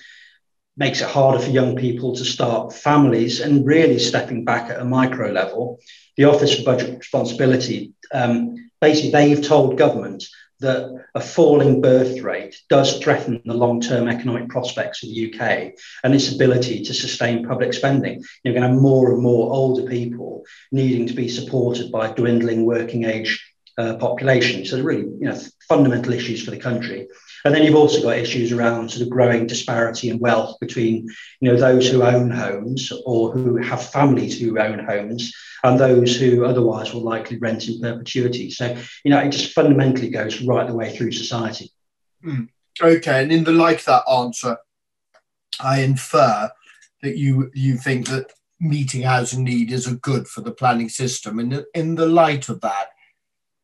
makes 0.77 1.01
it 1.01 1.09
harder 1.09 1.39
for 1.39 1.51
young 1.51 1.77
people 1.77 2.15
to 2.17 2.25
start 2.25 2.73
families 2.73 3.41
and 3.41 3.67
really 3.67 3.99
stepping 3.99 4.45
back 4.45 4.71
at 4.71 4.81
a 4.81 4.85
micro 4.85 5.31
level. 5.31 5.79
The 6.17 6.25
Office 6.25 6.59
for 6.59 6.65
Budget 6.65 6.99
Responsibility, 6.99 7.93
um, 8.13 8.71
basically, 8.81 9.11
they've 9.11 9.43
told 9.43 9.79
government 9.79 10.25
that 10.61 11.05
a 11.15 11.21
falling 11.21 11.81
birth 11.81 12.21
rate 12.21 12.57
does 12.71 12.99
threaten 13.01 13.43
the 13.45 13.53
long-term 13.53 14.09
economic 14.09 14.49
prospects 14.49 15.03
of 15.03 15.11
the 15.11 15.35
UK 15.35 15.73
and 16.05 16.15
its 16.15 16.33
ability 16.33 16.83
to 16.85 16.95
sustain 16.95 17.47
public 17.47 17.75
spending. 17.75 18.23
You're 18.43 18.55
going 18.55 18.63
to 18.63 18.69
have 18.69 18.81
more 18.81 19.13
and 19.13 19.23
more 19.23 19.53
older 19.53 19.83
people 19.89 20.45
needing 20.71 21.07
to 21.09 21.15
be 21.15 21.29
supported 21.29 21.91
by 21.91 22.13
dwindling 22.13 22.65
working 22.65 23.05
age 23.05 23.45
uh, 23.77 23.97
population. 23.97 24.65
So, 24.65 24.81
really, 24.81 25.03
you 25.03 25.29
know, 25.29 25.39
fundamental 25.69 26.13
issues 26.13 26.45
for 26.45 26.53
the 26.53 26.59
country. 26.59 27.09
And 27.45 27.55
then 27.55 27.65
you've 27.65 27.75
also 27.75 28.03
got 28.03 28.19
issues 28.19 28.53
around 28.53 28.91
sort 28.91 29.03
of 29.03 29.11
growing 29.11 29.47
disparity 29.47 30.09
in 30.09 30.19
wealth 30.19 30.59
between, 30.61 31.09
you 31.41 31.51
know, 31.51 31.57
those 31.57 31.89
who 31.89 32.03
own 32.03 32.31
homes 32.31 32.93
or 33.05 33.33
who 33.33 33.57
have 33.57 33.91
families 33.91 34.41
who 34.41 34.59
own 34.59 34.79
homes 34.79 35.35
and 35.65 35.79
those 35.79 36.17
who 36.17 36.45
otherwise 36.45 36.93
will 36.93 37.03
likely 37.03 37.39
rent 37.39 37.69
in 37.69 37.81
perpetuity. 37.81 38.51
So, 38.51 38.77
you 39.05 39.11
know, 39.11 39.19
it 39.19 39.31
just 39.31 39.53
fundamentally 39.53 40.11
goes 40.11 40.43
right 40.43 40.67
the 40.67 40.75
way 40.75 40.97
through 40.97 41.13
society. 41.13 41.71
Mm. 42.25 42.49
Okay, 42.81 43.23
and 43.23 43.33
in 43.33 43.45
the 43.45 43.53
like 43.53 43.85
that 43.85 44.05
answer, 44.11 44.57
I 45.61 45.81
infer 45.81 46.51
that 47.03 47.17
you 47.19 47.51
you 47.55 47.77
think 47.77 48.09
that 48.09 48.33
meeting 48.61 49.03
housing 49.03 49.45
need 49.45 49.73
is 49.73 49.87
a 49.87 49.97
good 49.97 50.27
for 50.29 50.41
the 50.41 50.53
planning 50.53 50.89
system. 50.89 51.39
And 51.39 51.65
in 51.75 51.97
the 51.97 52.07
light 52.07 52.49
of 52.49 52.61
that, 52.61 52.92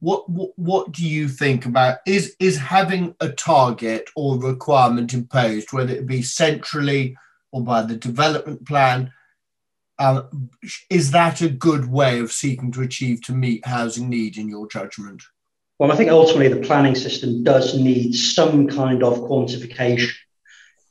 what, 0.00 0.24
what 0.58 0.92
do 0.92 1.06
you 1.06 1.28
think 1.28 1.66
about 1.66 1.98
is 2.06 2.37
is 2.38 2.56
having 2.56 3.14
a 3.20 3.30
target 3.30 4.08
or 4.14 4.38
requirement 4.38 5.12
imposed, 5.12 5.72
whether 5.72 5.92
it 5.92 6.06
be 6.06 6.22
centrally 6.22 7.16
or 7.50 7.62
by 7.62 7.82
the 7.82 7.96
development 7.96 8.66
plan? 8.66 9.12
Um, 9.98 10.50
is 10.88 11.11
that 11.11 11.42
a 11.42 11.48
good 11.48 11.90
way 11.90 12.20
of 12.20 12.30
seeking 12.30 12.70
to 12.72 12.82
achieve 12.82 13.22
to 13.22 13.32
meet 13.32 13.66
housing 13.66 14.08
need 14.08 14.37
in 14.37 14.48
your 14.48 14.68
judgment? 14.68 15.22
Well, 15.80 15.90
I 15.90 15.96
think 15.96 16.11
ultimately 16.11 16.48
the 16.48 16.66
planning 16.66 16.94
system 16.94 17.42
does 17.42 17.74
need 17.74 18.12
some 18.12 18.68
kind 18.68 19.03
of 19.03 19.18
quantification, 19.18 20.11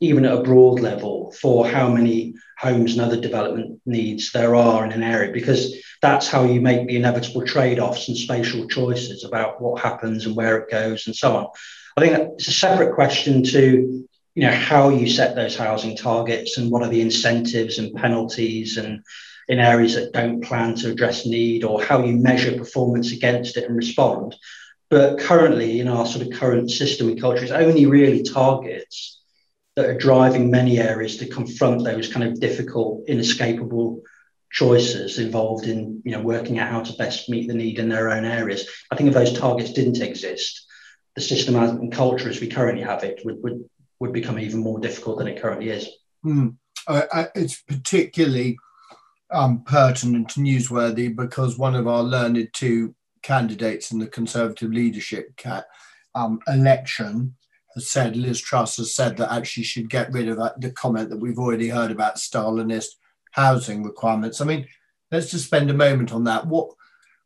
even 0.02 0.26
at 0.26 0.34
a 0.34 0.44
broad 0.44 0.82
level, 0.82 1.32
for 1.40 1.66
how 1.66 1.90
many 1.90 2.36
homes 2.58 2.94
and 2.94 3.02
other 3.02 3.20
development 3.20 3.80
needs 3.86 4.32
there 4.32 4.56
are 4.56 4.84
in 4.86 4.92
an 4.92 5.04
area, 5.04 5.32
because 5.32 5.76
that's 6.02 6.28
how 6.28 6.44
you 6.44 6.60
make 6.60 6.88
the 6.88 6.96
inevitable 6.96 7.46
trade-offs 7.46 8.08
and 8.08 8.18
spatial 8.18 8.68
choices 8.68 9.24
about 9.24 9.62
what 9.62 9.82
happens 9.82 10.26
and 10.26 10.36
where 10.36 10.58
it 10.58 10.70
goes 10.70 11.08
and 11.08 11.16
so 11.16 11.36
on. 11.36 11.48
I 11.96 12.02
think 12.02 12.34
it's 12.34 12.48
a 12.48 12.54
separate 12.54 12.96
question 12.96 13.44
to 13.44 14.08
you 14.36 14.44
know 14.44 14.52
how 14.52 14.90
you 14.90 15.10
set 15.10 15.36
those 15.36 15.58
housing 15.58 15.98
targets 15.98 16.60
and 16.60 16.70
what 16.70 16.84
are 16.84 16.90
the 16.90 17.02
incentives 17.02 17.80
and 17.80 17.96
penalties 17.96 18.78
and 18.78 19.02
in 19.48 19.60
areas 19.60 19.96
that 19.96 20.14
don't 20.14 20.44
plan 20.44 20.76
to 20.76 20.92
address 20.92 21.26
need 21.26 21.64
or 21.64 21.82
how 21.82 22.04
you 22.04 22.16
measure 22.16 22.56
performance 22.56 23.12
against 23.14 23.58
it 23.58 23.64
and 23.64 23.76
respond. 23.76 24.36
But 24.90 25.20
currently, 25.20 25.80
in 25.80 25.88
our 25.88 26.06
sort 26.06 26.26
of 26.26 26.34
current 26.34 26.70
system 26.70 27.10
and 27.10 27.20
culture, 27.20 27.44
it's 27.44 27.52
only 27.52 27.86
really 27.88 28.24
targets 28.24 29.17
that 29.78 29.86
are 29.86 29.98
driving 29.98 30.50
many 30.50 30.80
areas 30.80 31.18
to 31.18 31.28
confront 31.28 31.84
those 31.84 32.12
kind 32.12 32.28
of 32.28 32.40
difficult, 32.40 33.08
inescapable 33.08 34.02
choices 34.50 35.20
involved 35.20 35.68
in 35.68 36.02
you 36.04 36.12
know 36.12 36.22
working 36.22 36.58
out 36.58 36.72
how 36.72 36.82
to 36.82 36.94
best 36.94 37.30
meet 37.30 37.48
the 37.48 37.54
need 37.54 37.78
in 37.78 37.88
their 37.88 38.10
own 38.10 38.26
areas. 38.26 38.68
I 38.92 38.96
think 38.96 39.08
if 39.08 39.14
those 39.14 39.38
targets 39.38 39.74
didn't 39.74 40.02
exist, 40.02 40.66
the 41.16 41.22
system 41.22 41.56
and 41.56 41.94
culture 41.94 42.28
as 42.28 42.42
we 42.42 42.48
currently 42.48 42.84
have 42.84 43.04
it 43.04 43.22
would 43.24 43.38
would, 43.44 43.70
would 44.00 44.14
become 44.14 44.40
even 44.40 44.62
more 44.62 44.80
difficult 44.80 45.20
than 45.20 45.28
it 45.28 45.40
currently 45.40 45.70
is. 45.70 45.88
Mm. 46.26 46.58
Uh, 46.88 47.26
it's 47.36 47.62
particularly 47.62 48.58
um, 49.30 49.62
pertinent 49.64 50.38
and 50.38 50.48
newsworthy 50.48 51.16
because 51.16 51.56
one 51.56 51.76
of 51.76 51.88
our 51.88 52.02
learned 52.02 52.50
two 52.54 52.96
candidates 53.22 53.92
in 53.92 54.00
the 54.00 54.08
Conservative 54.08 54.72
leadership 54.72 55.40
um, 56.16 56.40
election 56.48 57.36
has 57.78 57.90
said, 57.90 58.18
Liz 58.18 58.42
Truss 58.42 58.78
has 58.78 58.94
said 58.94 59.18
that 59.18 59.32
actually 59.32 59.64
should 59.64 59.90
get 59.90 60.12
rid 60.12 60.28
of 60.28 60.38
that, 60.38 60.60
the 60.60 60.72
comment 60.72 61.10
that 61.10 61.20
we've 61.20 61.40
already 61.40 61.70
heard 61.70 61.92
about 61.92 62.16
Stalinist 62.16 62.96
housing 63.32 63.84
requirements. 63.84 64.42
I 64.42 64.46
mean, 64.46 64.68
let's 65.12 65.32
just 65.32 65.46
spend 65.46 65.70
a 65.70 65.76
moment 65.76 66.12
on 66.12 66.24
that. 66.26 66.48
What 66.48 66.72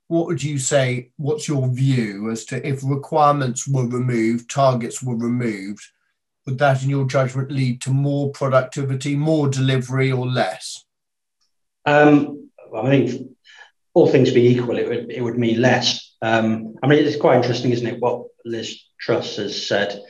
what 0.07 0.27
would 0.27 0.43
you 0.43 0.59
say? 0.59 1.11
What's 1.15 1.47
your 1.47 1.69
view 1.69 2.29
as 2.31 2.43
to 2.45 2.67
if 2.67 2.81
requirements 2.83 3.65
were 3.65 3.87
removed, 3.87 4.49
targets 4.49 5.01
were 5.01 5.15
removed, 5.15 5.83
would 6.45 6.57
that, 6.57 6.83
in 6.83 6.89
your 6.89 7.05
judgment, 7.05 7.49
lead 7.49 7.81
to 7.83 7.91
more 7.91 8.29
productivity, 8.31 9.15
more 9.15 9.47
delivery, 9.47 10.11
or 10.11 10.27
less? 10.27 10.83
Um, 11.85 12.49
well, 12.69 12.85
I 12.85 12.89
think 12.89 13.31
all 13.93 14.07
things 14.09 14.33
be 14.33 14.47
equal, 14.47 14.77
it 14.77 14.87
would 14.87 15.09
it 15.09 15.21
would 15.21 15.37
mean 15.37 15.61
less. 15.61 16.13
Um, 16.21 16.75
I 16.83 16.87
mean, 16.87 17.05
it's 17.05 17.15
quite 17.15 17.37
interesting, 17.37 17.71
isn't 17.71 17.87
it? 17.87 18.01
What 18.01 18.27
Liz 18.43 18.79
Truss 18.99 19.37
has 19.37 19.65
said 19.67 20.01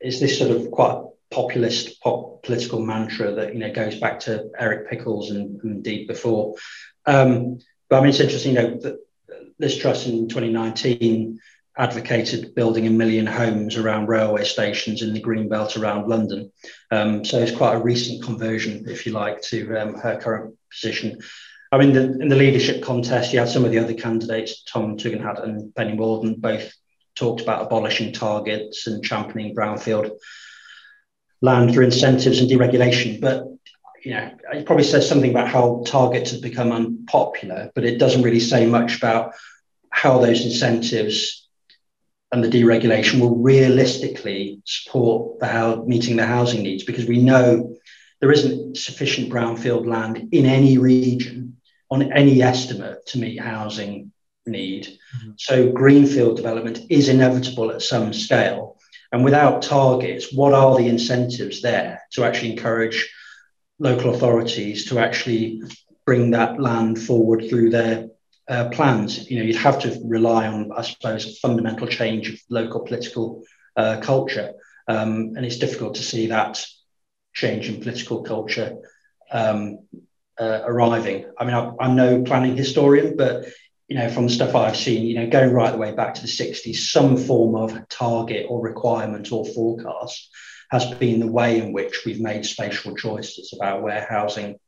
is 0.00 0.20
this 0.20 0.38
sort 0.38 0.50
of 0.50 0.70
quite 0.70 1.02
populist 1.30 2.00
pop 2.00 2.42
political 2.42 2.84
mantra 2.84 3.32
that 3.32 3.52
you 3.52 3.60
know 3.60 3.72
goes 3.72 3.98
back 3.98 4.20
to 4.20 4.50
Eric 4.58 4.88
Pickles 4.88 5.30
and, 5.30 5.60
and 5.62 5.76
indeed 5.76 6.06
before. 6.06 6.54
Um, 7.06 7.58
but 7.88 7.98
I 7.98 8.00
mean, 8.00 8.10
it's 8.10 8.20
interesting, 8.20 8.54
you 8.54 8.62
know, 8.62 8.78
that 8.80 8.98
Liz 9.58 9.76
Truss 9.78 10.06
in 10.06 10.28
2019 10.28 11.40
advocated 11.76 12.54
building 12.54 12.86
a 12.86 12.90
million 12.90 13.24
homes 13.24 13.76
around 13.76 14.08
railway 14.08 14.44
stations 14.44 15.00
in 15.00 15.14
the 15.14 15.20
green 15.20 15.48
belt 15.48 15.76
around 15.76 16.08
London. 16.08 16.50
Um, 16.90 17.24
so 17.24 17.38
it's 17.38 17.56
quite 17.56 17.74
a 17.74 17.82
recent 17.82 18.24
conversion, 18.24 18.84
if 18.88 19.06
you 19.06 19.12
like, 19.12 19.40
to 19.42 19.76
um, 19.76 19.94
her 19.94 20.18
current 20.18 20.56
position. 20.70 21.20
I 21.70 21.78
mean, 21.78 21.92
the, 21.92 22.18
in 22.20 22.28
the 22.28 22.36
leadership 22.36 22.82
contest, 22.82 23.32
you 23.32 23.38
had 23.38 23.48
some 23.48 23.64
of 23.64 23.70
the 23.70 23.78
other 23.78 23.94
candidates, 23.94 24.64
Tom 24.64 24.96
Tugendhat 24.96 25.42
and 25.44 25.74
Penny 25.74 25.96
Mordaunt, 25.96 26.40
both 26.40 26.72
talked 27.18 27.40
about 27.40 27.62
abolishing 27.62 28.12
targets 28.12 28.86
and 28.86 29.04
championing 29.04 29.54
brownfield 29.54 30.10
land 31.40 31.72
through 31.72 31.86
incentives 31.86 32.40
and 32.40 32.50
deregulation. 32.50 33.20
But 33.20 33.44
you 34.04 34.12
know, 34.12 34.30
it 34.52 34.64
probably 34.64 34.84
says 34.84 35.08
something 35.08 35.30
about 35.30 35.48
how 35.48 35.82
targets 35.86 36.30
have 36.30 36.40
become 36.40 36.72
unpopular, 36.72 37.70
but 37.74 37.84
it 37.84 37.98
doesn't 37.98 38.22
really 38.22 38.40
say 38.40 38.66
much 38.66 38.96
about 38.96 39.34
how 39.90 40.18
those 40.18 40.44
incentives 40.44 41.48
and 42.30 42.44
the 42.44 42.48
deregulation 42.48 43.20
will 43.20 43.36
realistically 43.36 44.60
support 44.64 45.40
the 45.40 45.82
meeting 45.86 46.16
the 46.16 46.26
housing 46.26 46.62
needs 46.62 46.84
because 46.84 47.06
we 47.06 47.18
know 47.18 47.74
there 48.20 48.32
isn't 48.32 48.76
sufficient 48.76 49.30
brownfield 49.32 49.86
land 49.86 50.28
in 50.32 50.44
any 50.44 50.76
region 50.78 51.56
on 51.90 52.12
any 52.12 52.42
estimate 52.42 53.06
to 53.06 53.18
meet 53.18 53.40
housing 53.40 54.12
need. 54.48 54.86
Mm-hmm. 54.86 55.30
So 55.36 55.70
greenfield 55.72 56.36
development 56.36 56.80
is 56.90 57.08
inevitable 57.08 57.70
at 57.70 57.82
some 57.82 58.12
scale. 58.12 58.76
And 59.12 59.24
without 59.24 59.62
targets, 59.62 60.32
what 60.32 60.52
are 60.52 60.76
the 60.76 60.88
incentives 60.88 61.62
there 61.62 62.02
to 62.12 62.24
actually 62.24 62.52
encourage 62.52 63.10
local 63.78 64.14
authorities 64.14 64.86
to 64.86 64.98
actually 64.98 65.62
bring 66.04 66.32
that 66.32 66.60
land 66.60 67.00
forward 67.00 67.48
through 67.48 67.70
their 67.70 68.08
uh, 68.48 68.68
plans? 68.68 69.30
You 69.30 69.38
know, 69.38 69.44
you'd 69.44 69.56
have 69.56 69.80
to 69.80 69.98
rely 70.04 70.46
on, 70.46 70.70
I 70.76 70.82
suppose, 70.82 71.26
a 71.26 71.34
fundamental 71.36 71.86
change 71.86 72.30
of 72.30 72.38
local 72.50 72.80
political 72.80 73.44
uh, 73.76 74.00
culture. 74.02 74.52
Um, 74.88 75.34
and 75.36 75.44
it's 75.44 75.58
difficult 75.58 75.94
to 75.96 76.02
see 76.02 76.26
that 76.26 76.64
change 77.34 77.68
in 77.68 77.80
political 77.80 78.22
culture 78.22 78.76
um, 79.30 79.80
uh, 80.38 80.60
arriving. 80.64 81.26
I 81.38 81.44
mean, 81.44 81.54
I, 81.54 81.72
I'm 81.80 81.96
no 81.96 82.22
planning 82.22 82.56
historian, 82.56 83.16
but 83.16 83.46
you 83.88 83.96
know, 83.96 84.08
from 84.10 84.24
the 84.24 84.32
stuff 84.32 84.54
I've 84.54 84.76
seen, 84.76 85.06
you 85.06 85.14
know, 85.14 85.28
going 85.28 85.52
right 85.52 85.72
the 85.72 85.78
way 85.78 85.92
back 85.92 86.14
to 86.14 86.20
the 86.20 86.28
60s, 86.28 86.76
some 86.76 87.16
form 87.16 87.54
of 87.54 87.88
target 87.88 88.46
or 88.48 88.60
requirement 88.60 89.32
or 89.32 89.46
forecast 89.46 90.28
has 90.70 90.84
been 90.94 91.20
the 91.20 91.32
way 91.32 91.58
in 91.58 91.72
which 91.72 92.04
we've 92.04 92.20
made 92.20 92.44
spatial 92.44 92.94
choices 92.94 93.54
about 93.58 93.82
where 93.82 94.06
housing 94.08 94.58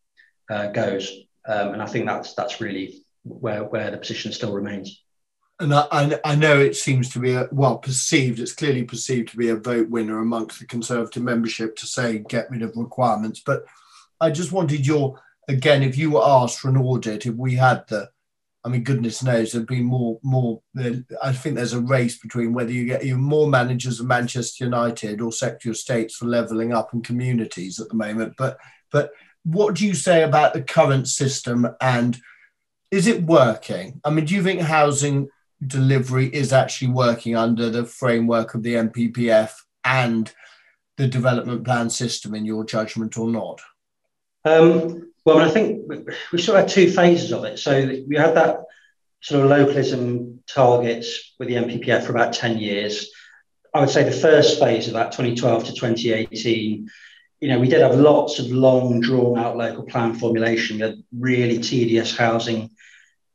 uh, 0.50 0.68
goes. 0.68 1.12
Um, 1.46 1.74
and 1.74 1.82
I 1.82 1.86
think 1.86 2.06
that's 2.06 2.34
that's 2.34 2.60
really 2.60 3.04
where, 3.24 3.64
where 3.64 3.90
the 3.90 3.98
position 3.98 4.32
still 4.32 4.54
remains. 4.54 5.02
And 5.58 5.74
I, 5.74 6.18
I 6.24 6.34
know 6.36 6.58
it 6.58 6.74
seems 6.74 7.10
to 7.10 7.18
be 7.18 7.34
a 7.34 7.46
well 7.52 7.76
perceived. 7.76 8.40
It's 8.40 8.54
clearly 8.54 8.84
perceived 8.84 9.28
to 9.30 9.36
be 9.36 9.50
a 9.50 9.56
vote 9.56 9.90
winner 9.90 10.18
amongst 10.18 10.58
the 10.58 10.66
Conservative 10.66 11.22
membership 11.22 11.76
to 11.76 11.86
say 11.86 12.24
get 12.26 12.50
rid 12.50 12.62
of 12.62 12.72
requirements. 12.76 13.42
But 13.44 13.66
I 14.18 14.30
just 14.30 14.52
wanted 14.52 14.86
your 14.86 15.20
again, 15.48 15.82
if 15.82 15.98
you 15.98 16.12
were 16.12 16.24
asked 16.24 16.60
for 16.60 16.70
an 16.70 16.78
audit, 16.78 17.26
if 17.26 17.34
we 17.34 17.56
had 17.56 17.86
the 17.88 18.08
I 18.62 18.68
mean, 18.68 18.84
goodness 18.84 19.22
knows 19.22 19.52
there'd 19.52 19.66
be 19.66 19.82
more, 19.82 20.18
more. 20.22 20.60
I 21.22 21.32
think 21.32 21.56
there's 21.56 21.72
a 21.72 21.80
race 21.80 22.18
between 22.18 22.52
whether 22.52 22.72
you 22.72 22.84
get 22.84 23.02
even 23.02 23.20
more 23.20 23.48
managers 23.48 24.00
of 24.00 24.06
Manchester 24.06 24.64
United 24.64 25.20
or 25.20 25.32
Secretary 25.32 25.70
of 25.70 25.78
States 25.78 26.16
for 26.16 26.26
levelling 26.26 26.74
up 26.74 26.92
in 26.92 27.00
communities 27.00 27.80
at 27.80 27.88
the 27.88 27.94
moment. 27.94 28.34
But, 28.36 28.58
but 28.92 29.12
what 29.44 29.74
do 29.74 29.86
you 29.86 29.94
say 29.94 30.22
about 30.22 30.52
the 30.52 30.62
current 30.62 31.08
system 31.08 31.66
and 31.80 32.20
is 32.90 33.06
it 33.06 33.22
working? 33.22 34.00
I 34.04 34.10
mean, 34.10 34.24
do 34.24 34.34
you 34.34 34.42
think 34.42 34.60
housing 34.60 35.28
delivery 35.66 36.26
is 36.26 36.52
actually 36.52 36.88
working 36.88 37.36
under 37.36 37.70
the 37.70 37.84
framework 37.84 38.54
of 38.54 38.62
the 38.62 38.74
NPPF 38.74 39.52
and 39.84 40.32
the 40.96 41.06
development 41.06 41.64
plan 41.64 41.88
system, 41.88 42.34
in 42.34 42.44
your 42.44 42.64
judgment, 42.64 43.16
or 43.16 43.28
not? 43.28 43.60
Um, 44.44 45.09
well, 45.24 45.38
I 45.38 45.50
think 45.50 45.82
we 46.32 46.40
sort 46.40 46.58
of 46.58 46.64
had 46.64 46.70
two 46.70 46.90
phases 46.90 47.32
of 47.32 47.44
it. 47.44 47.58
So 47.58 47.86
we 48.08 48.16
had 48.16 48.34
that 48.36 48.64
sort 49.20 49.44
of 49.44 49.50
localism 49.50 50.42
targets 50.46 51.34
with 51.38 51.48
the 51.48 51.54
NPPF 51.54 52.04
for 52.04 52.12
about 52.12 52.32
10 52.32 52.58
years. 52.58 53.10
I 53.74 53.80
would 53.80 53.90
say 53.90 54.02
the 54.02 54.12
first 54.12 54.58
phase 54.58 54.88
of 54.88 54.94
that, 54.94 55.12
2012 55.12 55.64
to 55.66 55.72
2018, 55.74 56.88
you 57.40 57.48
know, 57.48 57.58
we 57.58 57.68
did 57.68 57.82
have 57.82 57.94
lots 57.94 58.38
of 58.38 58.46
long, 58.46 59.00
drawn 59.00 59.38
out 59.38 59.56
local 59.56 59.84
plan 59.84 60.14
formulation. 60.14 60.76
We 60.76 60.82
had 60.82 61.02
really 61.16 61.58
tedious 61.58 62.16
housing 62.16 62.70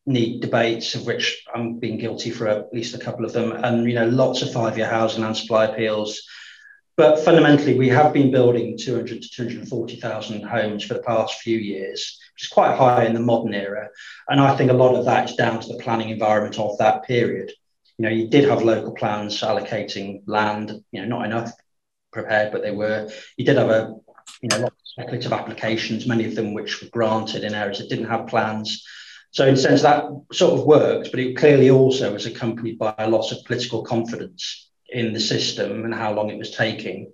need 0.05 0.41
debates, 0.41 0.93
of 0.95 1.05
which 1.05 1.43
I'm 1.53 1.79
being 1.79 1.97
guilty 1.97 2.29
for 2.29 2.47
at 2.47 2.73
least 2.73 2.93
a 2.93 2.99
couple 2.99 3.25
of 3.25 3.33
them, 3.33 3.51
and, 3.51 3.87
you 3.87 3.95
know, 3.95 4.07
lots 4.07 4.41
of 4.41 4.51
five 4.51 4.77
year 4.77 4.89
housing 4.89 5.23
and 5.23 5.35
supply 5.35 5.65
appeals 5.65 6.21
but 6.97 7.19
fundamentally, 7.19 7.77
we 7.77 7.89
have 7.89 8.13
been 8.13 8.31
building 8.31 8.77
200 8.77 9.21
to 9.21 9.29
240,000 9.29 10.43
homes 10.43 10.85
for 10.85 10.93
the 10.93 11.03
past 11.03 11.41
few 11.41 11.57
years, 11.57 12.19
which 12.33 12.43
is 12.43 12.49
quite 12.49 12.77
high 12.77 13.05
in 13.05 13.13
the 13.13 13.19
modern 13.19 13.53
era. 13.53 13.89
And 14.29 14.39
I 14.39 14.55
think 14.55 14.71
a 14.71 14.75
lot 14.75 14.95
of 14.95 15.03
that 15.05 15.29
is 15.29 15.35
down 15.35 15.59
to 15.59 15.67
the 15.67 15.83
planning 15.83 16.09
environment 16.09 16.57
of 16.57 16.77
that 16.77 17.03
period. 17.03 17.51
You 17.97 18.03
know, 18.03 18.09
you 18.09 18.29
did 18.29 18.49
have 18.49 18.63
local 18.63 18.93
plans 18.93 19.41
allocating 19.41 20.21
land, 20.25 20.71
you 20.91 21.01
know, 21.01 21.07
not 21.07 21.25
enough 21.25 21.51
prepared, 22.13 22.53
but 22.53 22.61
they 22.61 22.71
were. 22.71 23.09
You 23.35 23.45
did 23.45 23.57
have 23.57 23.69
a, 23.69 23.93
you 24.41 24.49
know, 24.49 24.59
lot 24.59 24.71
of 24.71 24.77
speculative 24.83 25.33
applications, 25.33 26.07
many 26.07 26.25
of 26.25 26.35
them 26.35 26.53
which 26.53 26.81
were 26.81 26.89
granted 26.89 27.43
in 27.43 27.53
areas 27.53 27.79
that 27.79 27.89
didn't 27.89 28.09
have 28.09 28.27
plans. 28.27 28.85
So 29.31 29.45
in 29.45 29.55
a 29.55 29.57
sense 29.57 29.81
that 29.81 30.05
sort 30.31 30.57
of 30.57 30.65
worked, 30.65 31.11
but 31.11 31.19
it 31.19 31.35
clearly 31.35 31.69
also 31.69 32.13
was 32.13 32.25
accompanied 32.25 32.79
by 32.79 32.95
a 32.97 33.09
loss 33.09 33.33
of 33.33 33.43
political 33.43 33.83
confidence 33.83 34.65
in 34.95 35.11
the 35.11 35.19
system 35.19 35.83
and 35.83 35.93
how 35.93 36.13
long 36.13 36.29
it 36.29 36.37
was 36.37 36.51
taking. 36.51 37.11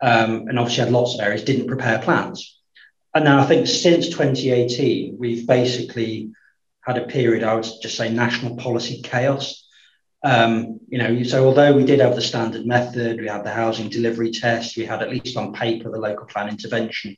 Um, 0.00 0.48
and 0.48 0.58
obviously 0.58 0.84
had 0.84 0.92
lots 0.92 1.14
of 1.14 1.20
areas 1.20 1.44
didn't 1.44 1.68
prepare 1.68 2.00
plans. 2.00 2.58
And 3.14 3.24
now 3.24 3.38
I 3.40 3.46
think 3.46 3.68
since 3.68 4.08
2018, 4.08 5.16
we've 5.18 5.46
basically 5.46 6.32
had 6.80 6.98
a 6.98 7.06
period, 7.06 7.44
I 7.44 7.54
would 7.54 7.66
just 7.80 7.96
say, 7.96 8.12
national 8.12 8.56
policy 8.56 9.00
chaos. 9.02 9.68
Um, 10.24 10.80
you 10.88 10.98
know, 10.98 11.22
so 11.22 11.46
although 11.46 11.72
we 11.72 11.84
did 11.84 12.00
have 12.00 12.16
the 12.16 12.22
standard 12.22 12.66
method, 12.66 13.20
we 13.20 13.28
had 13.28 13.44
the 13.44 13.50
housing 13.50 13.88
delivery 13.88 14.32
test, 14.32 14.76
we 14.76 14.84
had 14.84 15.02
at 15.02 15.10
least 15.10 15.36
on 15.36 15.52
paper 15.52 15.90
the 15.90 15.98
local 15.98 16.26
plan 16.26 16.48
intervention 16.48 17.16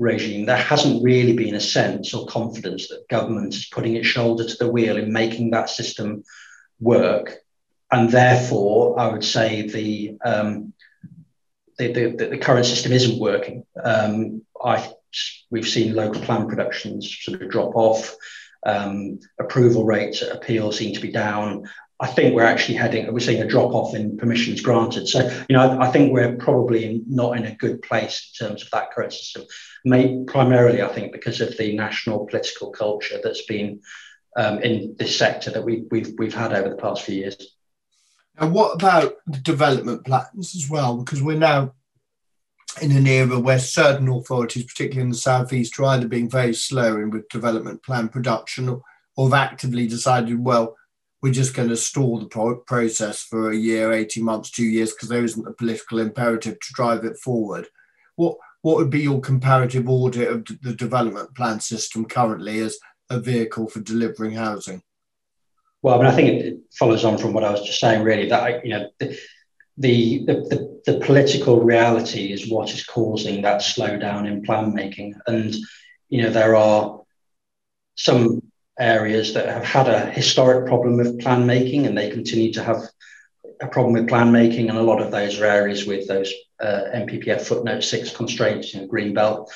regime, 0.00 0.46
there 0.46 0.56
hasn't 0.56 1.02
really 1.02 1.34
been 1.34 1.54
a 1.54 1.60
sense 1.60 2.12
or 2.12 2.26
confidence 2.26 2.88
that 2.88 3.08
government 3.08 3.54
is 3.54 3.66
putting 3.66 3.94
its 3.94 4.08
shoulder 4.08 4.44
to 4.44 4.56
the 4.56 4.70
wheel 4.70 4.96
in 4.96 5.12
making 5.12 5.50
that 5.50 5.70
system 5.70 6.24
work 6.80 7.38
and 7.90 8.10
therefore, 8.10 8.98
I 8.98 9.08
would 9.08 9.24
say 9.24 9.68
the 9.68 10.18
um, 10.24 10.72
the, 11.78 11.92
the, 11.92 12.26
the, 12.30 12.38
current 12.38 12.66
system 12.66 12.92
isn't 12.92 13.20
working. 13.20 13.64
Um, 13.82 14.42
I, 14.62 14.92
we've 15.50 15.68
seen 15.68 15.94
local 15.94 16.20
plan 16.20 16.48
productions 16.48 17.16
sort 17.20 17.40
of 17.40 17.50
drop 17.50 17.76
off. 17.76 18.16
Um, 18.66 19.20
approval 19.38 19.84
rates 19.84 20.20
at 20.20 20.34
appeal 20.34 20.72
seem 20.72 20.92
to 20.94 21.00
be 21.00 21.12
down. 21.12 21.68
I 22.00 22.08
think 22.08 22.34
we're 22.34 22.44
actually 22.44 22.76
heading, 22.76 23.12
we're 23.12 23.20
seeing 23.20 23.42
a 23.42 23.46
drop 23.46 23.72
off 23.72 23.94
in 23.94 24.16
permissions 24.16 24.60
granted. 24.60 25.08
So, 25.08 25.20
you 25.48 25.56
know, 25.56 25.60
I, 25.60 25.88
I, 25.88 25.90
think 25.90 26.12
we're 26.12 26.36
probably 26.36 27.02
not 27.08 27.36
in 27.36 27.44
a 27.44 27.54
good 27.54 27.82
place 27.82 28.32
in 28.40 28.46
terms 28.46 28.62
of 28.62 28.70
that 28.70 28.92
current 28.92 29.12
system. 29.12 29.44
May, 29.84 30.24
primarily, 30.26 30.82
I 30.82 30.88
think, 30.88 31.12
because 31.12 31.40
of 31.40 31.56
the 31.56 31.74
national 31.76 32.26
political 32.26 32.70
culture 32.70 33.18
that's 33.22 33.42
been 33.46 33.80
um, 34.36 34.60
in 34.60 34.94
this 34.98 35.16
sector 35.16 35.50
that 35.50 35.64
we, 35.64 35.84
we've, 35.90 36.14
we've 36.18 36.34
had 36.34 36.52
over 36.52 36.68
the 36.68 36.76
past 36.76 37.02
few 37.02 37.16
years. 37.16 37.57
And 38.38 38.52
what 38.52 38.74
about 38.74 39.14
the 39.26 39.38
development 39.38 40.04
plans 40.04 40.54
as 40.54 40.68
well? 40.70 40.96
Because 40.96 41.22
we're 41.22 41.38
now 41.38 41.74
in 42.80 42.92
an 42.92 43.06
era 43.06 43.38
where 43.38 43.58
certain 43.58 44.08
authorities, 44.08 44.64
particularly 44.64 45.02
in 45.02 45.10
the 45.10 45.16
southeast, 45.16 45.78
are 45.78 45.86
either 45.86 46.06
being 46.06 46.30
very 46.30 46.54
slow 46.54 46.96
in 46.96 47.10
with 47.10 47.28
development 47.28 47.82
plan 47.82 48.08
production 48.08 48.68
or, 48.68 48.82
or 49.16 49.26
have 49.26 49.34
actively 49.34 49.88
decided, 49.88 50.42
well, 50.42 50.76
we're 51.20 51.32
just 51.32 51.54
going 51.54 51.68
to 51.68 51.76
stall 51.76 52.20
the 52.20 52.26
pro- 52.26 52.60
process 52.60 53.22
for 53.22 53.50
a 53.50 53.56
year, 53.56 53.92
18 53.92 54.22
months, 54.22 54.50
two 54.50 54.64
years, 54.64 54.92
because 54.92 55.08
there 55.08 55.24
isn't 55.24 55.48
a 55.48 55.52
political 55.52 55.98
imperative 55.98 56.60
to 56.60 56.72
drive 56.74 57.04
it 57.04 57.16
forward. 57.18 57.66
What 58.14 58.38
what 58.62 58.76
would 58.76 58.90
be 58.90 59.00
your 59.00 59.20
comparative 59.20 59.88
audit 59.88 60.28
of 60.28 60.44
the 60.62 60.74
development 60.74 61.34
plan 61.36 61.60
system 61.60 62.04
currently 62.04 62.58
as 62.58 62.76
a 63.08 63.20
vehicle 63.20 63.68
for 63.68 63.80
delivering 63.80 64.32
housing? 64.32 64.82
Well, 65.82 65.94
I 65.94 65.98
mean, 65.98 66.06
I 66.06 66.14
think 66.14 66.28
it 66.28 66.58
follows 66.72 67.04
on 67.04 67.18
from 67.18 67.32
what 67.32 67.44
I 67.44 67.50
was 67.50 67.62
just 67.62 67.80
saying, 67.80 68.02
really, 68.02 68.28
that, 68.28 68.64
you 68.64 68.70
know, 68.70 68.90
the, 68.98 69.18
the, 69.78 70.24
the, 70.26 70.82
the 70.86 70.98
political 71.00 71.60
reality 71.60 72.32
is 72.32 72.50
what 72.50 72.72
is 72.72 72.84
causing 72.84 73.42
that 73.42 73.60
slowdown 73.60 74.26
in 74.26 74.42
plan 74.42 74.74
making. 74.74 75.14
And, 75.26 75.54
you 76.08 76.22
know, 76.22 76.30
there 76.30 76.56
are 76.56 77.00
some 77.96 78.42
areas 78.78 79.34
that 79.34 79.46
have 79.46 79.64
had 79.64 79.88
a 79.88 80.10
historic 80.10 80.66
problem 80.66 80.96
with 80.96 81.20
plan 81.20 81.46
making 81.46 81.86
and 81.86 81.96
they 81.96 82.10
continue 82.10 82.52
to 82.52 82.62
have 82.62 82.82
a 83.60 83.68
problem 83.68 83.94
with 83.94 84.08
plan 84.08 84.32
making. 84.32 84.68
And 84.68 84.78
a 84.78 84.82
lot 84.82 85.00
of 85.00 85.10
those 85.10 85.38
are 85.40 85.44
areas 85.44 85.86
with 85.86 86.08
those 86.08 86.32
uh, 86.60 86.82
NPPF 86.94 87.42
footnote 87.42 87.82
six 87.82 88.14
constraints 88.14 88.74
in 88.74 88.88
Greenbelt 88.88 89.48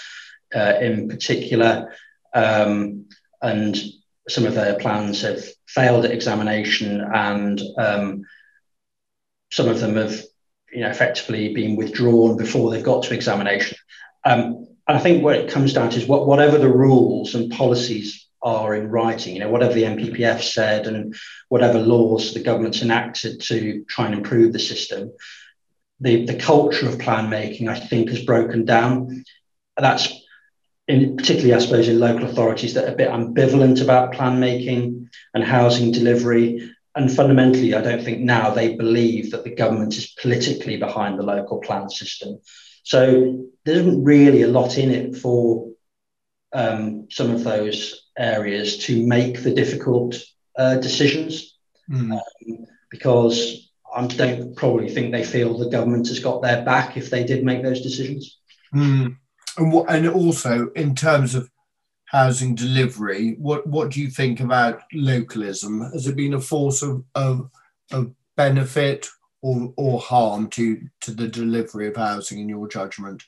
uh, 0.54 0.74
in 0.80 1.08
particular. 1.08 1.92
Um, 2.32 3.06
and 3.40 3.76
some 4.28 4.44
of 4.46 4.54
their 4.54 4.78
plans 4.78 5.22
have 5.22 5.44
failed 5.74 6.04
at 6.04 6.10
examination 6.10 7.00
and 7.00 7.60
um, 7.78 8.22
some 9.50 9.68
of 9.68 9.80
them 9.80 9.96
have 9.96 10.22
you 10.72 10.80
know, 10.80 10.90
effectively 10.90 11.54
been 11.54 11.76
withdrawn 11.76 12.36
before 12.36 12.70
they've 12.70 12.84
got 12.84 13.04
to 13.04 13.14
examination. 13.14 13.76
Um, 14.24 14.66
and 14.88 14.98
I 14.98 14.98
think 14.98 15.22
what 15.22 15.36
it 15.36 15.50
comes 15.50 15.72
down 15.72 15.90
to 15.90 15.98
is 15.98 16.06
what, 16.06 16.26
whatever 16.26 16.58
the 16.58 16.72
rules 16.72 17.34
and 17.34 17.52
policies 17.52 18.26
are 18.42 18.74
in 18.74 18.88
writing, 18.88 19.34
you 19.34 19.40
know, 19.40 19.50
whatever 19.50 19.74
the 19.74 19.84
NPPF 19.84 20.42
said 20.42 20.86
and 20.86 21.14
whatever 21.48 21.78
laws 21.78 22.34
the 22.34 22.42
government's 22.42 22.82
enacted 22.82 23.40
to 23.42 23.84
try 23.88 24.06
and 24.06 24.14
improve 24.14 24.52
the 24.52 24.58
system, 24.58 25.12
the, 26.00 26.24
the 26.26 26.36
culture 26.36 26.88
of 26.88 26.98
plan 26.98 27.30
making, 27.30 27.68
I 27.68 27.78
think, 27.78 28.08
has 28.08 28.24
broken 28.24 28.64
down. 28.64 29.24
That's 29.76 30.12
in 30.88 31.16
particularly, 31.16 31.54
I 31.54 31.58
suppose, 31.58 31.88
in 31.88 32.00
local 32.00 32.28
authorities 32.28 32.74
that 32.74 32.84
are 32.84 32.92
a 32.92 32.96
bit 32.96 33.10
ambivalent 33.10 33.82
about 33.82 34.12
plan 34.12 34.40
making 34.40 35.08
and 35.34 35.44
housing 35.44 35.92
delivery. 35.92 36.70
And 36.94 37.10
fundamentally, 37.10 37.74
I 37.74 37.80
don't 37.80 38.02
think 38.02 38.20
now 38.20 38.50
they 38.50 38.76
believe 38.76 39.30
that 39.30 39.44
the 39.44 39.54
government 39.54 39.96
is 39.96 40.12
politically 40.20 40.76
behind 40.76 41.18
the 41.18 41.22
local 41.22 41.60
plan 41.60 41.88
system. 41.88 42.40
So 42.82 43.46
there 43.64 43.76
isn't 43.76 44.04
really 44.04 44.42
a 44.42 44.48
lot 44.48 44.76
in 44.76 44.90
it 44.90 45.16
for 45.16 45.70
um, 46.52 47.08
some 47.10 47.30
of 47.30 47.44
those 47.44 48.10
areas 48.18 48.78
to 48.86 49.06
make 49.06 49.42
the 49.42 49.54
difficult 49.54 50.16
uh, 50.58 50.76
decisions 50.76 51.58
mm. 51.90 52.12
um, 52.12 52.66
because 52.90 53.70
I 53.94 54.06
don't 54.06 54.54
probably 54.56 54.90
think 54.90 55.12
they 55.12 55.24
feel 55.24 55.56
the 55.56 55.70
government 55.70 56.08
has 56.08 56.18
got 56.18 56.42
their 56.42 56.64
back 56.64 56.96
if 56.96 57.08
they 57.08 57.24
did 57.24 57.44
make 57.44 57.62
those 57.62 57.80
decisions. 57.80 58.38
Mm. 58.74 59.16
And 59.58 59.72
what, 59.72 59.90
and 59.90 60.08
also 60.08 60.70
in 60.70 60.94
terms 60.94 61.34
of 61.34 61.50
housing 62.06 62.54
delivery, 62.54 63.36
what 63.38 63.66
what 63.66 63.90
do 63.90 64.00
you 64.00 64.08
think 64.08 64.40
about 64.40 64.82
localism? 64.92 65.80
Has 65.92 66.06
it 66.06 66.16
been 66.16 66.34
a 66.34 66.40
force 66.40 66.82
of 66.82 67.04
of, 67.14 67.50
of 67.90 68.12
benefit 68.36 69.08
or, 69.42 69.72
or 69.76 70.00
harm 70.00 70.48
to 70.50 70.80
to 71.02 71.10
the 71.10 71.28
delivery 71.28 71.88
of 71.88 71.96
housing 71.96 72.40
in 72.40 72.48
your 72.48 72.68
judgment? 72.68 73.22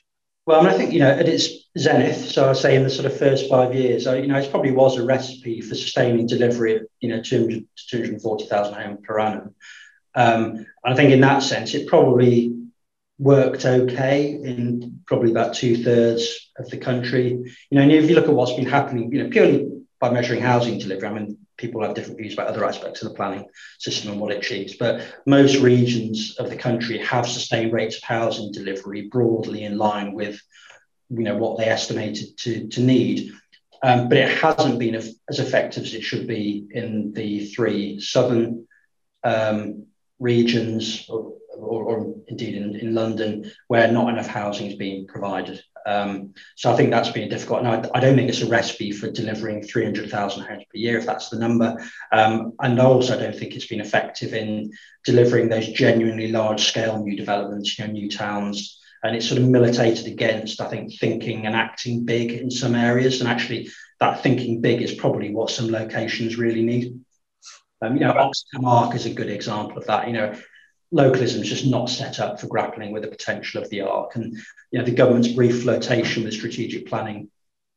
Well, 0.45 0.61
I, 0.61 0.63
mean, 0.63 0.73
I 0.73 0.77
think 0.77 0.93
you 0.93 0.99
know 0.99 1.09
at 1.09 1.27
its 1.27 1.49
zenith, 1.77 2.29
so 2.29 2.49
I 2.49 2.53
say 2.53 2.75
in 2.75 2.83
the 2.83 2.89
sort 2.89 3.07
of 3.07 3.17
first 3.17 3.49
five 3.49 3.73
years, 3.73 4.05
you 4.05 4.27
know, 4.27 4.37
it 4.37 4.51
probably 4.51 4.71
was 4.71 4.97
a 4.97 5.05
recipe 5.05 5.61
for 5.61 5.73
sustaining 5.73 6.27
delivery 6.27 6.75
of 6.75 6.83
you 7.01 7.09
know 7.09 7.21
200 7.21 7.61
to 7.61 7.87
240,000 7.87 8.73
homes 8.73 8.99
per 9.03 9.19
annum. 9.19 9.55
Um, 10.13 10.65
I 10.83 10.95
think 10.95 11.11
in 11.11 11.21
that 11.21 11.39
sense, 11.39 11.73
it 11.73 11.87
probably 11.87 12.64
worked 13.17 13.65
okay 13.65 14.33
in 14.33 15.01
probably 15.05 15.31
about 15.31 15.53
two 15.53 15.83
thirds 15.83 16.51
of 16.57 16.69
the 16.69 16.77
country. 16.77 17.29
You 17.29 17.45
know, 17.71 17.81
and 17.81 17.91
if 17.91 18.09
you 18.09 18.15
look 18.15 18.27
at 18.27 18.33
what's 18.33 18.53
been 18.53 18.65
happening, 18.65 19.11
you 19.11 19.23
know, 19.23 19.29
purely 19.29 19.71
by 19.99 20.11
measuring 20.11 20.41
housing 20.41 20.79
delivery, 20.79 21.07
I 21.07 21.13
mean, 21.13 21.37
people 21.57 21.81
have 21.81 21.95
different 21.95 22.19
views 22.19 22.33
about 22.33 22.47
other 22.47 22.65
aspects 22.65 23.01
of 23.01 23.09
the 23.09 23.15
planning 23.15 23.45
system 23.79 24.11
and 24.11 24.19
what 24.19 24.31
it 24.31 24.39
achieves, 24.39 24.75
but 24.75 25.01
most 25.25 25.61
regions 25.61 26.35
of 26.37 26.49
the 26.49 26.55
country 26.55 26.97
have 26.97 27.27
sustained 27.27 27.71
rates 27.71 27.97
of 27.97 28.03
housing 28.03 28.51
delivery 28.51 29.07
broadly 29.07 29.63
in 29.63 29.77
line 29.77 30.13
with, 30.13 30.41
you 31.09 31.23
know, 31.23 31.37
what 31.37 31.57
they 31.57 31.65
estimated 31.65 32.37
to, 32.39 32.67
to 32.67 32.81
need. 32.81 33.31
Um, 33.83 34.09
but 34.09 34.17
it 34.17 34.37
hasn't 34.37 34.79
been 34.79 34.95
as 34.95 35.39
effective 35.39 35.83
as 35.83 35.93
it 35.93 36.01
should 36.01 36.27
be 36.27 36.65
in 36.71 37.13
the 37.13 37.45
three 37.45 37.99
southern 37.99 38.67
um, 39.23 39.85
regions, 40.19 41.07
or, 41.57 41.83
or, 41.83 42.15
indeed 42.27 42.55
in, 42.55 42.75
in, 42.75 42.95
London, 42.95 43.51
where 43.67 43.91
not 43.91 44.09
enough 44.09 44.27
housing 44.27 44.67
is 44.67 44.75
being 44.75 45.07
provided. 45.07 45.61
Um, 45.85 46.33
so 46.55 46.71
I 46.71 46.75
think 46.75 46.89
that's 46.89 47.11
been 47.11 47.29
difficult. 47.29 47.59
And 47.59 47.67
I, 47.67 47.89
I, 47.93 47.99
don't 47.99 48.15
think 48.15 48.29
it's 48.29 48.41
a 48.41 48.47
recipe 48.47 48.91
for 48.91 49.11
delivering 49.11 49.63
300,000 49.63 50.43
homes 50.43 50.63
per 50.63 50.77
year, 50.77 50.97
if 50.97 51.05
that's 51.05 51.29
the 51.29 51.37
number. 51.37 51.77
Um, 52.11 52.53
and 52.59 52.81
I 52.81 52.85
also 52.85 53.19
don't 53.19 53.35
think 53.35 53.55
it's 53.55 53.67
been 53.67 53.81
effective 53.81 54.33
in 54.33 54.71
delivering 55.03 55.47
those 55.47 55.67
genuinely 55.67 56.31
large 56.31 56.65
scale 56.65 57.03
new 57.03 57.15
developments, 57.15 57.77
you 57.77 57.85
know, 57.85 57.93
new 57.93 58.09
towns. 58.09 58.79
And 59.03 59.15
it's 59.15 59.27
sort 59.27 59.39
of 59.39 59.47
militated 59.47 60.07
against, 60.07 60.59
I 60.59 60.67
think, 60.67 60.97
thinking 60.99 61.45
and 61.45 61.55
acting 61.55 62.05
big 62.05 62.31
in 62.31 62.49
some 62.49 62.73
areas. 62.73 63.21
And 63.21 63.29
actually, 63.29 63.69
that 63.99 64.23
thinking 64.23 64.61
big 64.61 64.81
is 64.81 64.95
probably 64.95 65.31
what 65.31 65.51
some 65.51 65.69
locations 65.69 66.37
really 66.37 66.63
need. 66.63 66.99
Um, 67.81 67.93
you 67.95 68.01
know, 68.01 68.13
OxCam 68.13 68.65
Arc 68.65 68.95
is 68.95 69.05
a 69.05 69.13
good 69.13 69.29
example 69.29 69.77
of 69.77 69.85
that. 69.85 70.07
You 70.07 70.13
know, 70.13 70.35
localism 70.95 71.41
is 71.41 71.49
just 71.49 71.65
not 71.65 71.89
set 71.89 72.21
up 72.21 72.39
for 72.39 72.47
grappling 72.47 72.93
with 72.93 73.03
the 73.03 73.09
potential 73.09 73.61
of 73.61 73.69
the 73.69 73.81
arc. 73.81 74.15
And 74.15 74.33
you 74.71 74.79
know, 74.79 74.85
the 74.85 74.91
government's 74.91 75.27
brief 75.27 75.61
flirtation 75.61 76.23
with 76.23 76.33
strategic 76.33 76.87
planning, 76.87 77.29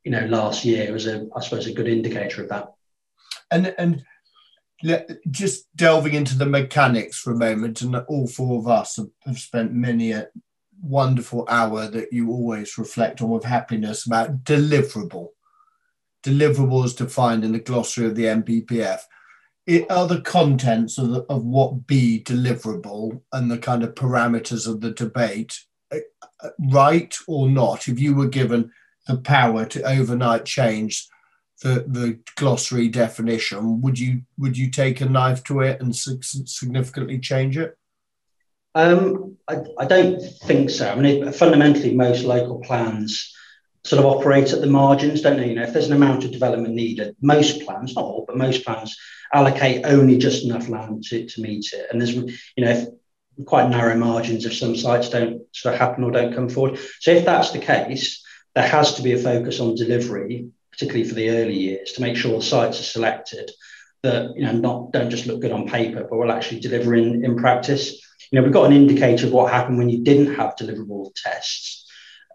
you 0.05 0.13
know, 0.13 0.25
last 0.27 0.65
year 0.65 0.93
was 0.93 1.09
a, 1.09 1.29
I 1.35 1.41
suppose, 1.41 1.67
a 1.67 1.73
good 1.73 1.89
indicator 1.89 2.43
of 2.45 2.49
that. 2.51 2.73
And 3.51 3.75
and 3.77 4.05
just 5.29 5.67
delving 5.75 6.15
into 6.15 6.39
the 6.39 6.47
mechanics 6.47 7.19
for 7.19 7.33
a 7.33 7.37
moment, 7.37 7.83
and 7.83 7.97
all 7.97 8.29
four 8.29 8.61
of 8.61 8.69
us 8.69 9.01
have, 9.27 9.39
spent 9.39 9.73
many 9.73 10.13
a 10.13 10.29
wonderful 10.81 11.45
hour 11.49 11.89
that 11.89 12.13
you 12.13 12.31
always 12.31 12.79
reflect 12.79 13.21
on 13.21 13.31
with 13.31 13.43
happiness 13.43 14.07
about 14.07 14.45
deliverable. 14.45 15.31
Deliverable 16.23 16.85
is 16.85 16.95
defined 16.95 17.45
in 17.45 17.51
the 17.51 17.59
glossary 17.59 18.07
of 18.07 18.15
the 18.15 18.27
NPPF 18.27 19.01
it, 19.69 19.91
are 19.91 20.09
the 20.09 20.23
contents 20.23 20.97
of, 20.97 21.11
the, 21.11 21.21
of 21.29 21.45
what 21.45 21.87
be 21.87 22.23
deliverable 22.25 23.21
and 23.35 23.51
the 23.51 23.59
kind 23.59 23.85
of 23.85 23.95
parameters 23.95 24.67
of 24.67 24.81
the 24.81 24.93
debate 24.93 25.61
uh, 25.93 25.99
uh, 26.43 26.49
right 26.71 27.15
or 27.29 27.51
not? 27.51 27.87
If 27.87 28.01
you 28.01 28.15
were 28.15 28.29
given 28.29 28.73
the 29.07 29.19
power 29.19 29.67
to 29.67 29.83
overnight 29.83 30.47
change 30.47 31.07
the, 31.63 31.85
the 31.87 32.19
glossary 32.37 32.89
definition, 32.89 33.83
would 33.83 33.99
you 33.99 34.23
would 34.39 34.57
you 34.57 34.71
take 34.71 35.03
a 35.03 35.09
knife 35.09 35.45
to 35.45 35.61
it 35.61 35.83
and 35.83 35.95
significantly 35.95 37.19
change 37.19 37.59
it? 37.59 37.77
Um, 38.75 39.37
I, 39.49 39.57
I, 39.79 39.85
don't 39.87 40.21
think 40.45 40.71
so. 40.71 40.91
I 40.91 40.95
mean, 40.95 41.33
fundamentally, 41.33 41.95
most 41.95 42.23
local 42.23 42.61
plans 42.61 43.35
sort 43.85 44.01
of 44.01 44.07
operate 44.07 44.53
at 44.53 44.61
the 44.61 44.67
margins, 44.67 45.23
don't 45.23 45.37
they? 45.37 45.49
You 45.49 45.55
know, 45.55 45.63
if 45.63 45.73
there's 45.73 45.89
an 45.89 45.97
amount 45.97 46.25
of 46.25 46.33
development 46.33 46.75
needed, 46.75 47.17
most 47.21 47.63
plans, 47.63 47.95
not 47.95 48.05
all, 48.05 48.25
but 48.27 48.37
most 48.37 48.65
plans 48.65 48.97
allocate 49.33 49.85
only 49.85 50.19
just 50.19 50.45
enough 50.45 50.69
land 50.69 51.05
to, 51.05 51.27
to 51.27 51.41
meet 51.41 51.73
it. 51.73 51.87
And 51.91 52.01
there's, 52.01 52.15
you 52.15 52.65
know, 52.65 52.99
quite 53.45 53.71
narrow 53.71 53.97
margins 53.97 54.45
if 54.45 54.55
some 54.55 54.77
sites 54.77 55.11
don't 55.11 55.43
sort 55.53 55.75
of 55.75 55.81
happen 55.81 56.05
or 56.05 56.11
don't 56.11 56.35
come 56.35 56.49
forward. 56.49 56.79
So 57.01 57.13
if 57.13 57.25
that's 57.25 57.53
the 57.53 57.59
case, 57.59 58.25
there 58.55 58.67
has 58.67 58.95
to 58.95 59.03
be 59.03 59.13
a 59.13 59.19
focus 59.19 59.61
on 59.61 59.75
delivery, 59.75 60.49
particularly 60.73 61.09
for 61.09 61.15
the 61.15 61.31
early 61.31 61.57
years, 61.57 61.93
to 61.93 62.01
make 62.01 62.17
sure 62.17 62.37
the 62.37 62.45
sites 62.45 62.81
are 62.81 62.85
selected 62.85 63.51
that 64.03 64.37
you 64.37 64.45
know 64.45 64.53
not 64.53 64.93
don't 64.93 65.11
just 65.11 65.27
look 65.27 65.41
good 65.41 65.53
on 65.53 65.69
paper, 65.69 66.07
but 66.09 66.17
will 66.17 66.33
actually 66.33 66.61
deliver 66.61 66.95
in, 66.95 67.25
in 67.25 67.37
practice. 67.37 68.01
You 68.31 68.39
know, 68.39 68.45
we've 68.45 68.53
got 68.53 68.67
an 68.67 68.77
indicator 68.77 69.27
of 69.27 69.33
what 69.33 69.53
happened 69.53 69.79
when 69.79 69.89
you 69.89 70.05
didn't 70.05 70.35
have 70.35 70.57
deliverable 70.57 71.13
tests 71.15 71.78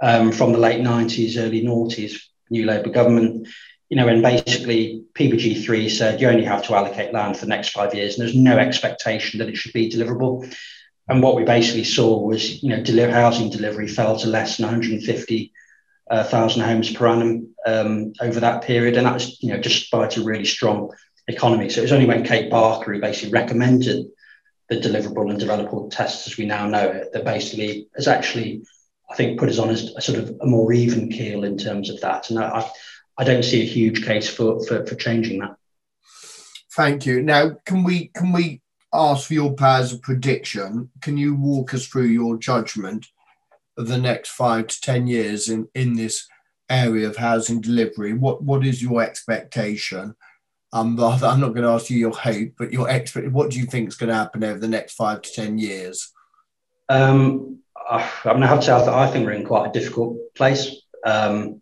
um, 0.03 0.31
from 0.31 0.51
the 0.51 0.59
late 0.59 0.81
90s, 0.81 1.37
early 1.37 1.63
noughties, 1.63 2.21
new 2.51 2.65
Labour 2.67 2.89
government 2.89 3.47
you 3.93 3.97
know, 3.97 4.07
and 4.07 4.23
basically 4.23 5.03
PPG3 5.13 5.87
said 5.87 6.19
you 6.19 6.27
only 6.27 6.43
have 6.45 6.65
to 6.65 6.73
allocate 6.73 7.13
land 7.13 7.37
for 7.37 7.45
the 7.45 7.49
next 7.49 7.69
five 7.69 7.93
years, 7.93 8.17
and 8.17 8.23
there's 8.23 8.35
no 8.35 8.57
expectation 8.57 9.37
that 9.37 9.49
it 9.49 9.55
should 9.55 9.71
be 9.71 9.87
deliverable. 9.87 10.51
And 11.07 11.21
what 11.21 11.35
we 11.35 11.43
basically 11.43 11.83
saw 11.83 12.19
was, 12.19 12.63
you 12.63 12.69
know, 12.69 13.11
housing 13.11 13.51
delivery 13.51 13.87
fell 13.87 14.17
to 14.17 14.27
less 14.27 14.57
than 14.57 14.65
150,000 14.65 15.51
uh, 16.09 16.65
homes 16.65 16.91
per 16.91 17.07
annum 17.07 17.53
um, 17.67 18.13
over 18.19 18.39
that 18.39 18.63
period, 18.63 18.97
and 18.97 19.05
that's 19.05 19.39
you 19.43 19.53
know 19.53 19.59
despite 19.59 20.17
a 20.17 20.23
really 20.23 20.45
strong 20.45 20.91
economy. 21.27 21.69
So 21.69 21.81
it 21.81 21.83
was 21.83 21.93
only 21.93 22.07
when 22.07 22.23
Kate 22.23 22.49
Barker 22.49 22.95
who 22.95 22.99
basically 22.99 23.31
recommended 23.31 24.07
the 24.69 24.77
deliverable 24.77 25.29
and 25.29 25.39
developable 25.39 25.91
tests 25.91 26.25
as 26.25 26.35
we 26.35 26.47
now 26.47 26.65
know 26.67 26.89
it 26.89 27.13
that 27.13 27.25
basically 27.25 27.89
has 27.95 28.07
actually, 28.07 28.63
I 29.11 29.15
think, 29.15 29.39
put 29.39 29.49
us 29.49 29.59
on 29.59 29.69
a, 29.69 29.73
a 29.73 30.01
sort 30.01 30.19
of 30.19 30.35
a 30.41 30.45
more 30.45 30.73
even 30.73 31.09
keel 31.09 31.43
in 31.43 31.57
terms 31.57 31.89
of 31.89 31.99
that. 32.01 32.29
And 32.29 32.39
I, 32.39 32.69
I 33.17 33.23
don't 33.23 33.43
see 33.43 33.61
a 33.61 33.65
huge 33.65 34.05
case 34.05 34.29
for, 34.29 34.65
for, 34.65 34.85
for 34.85 34.95
changing 34.95 35.39
that. 35.39 35.55
Thank 36.75 37.05
you. 37.05 37.21
Now, 37.21 37.51
can 37.65 37.83
we 37.83 38.07
can 38.07 38.31
we 38.31 38.61
ask 38.91 39.27
for 39.27 39.35
your 39.35 39.53
powers 39.53 39.93
of 39.93 40.01
prediction? 40.01 40.89
Can 41.01 41.17
you 41.17 41.35
walk 41.35 41.73
us 41.73 41.85
through 41.85 42.05
your 42.05 42.37
judgment 42.37 43.05
of 43.77 43.87
the 43.87 43.99
next 43.99 44.29
five 44.31 44.67
to 44.67 44.81
ten 44.81 45.05
years 45.05 45.49
in 45.49 45.67
in 45.75 45.93
this 45.93 46.27
area 46.69 47.07
of 47.07 47.17
housing 47.17 47.61
delivery? 47.61 48.13
What 48.13 48.43
what 48.43 48.65
is 48.65 48.81
your 48.81 49.03
expectation? 49.03 50.15
Um, 50.71 50.99
I'm 50.99 51.39
not 51.39 51.53
going 51.53 51.61
to 51.61 51.69
ask 51.69 51.91
you 51.91 51.99
your 51.99 52.15
hope, 52.15 52.53
but 52.57 52.73
your 52.73 52.89
expert. 52.89 53.31
What 53.31 53.51
do 53.51 53.59
you 53.59 53.67
think 53.67 53.89
is 53.89 53.95
going 53.95 54.09
to 54.09 54.15
happen 54.15 54.43
over 54.43 54.57
the 54.57 54.67
next 54.67 54.95
five 54.95 55.21
to 55.21 55.31
ten 55.31 55.59
years? 55.59 56.11
Um, 56.89 57.59
I, 57.89 58.09
I 58.25 58.33
mean, 58.33 58.43
I 58.43 58.47
have 58.47 58.59
to 58.59 58.65
say, 58.65 58.73
I 58.73 59.07
think 59.07 59.25
we're 59.25 59.33
in 59.33 59.45
quite 59.45 59.69
a 59.69 59.79
difficult 59.79 60.17
place. 60.35 60.75
Um, 61.05 61.61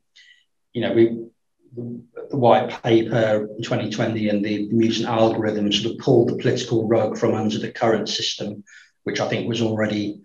you 0.74 0.82
know, 0.82 0.94
we 0.94 1.32
the 1.74 2.38
white 2.38 2.82
paper 2.84 3.48
in 3.58 3.64
2020 3.64 4.30
and 4.30 4.44
the 4.44 4.68
mutant 4.72 5.08
algorithm 5.08 5.72
sort 5.72 5.94
of 5.94 6.00
pulled 6.00 6.30
the 6.30 6.36
political 6.36 6.88
rug 6.88 7.18
from 7.18 7.34
under 7.34 7.58
the 7.60 7.72
current 7.72 8.10
system, 8.10 8.64
which 9.04 9.20
I 9.20 9.28
think 9.28 9.48
was 9.48 9.62
already 9.62 10.20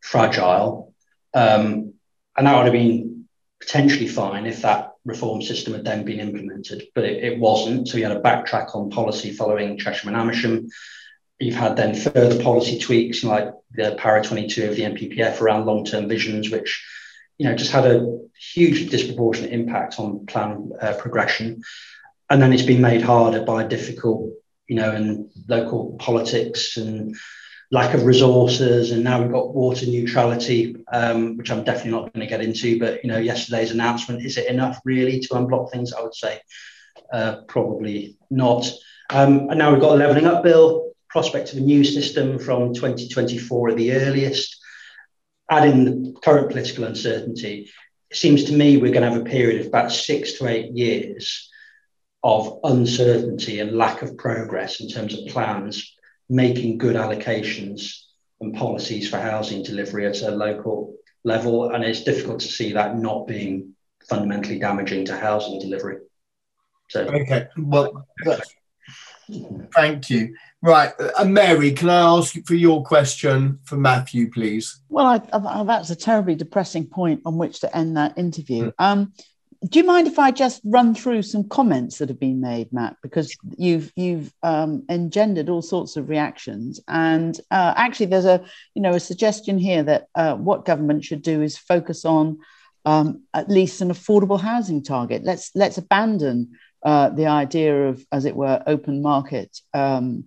fragile. 0.00 0.92
Um, 1.34 1.94
and 2.36 2.46
that 2.46 2.56
would 2.56 2.66
have 2.66 2.72
been 2.72 3.26
potentially 3.60 4.08
fine 4.08 4.46
if 4.46 4.62
that 4.62 4.92
reform 5.04 5.42
system 5.42 5.72
had 5.72 5.84
then 5.84 6.04
been 6.04 6.20
implemented, 6.20 6.84
but 6.94 7.04
it, 7.04 7.24
it 7.24 7.38
wasn't. 7.38 7.88
So 7.88 7.96
we 7.96 8.02
had 8.02 8.12
a 8.12 8.20
backtrack 8.20 8.74
on 8.74 8.90
policy 8.90 9.32
following 9.32 9.78
Chesham 9.78 10.08
and 10.08 10.16
Amersham. 10.16 10.68
You've 11.42 11.56
had 11.56 11.76
then 11.76 11.94
further 11.94 12.42
policy 12.42 12.78
tweaks 12.78 13.24
like 13.24 13.52
the 13.72 13.96
Para 13.98 14.22
22 14.22 14.68
of 14.68 14.76
the 14.76 14.82
NPPF 14.82 15.40
around 15.40 15.66
long 15.66 15.84
term 15.84 16.08
visions, 16.08 16.50
which 16.50 16.84
you 17.38 17.48
know, 17.48 17.56
just 17.56 17.72
had 17.72 17.84
a 17.84 18.20
huge 18.38 18.88
disproportionate 18.90 19.52
impact 19.52 19.98
on 19.98 20.26
plan 20.26 20.70
uh, 20.80 20.94
progression. 20.94 21.62
And 22.30 22.40
then 22.40 22.52
it's 22.52 22.62
been 22.62 22.80
made 22.80 23.02
harder 23.02 23.42
by 23.42 23.64
difficult, 23.64 24.30
you 24.68 24.76
know, 24.76 24.92
and 24.92 25.28
local 25.48 25.96
politics 25.98 26.76
and 26.76 27.16
lack 27.72 27.94
of 27.94 28.04
resources. 28.04 28.92
And 28.92 29.02
now 29.02 29.20
we've 29.20 29.32
got 29.32 29.54
water 29.54 29.86
neutrality, 29.86 30.76
um, 30.92 31.36
which 31.36 31.50
I'm 31.50 31.64
definitely 31.64 31.92
not 31.92 32.12
going 32.12 32.24
to 32.24 32.30
get 32.30 32.42
into. 32.42 32.78
But, 32.78 33.02
you 33.02 33.10
know, 33.10 33.18
yesterday's 33.18 33.72
announcement, 33.72 34.24
is 34.24 34.36
it 34.36 34.48
enough 34.48 34.78
really 34.84 35.18
to 35.18 35.28
unblock 35.30 35.72
things? 35.72 35.92
I 35.92 36.02
would 36.02 36.14
say 36.14 36.40
uh, 37.12 37.42
probably 37.48 38.16
not. 38.30 38.70
Um, 39.10 39.50
and 39.50 39.58
now 39.58 39.72
we've 39.72 39.80
got 39.80 39.92
a 39.92 39.96
levelling 39.96 40.26
up 40.26 40.44
bill, 40.44 40.91
prospect 41.12 41.52
of 41.52 41.58
a 41.58 41.62
new 41.62 41.84
system 41.84 42.38
from 42.38 42.74
2024 42.74 43.70
at 43.70 43.76
the 43.76 43.92
earliest 43.92 44.58
adding 45.52 45.84
the 45.84 46.20
current 46.20 46.48
political 46.48 46.84
uncertainty, 46.84 47.70
it 48.10 48.16
seems 48.16 48.44
to 48.44 48.54
me 48.54 48.76
we're 48.76 48.92
going 48.92 49.04
to 49.04 49.10
have 49.10 49.20
a 49.20 49.24
period 49.24 49.60
of 49.60 49.66
about 49.66 49.92
six 49.92 50.34
to 50.34 50.48
eight 50.48 50.72
years 50.72 51.50
of 52.22 52.60
uncertainty 52.64 53.60
and 53.60 53.76
lack 53.76 54.00
of 54.00 54.16
progress 54.16 54.80
in 54.80 54.88
terms 54.88 55.12
of 55.12 55.26
plans, 55.26 55.94
making 56.30 56.78
good 56.78 56.96
allocations 56.96 57.98
and 58.40 58.54
policies 58.54 59.10
for 59.10 59.18
housing 59.18 59.62
delivery 59.62 60.06
at 60.06 60.22
a 60.22 60.30
local 60.30 60.94
level. 61.24 61.70
And 61.70 61.84
it's 61.84 62.04
difficult 62.04 62.40
to 62.40 62.48
see 62.48 62.72
that 62.72 62.96
not 62.96 63.26
being 63.26 63.74
fundamentally 64.08 64.58
damaging 64.58 65.04
to 65.06 65.16
housing 65.16 65.58
delivery. 65.60 65.98
So, 66.88 67.02
okay, 67.06 67.48
well, 67.58 68.06
thank 69.74 70.08
you. 70.10 70.34
Right, 70.64 70.92
uh, 71.18 71.24
Mary, 71.24 71.72
can 71.72 71.90
I 71.90 72.00
ask 72.00 72.36
you 72.36 72.42
for 72.46 72.54
your 72.54 72.84
question 72.84 73.58
for 73.64 73.76
Matthew, 73.76 74.30
please? 74.30 74.80
Well, 74.88 75.06
I, 75.06 75.20
I, 75.32 75.64
that's 75.64 75.90
a 75.90 75.96
terribly 75.96 76.36
depressing 76.36 76.86
point 76.86 77.22
on 77.26 77.36
which 77.36 77.60
to 77.60 77.76
end 77.76 77.96
that 77.96 78.16
interview. 78.16 78.66
Mm. 78.66 78.72
Um, 78.78 79.12
do 79.68 79.80
you 79.80 79.84
mind 79.84 80.06
if 80.06 80.20
I 80.20 80.30
just 80.30 80.60
run 80.64 80.94
through 80.94 81.22
some 81.22 81.48
comments 81.48 81.98
that 81.98 82.08
have 82.08 82.20
been 82.20 82.40
made, 82.40 82.72
Matt? 82.72 82.96
Because 83.02 83.36
you've 83.56 83.92
you've 83.96 84.32
um, 84.42 84.84
engendered 84.88 85.48
all 85.48 85.62
sorts 85.62 85.96
of 85.96 86.08
reactions, 86.08 86.80
and 86.88 87.38
uh, 87.50 87.74
actually, 87.76 88.06
there's 88.06 88.24
a 88.24 88.44
you 88.74 88.82
know 88.82 88.94
a 88.94 89.00
suggestion 89.00 89.58
here 89.58 89.82
that 89.84 90.08
uh, 90.16 90.34
what 90.34 90.64
government 90.64 91.04
should 91.04 91.22
do 91.22 91.42
is 91.42 91.56
focus 91.56 92.04
on 92.04 92.38
um, 92.84 93.22
at 93.34 93.48
least 93.48 93.80
an 93.80 93.90
affordable 93.90 94.40
housing 94.40 94.82
target. 94.82 95.22
Let's 95.24 95.52
let's 95.54 95.78
abandon 95.78 96.52
uh, 96.82 97.10
the 97.10 97.26
idea 97.26 97.88
of, 97.88 98.04
as 98.10 98.24
it 98.24 98.34
were, 98.34 98.62
open 98.66 99.02
market 99.02 99.56
um, 99.74 100.24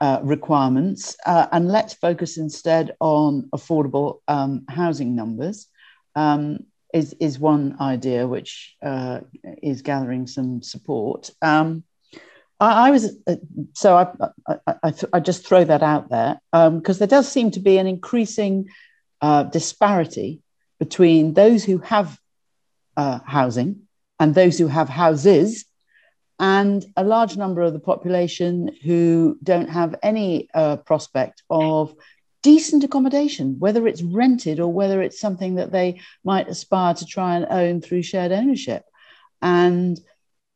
uh, 0.00 0.20
requirements, 0.22 1.16
uh, 1.26 1.46
and 1.52 1.68
let's 1.68 1.92
focus 1.92 2.38
instead 2.38 2.96
on 3.00 3.48
affordable 3.54 4.20
um, 4.28 4.64
housing 4.68 5.14
numbers. 5.14 5.66
Um, 6.14 6.60
is 6.92 7.14
is 7.20 7.38
one 7.38 7.76
idea 7.80 8.26
which 8.26 8.76
uh, 8.82 9.20
is 9.62 9.82
gathering 9.82 10.26
some 10.26 10.62
support. 10.62 11.30
Um, 11.42 11.84
I, 12.58 12.88
I, 12.88 12.90
was 12.90 13.14
uh, 13.26 13.36
so 13.74 13.96
I 13.96 14.56
I, 14.66 14.76
I, 14.82 14.92
I, 15.12 15.20
just 15.20 15.46
throw 15.46 15.64
that 15.64 15.82
out 15.82 16.08
there 16.08 16.40
because 16.50 16.96
um, 16.96 16.98
there 16.98 17.06
does 17.06 17.30
seem 17.30 17.50
to 17.52 17.60
be 17.60 17.78
an 17.78 17.86
increasing 17.86 18.68
disparity 19.52 20.40
between 20.78 21.34
those 21.34 21.62
who 21.62 21.78
have 21.78 22.18
housing 22.96 23.82
and 24.18 24.34
those 24.34 24.58
who 24.58 24.66
have 24.66 24.88
houses 24.88 25.66
and 26.40 26.86
a 26.96 27.04
large 27.04 27.36
number 27.36 27.60
of 27.60 27.74
the 27.74 27.78
population 27.78 28.74
who 28.82 29.38
don't 29.42 29.68
have 29.68 29.94
any 30.02 30.48
uh, 30.54 30.76
prospect 30.78 31.42
of 31.50 31.94
decent 32.42 32.82
accommodation, 32.82 33.58
whether 33.58 33.86
it's 33.86 34.02
rented 34.02 34.58
or 34.58 34.72
whether 34.72 35.02
it's 35.02 35.20
something 35.20 35.56
that 35.56 35.70
they 35.70 36.00
might 36.24 36.48
aspire 36.48 36.94
to 36.94 37.04
try 37.04 37.36
and 37.36 37.46
own 37.50 37.82
through 37.82 38.02
shared 38.02 38.32
ownership. 38.32 38.86
And 39.42 40.00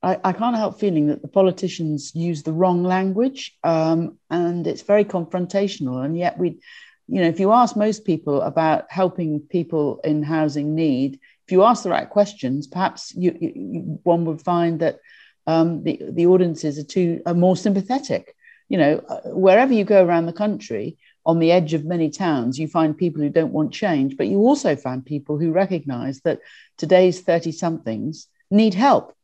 I, 0.02 0.18
I 0.24 0.32
can't 0.32 0.56
help 0.56 0.80
feeling 0.80 1.08
that 1.08 1.20
the 1.20 1.28
politicians 1.28 2.12
use 2.14 2.42
the 2.42 2.54
wrong 2.54 2.82
language 2.82 3.54
um, 3.62 4.18
and 4.30 4.66
it's 4.66 4.82
very 4.82 5.04
confrontational. 5.04 6.02
And 6.02 6.16
yet, 6.16 6.38
we, 6.38 6.60
you 7.08 7.20
know, 7.20 7.28
if 7.28 7.38
you 7.38 7.52
ask 7.52 7.76
most 7.76 8.06
people 8.06 8.40
about 8.40 8.90
helping 8.90 9.40
people 9.40 10.00
in 10.02 10.22
housing 10.22 10.74
need, 10.74 11.20
if 11.46 11.52
you 11.52 11.62
ask 11.62 11.82
the 11.82 11.90
right 11.90 12.08
questions, 12.08 12.66
perhaps 12.66 13.14
you, 13.14 13.36
you, 13.38 14.00
one 14.02 14.24
would 14.24 14.40
find 14.40 14.80
that 14.80 15.00
um, 15.46 15.82
the, 15.82 16.00
the 16.10 16.26
audiences 16.26 16.78
are 16.78 16.84
too 16.84 17.22
are 17.26 17.34
more 17.34 17.56
sympathetic. 17.56 18.34
You 18.68 18.78
know, 18.78 19.02
uh, 19.08 19.20
wherever 19.26 19.72
you 19.72 19.84
go 19.84 20.04
around 20.04 20.26
the 20.26 20.32
country, 20.32 20.96
on 21.26 21.38
the 21.38 21.52
edge 21.52 21.74
of 21.74 21.84
many 21.84 22.10
towns, 22.10 22.58
you 22.58 22.68
find 22.68 22.96
people 22.96 23.22
who 23.22 23.30
don't 23.30 23.52
want 23.52 23.72
change, 23.72 24.16
but 24.16 24.26
you 24.26 24.38
also 24.38 24.76
find 24.76 25.04
people 25.04 25.38
who 25.38 25.52
recognize 25.52 26.20
that 26.20 26.40
today's 26.76 27.20
30 27.20 27.52
somethings 27.52 28.28
need 28.50 28.74
help. 28.74 29.14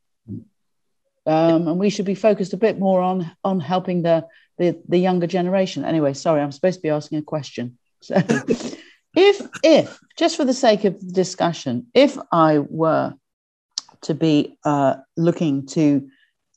Um, 1.27 1.69
and 1.69 1.79
we 1.79 1.91
should 1.91 2.07
be 2.07 2.15
focused 2.15 2.55
a 2.55 2.59
bit 2.59 2.79
more 2.79 3.03
on, 3.03 3.31
on 3.45 3.61
helping 3.61 4.03
the, 4.03 4.27
the, 4.57 4.81
the 4.89 4.99
younger 4.99 5.27
generation. 5.27 5.85
Anyway, 5.85 6.15
sorry, 6.15 6.41
I'm 6.41 6.53
supposed 6.53 6.79
to 6.79 6.83
be 6.83 6.91
asking 6.91 7.19
a 7.19 7.23
question. 7.23 7.79
So, 8.03 8.17
if, 9.15 9.47
if, 9.63 9.99
just 10.17 10.39
for 10.39 10.47
the 10.47 10.55
sake 10.55 10.85
of 10.85 11.13
discussion, 11.13 11.89
if 11.93 12.17
I 12.33 12.61
were 12.61 13.15
to 14.03 14.15
be 14.15 14.57
uh, 14.65 14.97
looking 15.17 15.67
to 15.67 16.09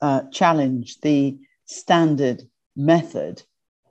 uh, 0.02 0.24
challenge 0.32 1.00
the 1.02 1.38
standard 1.66 2.44
method, 2.76 3.44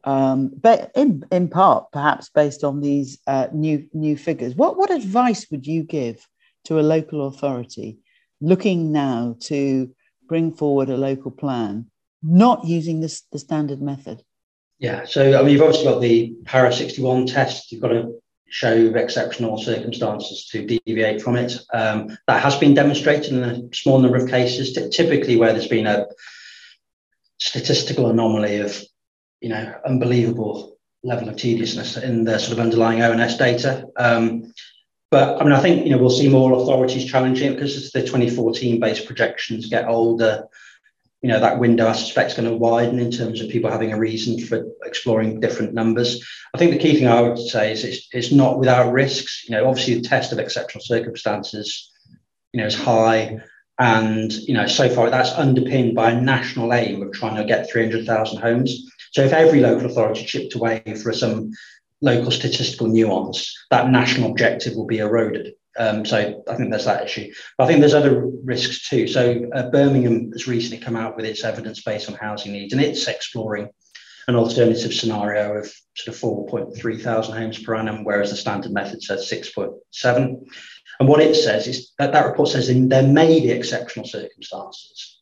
um, 0.05 0.51
but 0.61 0.91
in, 0.95 1.25
in 1.31 1.49
part, 1.49 1.93
perhaps 1.93 2.29
based 2.29 2.65
on 2.65 2.81
these 2.81 3.19
uh, 3.27 3.49
new 3.53 3.89
new 3.93 4.17
figures. 4.17 4.55
What 4.55 4.77
what 4.77 4.91
advice 4.91 5.47
would 5.51 5.67
you 5.67 5.85
give 5.85 6.27
to 6.65 6.81
a 6.81 6.83
local 6.83 7.27
authority 7.29 7.99
looking 8.41 8.93
now 8.93 9.37
to 9.41 9.95
bring 10.29 10.53
forward 10.53 10.91
a 10.91 10.97
local 10.97 11.31
plan, 11.31 11.87
not 12.23 12.67
using 12.67 13.01
this 13.01 13.23
the 13.33 13.39
standard 13.39 13.81
method? 13.81 14.23
Yeah, 14.79 15.05
so 15.05 15.39
I 15.39 15.43
mean, 15.43 15.53
you've 15.53 15.63
obviously 15.63 15.85
got 15.85 16.01
the 16.01 16.35
Para 16.45 16.73
61 16.73 17.27
test. 17.27 17.71
You've 17.71 17.83
got 17.83 17.89
to 17.89 18.21
show 18.53 18.93
exceptional 18.95 19.57
circumstances 19.57 20.47
to 20.47 20.67
deviate 20.67 21.23
from 21.23 21.37
it. 21.37 21.55
Um, 21.73 22.17
that 22.29 22.43
has 22.43 22.55
been 22.57 22.75
demonstrated 22.75 23.33
in 23.33 23.43
a 23.43 23.75
small 23.75 23.99
number 23.99 24.19
of 24.19 24.29
cases, 24.29 24.75
t- 24.75 24.91
typically 24.91 25.37
where 25.37 25.53
there's 25.53 25.69
been 25.69 25.87
a 25.87 26.07
statistical 27.39 28.11
anomaly 28.11 28.59
of, 28.59 28.79
you 29.41 29.49
know, 29.49 29.75
unbelievable 29.87 30.77
level 31.03 31.31
of 31.31 31.37
tediousness 31.37 31.97
in 31.97 32.25
the 32.25 32.39
sort 32.39 32.53
of 32.53 32.61
underlying 32.61 33.03
ONS 33.03 33.39
data. 33.39 33.87
Um, 33.97 34.53
but 35.11 35.41
I 35.41 35.45
mean, 35.45 35.55
I 35.55 35.61
think 35.61 35.85
you 35.85 35.91
know 35.91 35.99
we'll 35.99 36.11
see 36.11 36.29
more 36.29 36.53
authorities 36.53 37.11
challenging 37.11 37.53
it 37.53 37.55
because 37.55 37.77
as 37.77 37.91
the 37.91 38.01
2014 38.01 38.81
based 38.81 39.07
projections 39.07 39.69
get 39.69 39.89
older, 39.89 40.47
you 41.23 41.29
know 41.29 41.39
that 41.39 41.61
window 41.61 41.89
I 41.89 41.93
suspect 41.93 42.31
is 42.31 42.37
going 42.37 42.51
to 42.51 42.57
widen 42.57 42.99
in 42.99 43.13
terms 43.13 43.41
of 43.41 43.49
people 43.49 43.71
having 43.71 43.93
a 43.93 43.99
reason 43.99 44.45
for 44.45 44.67
exploring 44.85 45.39
different 45.39 45.73
numbers. 45.73 46.23
I 46.53 46.59
think 46.59 46.73
the 46.73 46.79
key 46.79 46.97
thing 46.97 47.07
I 47.07 47.21
would 47.21 47.39
say 47.39 47.73
is 47.73 47.85
it's, 47.85 48.09
it's 48.13 48.33
not 48.33 48.59
without 48.59 48.93
risks. 48.93 49.45
You 49.49 49.55
know, 49.55 49.69
obviously 49.69 49.95
the 49.95 50.09
test 50.09 50.33
of 50.33 50.41
exceptional 50.41 50.83
circumstances, 50.85 51.91
you 52.53 52.61
know, 52.61 52.67
is 52.67 52.75
high. 52.75 53.39
And 53.79 54.33
you 54.33 54.55
know, 54.55 54.67
so 54.67 54.89
far 54.89 55.11
that's 55.11 55.33
underpinned 55.33 55.95
by 55.95 56.11
a 56.11 56.21
national 56.21 56.75
aim 56.75 57.03
of 57.03 57.13
trying 57.13 57.37
to 57.37 57.45
get 57.45 57.71
300,000 57.71 58.41
homes. 58.41 58.91
So 59.13 59.23
if 59.23 59.33
every 59.33 59.61
local 59.61 59.87
authority 59.87 60.25
chipped 60.25 60.57
away 60.57 60.83
for 61.01 61.13
some 61.13 61.53
local 62.01 62.33
statistical 62.33 62.89
nuance, 62.89 63.55
that 63.71 63.91
national 63.91 64.31
objective 64.31 64.75
will 64.75 64.87
be 64.87 64.99
eroded. 64.99 65.55
Um, 65.79 66.05
so 66.05 66.45
I 66.49 66.55
think 66.57 66.71
there's 66.71 66.85
that 66.85 67.05
issue. 67.05 67.33
But 67.57 67.65
I 67.65 67.67
think 67.67 67.81
there's 67.81 67.95
other 67.95 68.27
risks 68.27 68.89
too. 68.89 69.09
So 69.09 69.49
uh, 69.55 69.71
Birmingham 69.71 70.31
has 70.33 70.47
recently 70.47 70.85
come 70.85 70.97
out 70.97 71.17
with 71.17 71.25
its 71.25 71.45
evidence 71.45 71.83
based 71.83 72.09
on 72.09 72.17
housing 72.17 72.53
needs, 72.53 72.73
and 72.73 72.83
it's 72.83 73.09
exploring 73.09 73.71
an 74.29 74.37
alternative 74.37 74.95
scenario 74.95 75.57
of 75.57 75.73
sort 75.97 76.15
of 76.15 76.23
4.3 76.51 77.01
thousand 77.01 77.37
homes 77.37 77.59
per 77.59 77.75
annum, 77.75 78.05
whereas 78.05 78.31
the 78.31 78.37
standard 78.37 78.73
method 78.73 79.03
says 79.03 79.29
6.7. 79.31 80.47
And 81.01 81.09
what 81.09 81.21
it 81.21 81.35
says 81.35 81.67
is 81.67 81.93
that 81.99 82.13
that 82.13 82.27
report 82.27 82.51
says 82.51 82.69
in, 82.69 82.89
there 82.89 83.03
may 83.03 83.41
be 83.41 83.51
exceptional 83.51 84.07
circumstances. 84.07 85.21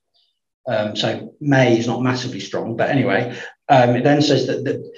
Um, 0.68 0.94
so 0.94 1.34
may 1.40 1.78
is 1.78 1.86
not 1.86 2.02
massively 2.02 2.40
strong, 2.40 2.76
but 2.76 2.90
anyway, 2.90 3.36
um, 3.68 3.96
it 3.96 4.04
then 4.04 4.20
says 4.20 4.46
that 4.46 4.64
that, 4.64 4.92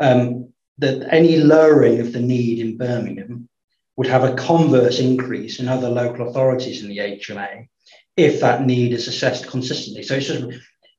um, 0.00 0.52
that 0.78 1.12
any 1.12 1.36
lowering 1.36 2.00
of 2.00 2.12
the 2.12 2.20
need 2.20 2.58
in 2.60 2.78
Birmingham 2.78 3.48
would 3.96 4.06
have 4.06 4.24
a 4.24 4.34
converse 4.34 4.98
increase 4.98 5.60
in 5.60 5.68
other 5.68 5.88
local 5.88 6.28
authorities 6.28 6.82
in 6.82 6.88
the 6.88 6.98
HMA 6.98 7.68
if 8.16 8.40
that 8.40 8.64
need 8.64 8.92
is 8.92 9.08
assessed 9.08 9.48
consistently. 9.48 10.02
So 10.02 10.14
it's 10.14 10.26
just 10.26 10.44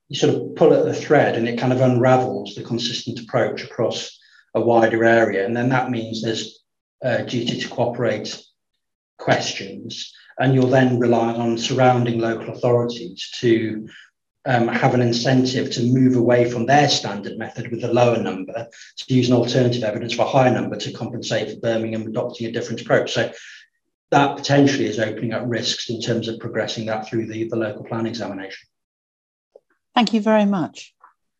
you 0.07 0.15
sort 0.15 0.35
of 0.35 0.55
pull 0.55 0.73
at 0.73 0.85
the 0.85 0.93
thread 0.93 1.35
and 1.35 1.47
it 1.47 1.59
kind 1.59 1.73
of 1.73 1.81
unravels 1.81 2.55
the 2.55 2.63
consistent 2.63 3.19
approach 3.19 3.63
across 3.63 4.19
a 4.53 4.61
wider 4.61 5.03
area. 5.03 5.45
And 5.45 5.55
then 5.55 5.69
that 5.69 5.89
means 5.89 6.21
there's 6.21 6.63
a 7.01 7.23
duty 7.23 7.59
to 7.59 7.67
cooperate 7.69 8.41
questions. 9.17 10.13
And 10.37 10.53
you're 10.53 10.69
then 10.69 10.99
relying 10.99 11.39
on 11.39 11.57
surrounding 11.57 12.19
local 12.19 12.53
authorities 12.53 13.29
to 13.39 13.87
um, 14.45 14.67
have 14.67 14.93
an 14.93 15.01
incentive 15.01 15.71
to 15.71 15.83
move 15.83 16.15
away 16.15 16.49
from 16.49 16.65
their 16.65 16.87
standard 16.87 17.37
method 17.37 17.71
with 17.71 17.83
a 17.83 17.91
lower 17.91 18.21
number 18.21 18.67
to 18.97 19.13
use 19.13 19.29
an 19.29 19.35
alternative 19.35 19.83
evidence 19.83 20.13
for 20.13 20.21
a 20.23 20.29
higher 20.29 20.53
number 20.53 20.75
to 20.77 20.91
compensate 20.91 21.49
for 21.49 21.59
Birmingham 21.59 22.07
adopting 22.07 22.47
a 22.47 22.51
different 22.51 22.81
approach. 22.81 23.13
So 23.13 23.31
that 24.11 24.37
potentially 24.37 24.85
is 24.85 24.99
opening 24.99 25.33
up 25.33 25.43
risks 25.45 25.89
in 25.89 25.99
terms 25.99 26.27
of 26.27 26.39
progressing 26.39 26.85
that 26.85 27.07
through 27.07 27.27
the, 27.27 27.49
the 27.49 27.55
local 27.55 27.83
plan 27.83 28.05
examination. 28.05 28.67
Thank 29.95 30.13
you 30.13 30.21
very 30.21 30.45
much. 30.45 30.93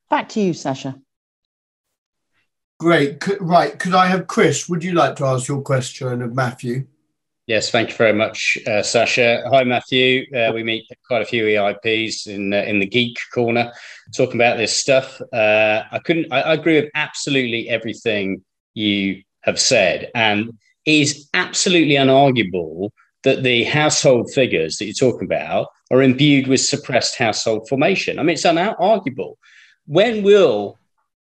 Back 0.10 0.30
to 0.30 0.42
you, 0.42 0.54
Sasha. 0.54 1.00
Great. 2.80 3.24
Right. 3.40 3.78
Could 3.78 3.94
I 3.94 4.08
have 4.08 4.28
Chris? 4.28 4.68
Would 4.68 4.84
you 4.84 4.94
like 4.94 5.16
to 5.18 5.26
ask 5.26 5.48
your 5.48 5.62
question 5.62 6.22
of 6.22 6.34
Matthew? 6.34 6.88
Yes, 7.48 7.70
thank 7.70 7.90
you 7.90 7.96
very 7.96 8.14
much, 8.14 8.58
uh, 8.66 8.82
Sasha. 8.82 9.44
Hi, 9.52 9.64
Matthew. 9.64 10.26
Uh, 10.36 10.52
we 10.52 10.64
meet 10.64 10.90
quite 11.08 11.22
a 11.22 11.26
few 11.26 11.44
EIPs 11.46 12.26
in 12.26 12.52
uh, 12.52 12.64
in 12.64 12.80
the 12.80 12.88
geek 12.88 13.20
corner 13.32 13.72
talking 14.16 14.36
about 14.36 14.58
this 14.58 14.76
stuff. 14.76 15.22
Uh, 15.32 15.84
I 15.92 16.00
couldn't. 16.00 16.34
I, 16.34 16.42
I, 16.42 16.54
agree 16.56 16.82
with 16.82 16.90
absolutely 16.96 17.70
everything 17.70 18.44
you 18.74 19.22
have 19.42 19.60
said, 19.60 20.10
and 20.16 20.58
it 20.86 20.92
is 20.92 21.30
absolutely 21.36 21.96
unarguable 21.96 22.90
that 23.22 23.44
the 23.44 23.66
household 23.66 24.32
figures 24.34 24.78
that 24.78 24.86
you're 24.86 25.12
talking 25.12 25.28
about 25.28 25.68
are 25.92 26.02
imbued 26.02 26.48
with 26.48 26.62
suppressed 26.62 27.16
household 27.16 27.70
formation. 27.70 28.18
I 28.18 28.24
mean, 28.24 28.34
it's 28.34 28.44
unarguable. 28.44 29.36
When 29.86 30.24
will 30.24 30.80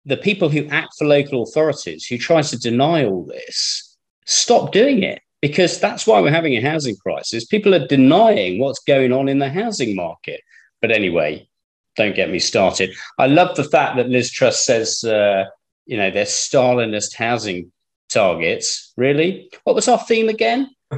the 0.05 0.17
people 0.17 0.49
who 0.49 0.65
act 0.69 0.95
for 0.97 1.05
local 1.05 1.43
authorities, 1.43 2.07
who 2.07 2.17
try 2.17 2.41
to 2.41 2.57
deny 2.57 3.05
all 3.05 3.23
this, 3.23 3.95
stop 4.25 4.71
doing 4.71 5.03
it? 5.03 5.21
Because 5.41 5.79
that's 5.79 6.07
why 6.07 6.19
we're 6.21 6.31
having 6.31 6.55
a 6.55 6.61
housing 6.61 6.95
crisis. 6.95 7.45
People 7.45 7.75
are 7.75 7.87
denying 7.87 8.59
what's 8.59 8.79
going 8.79 9.13
on 9.13 9.29
in 9.29 9.39
the 9.39 9.49
housing 9.49 9.95
market. 9.95 10.41
But 10.81 10.91
anyway, 10.91 11.47
don't 11.95 12.15
get 12.15 12.29
me 12.29 12.39
started. 12.39 12.91
I 13.17 13.27
love 13.27 13.55
the 13.55 13.63
fact 13.63 13.97
that 13.97 14.09
Liz 14.09 14.31
Truss 14.31 14.65
says, 14.65 15.03
uh, 15.03 15.45
you 15.85 15.97
know, 15.97 16.11
they're 16.11 16.25
Stalinist 16.25 17.15
housing 17.15 17.71
targets. 18.09 18.93
Really? 18.97 19.49
What 19.63 19.75
was 19.75 19.87
our 19.87 19.99
theme 19.99 20.29
again? 20.29 20.69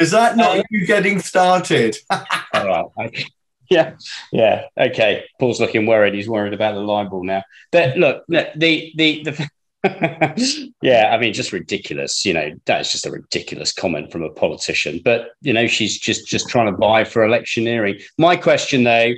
Is 0.00 0.10
that 0.12 0.36
not 0.36 0.58
uh, 0.58 0.62
you 0.70 0.86
getting 0.86 1.20
started? 1.20 1.96
all 2.10 2.24
right. 2.54 2.86
I, 2.98 3.24
yeah, 3.70 3.94
yeah. 4.32 4.66
Okay. 4.78 5.24
Paul's 5.40 5.60
looking 5.60 5.86
worried. 5.86 6.14
He's 6.14 6.28
worried 6.28 6.54
about 6.54 6.74
the 6.74 6.80
libel 6.80 7.24
now. 7.24 7.42
But 7.72 7.96
look, 7.96 8.24
the 8.28 8.50
the 8.56 8.92
the, 8.96 9.50
yeah, 10.82 11.10
I 11.12 11.18
mean, 11.18 11.34
just 11.34 11.52
ridiculous. 11.52 12.24
You 12.24 12.32
know, 12.32 12.50
that's 12.64 12.90
just 12.90 13.06
a 13.06 13.10
ridiculous 13.10 13.72
comment 13.72 14.10
from 14.10 14.22
a 14.22 14.30
politician. 14.30 15.00
But 15.04 15.32
you 15.42 15.52
know, 15.52 15.66
she's 15.66 15.98
just 15.98 16.26
just 16.26 16.48
trying 16.48 16.72
to 16.72 16.78
buy 16.78 17.04
for 17.04 17.22
electioneering. 17.22 18.00
My 18.16 18.36
question, 18.36 18.84
though, 18.84 19.12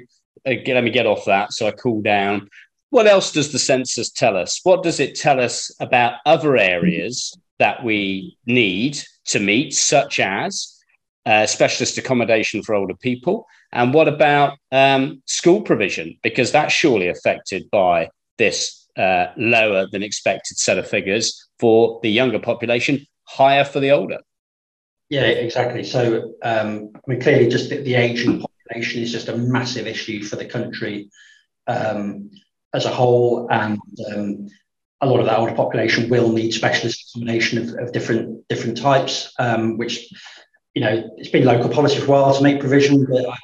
uh, 0.46 0.54
let 0.66 0.82
me 0.82 0.90
get 0.90 1.06
off 1.06 1.24
that 1.26 1.52
so 1.52 1.68
I 1.68 1.70
cool 1.70 2.02
down. 2.02 2.48
What 2.90 3.06
else 3.06 3.32
does 3.32 3.52
the 3.52 3.58
census 3.58 4.10
tell 4.10 4.36
us? 4.36 4.60
What 4.64 4.82
does 4.82 4.98
it 4.98 5.14
tell 5.14 5.40
us 5.40 5.70
about 5.80 6.14
other 6.24 6.56
areas 6.56 7.36
that 7.58 7.84
we 7.84 8.36
need 8.46 8.98
to 9.26 9.38
meet, 9.38 9.72
such 9.74 10.18
as 10.18 10.74
uh, 11.26 11.46
specialist 11.46 11.98
accommodation 11.98 12.62
for 12.62 12.74
older 12.74 12.94
people? 12.94 13.46
And 13.72 13.94
what 13.94 14.08
about 14.08 14.58
um, 14.72 15.22
school 15.26 15.62
provision? 15.62 16.18
Because 16.22 16.50
that's 16.50 16.72
surely 16.72 17.08
affected 17.08 17.70
by 17.70 18.08
this 18.38 18.85
uh, 18.96 19.26
lower 19.36 19.86
than 19.90 20.02
expected 20.02 20.58
set 20.58 20.78
of 20.78 20.88
figures 20.88 21.48
for 21.58 22.00
the 22.02 22.10
younger 22.10 22.38
population, 22.38 23.06
higher 23.24 23.64
for 23.64 23.80
the 23.80 23.90
older. 23.90 24.18
Yeah, 25.08 25.22
exactly. 25.22 25.84
So, 25.84 26.32
um, 26.42 26.90
I 26.94 27.00
mean, 27.06 27.20
clearly, 27.20 27.48
just 27.48 27.70
the, 27.70 27.78
the, 27.78 27.94
aging 27.94 28.40
population 28.40 29.02
is 29.02 29.12
just 29.12 29.28
a 29.28 29.36
massive 29.36 29.86
issue 29.86 30.24
for 30.24 30.34
the 30.34 30.44
country 30.44 31.10
um, 31.68 32.30
as 32.74 32.86
a 32.86 32.90
whole, 32.90 33.46
and 33.50 33.78
um, 34.12 34.48
a 35.00 35.06
lot 35.06 35.20
of 35.20 35.26
that 35.26 35.38
older 35.38 35.54
population 35.54 36.10
will 36.10 36.32
need 36.32 36.52
specialist 36.52 37.12
accommodation 37.14 37.58
of, 37.58 37.74
of 37.78 37.92
different 37.92 38.48
different 38.48 38.78
types, 38.78 39.32
um, 39.38 39.78
which 39.78 40.12
you 40.74 40.82
know 40.82 41.08
it's 41.18 41.30
been 41.30 41.44
local 41.44 41.70
policy 41.70 42.00
for 42.00 42.06
a 42.06 42.10
while 42.10 42.34
to 42.34 42.42
make 42.42 42.58
provision, 42.58 43.06
but 43.08 43.28
I 43.28 43.36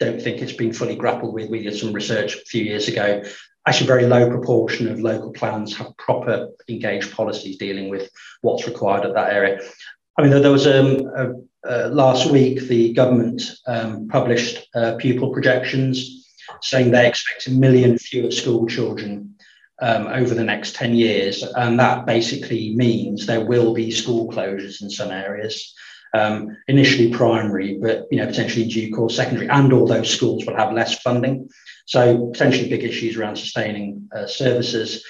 don't 0.00 0.22
think 0.22 0.40
it's 0.40 0.52
been 0.52 0.72
fully 0.72 0.96
grappled 0.96 1.34
with. 1.34 1.50
We 1.50 1.62
did 1.62 1.76
some 1.76 1.92
research 1.92 2.36
a 2.36 2.44
few 2.46 2.64
years 2.64 2.88
ago 2.88 3.22
actually 3.66 3.86
very 3.86 4.06
low 4.06 4.28
proportion 4.28 4.88
of 4.88 5.00
local 5.00 5.32
plans 5.32 5.76
have 5.76 5.96
proper 5.96 6.48
engaged 6.68 7.12
policies 7.12 7.58
dealing 7.58 7.88
with 7.88 8.10
what's 8.40 8.66
required 8.66 9.04
at 9.04 9.14
that 9.14 9.32
area. 9.32 9.60
I 10.18 10.22
mean, 10.22 10.30
there 10.30 10.50
was 10.50 10.66
um, 10.66 11.06
a, 11.16 11.32
uh, 11.64 11.88
last 11.88 12.30
week 12.30 12.62
the 12.62 12.92
government 12.92 13.42
um, 13.66 14.08
published 14.08 14.66
uh, 14.74 14.96
pupil 14.96 15.32
projections 15.32 16.28
saying 16.60 16.90
they 16.90 17.06
expect 17.06 17.46
a 17.46 17.50
million 17.50 17.98
fewer 17.98 18.30
school 18.30 18.66
children 18.66 19.34
um, 19.80 20.06
over 20.08 20.34
the 20.34 20.44
next 20.44 20.74
10 20.74 20.94
years. 20.94 21.42
And 21.42 21.78
that 21.78 22.06
basically 22.06 22.74
means 22.74 23.26
there 23.26 23.44
will 23.44 23.74
be 23.74 23.90
school 23.90 24.30
closures 24.30 24.82
in 24.82 24.90
some 24.90 25.10
areas. 25.10 25.74
Um, 26.14 26.58
initially 26.68 27.10
primary, 27.10 27.78
but 27.80 28.06
you 28.10 28.18
know 28.18 28.26
potentially 28.26 28.66
due 28.68 28.92
course 28.92 29.16
secondary, 29.16 29.48
and 29.48 29.72
all 29.72 29.86
those 29.86 30.10
schools 30.10 30.44
will 30.44 30.56
have 30.56 30.74
less 30.74 31.00
funding. 31.00 31.48
So 31.86 32.28
potentially 32.32 32.70
big 32.70 32.84
issues 32.84 33.16
around 33.16 33.36
sustaining 33.36 34.08
uh, 34.14 34.26
services. 34.26 35.04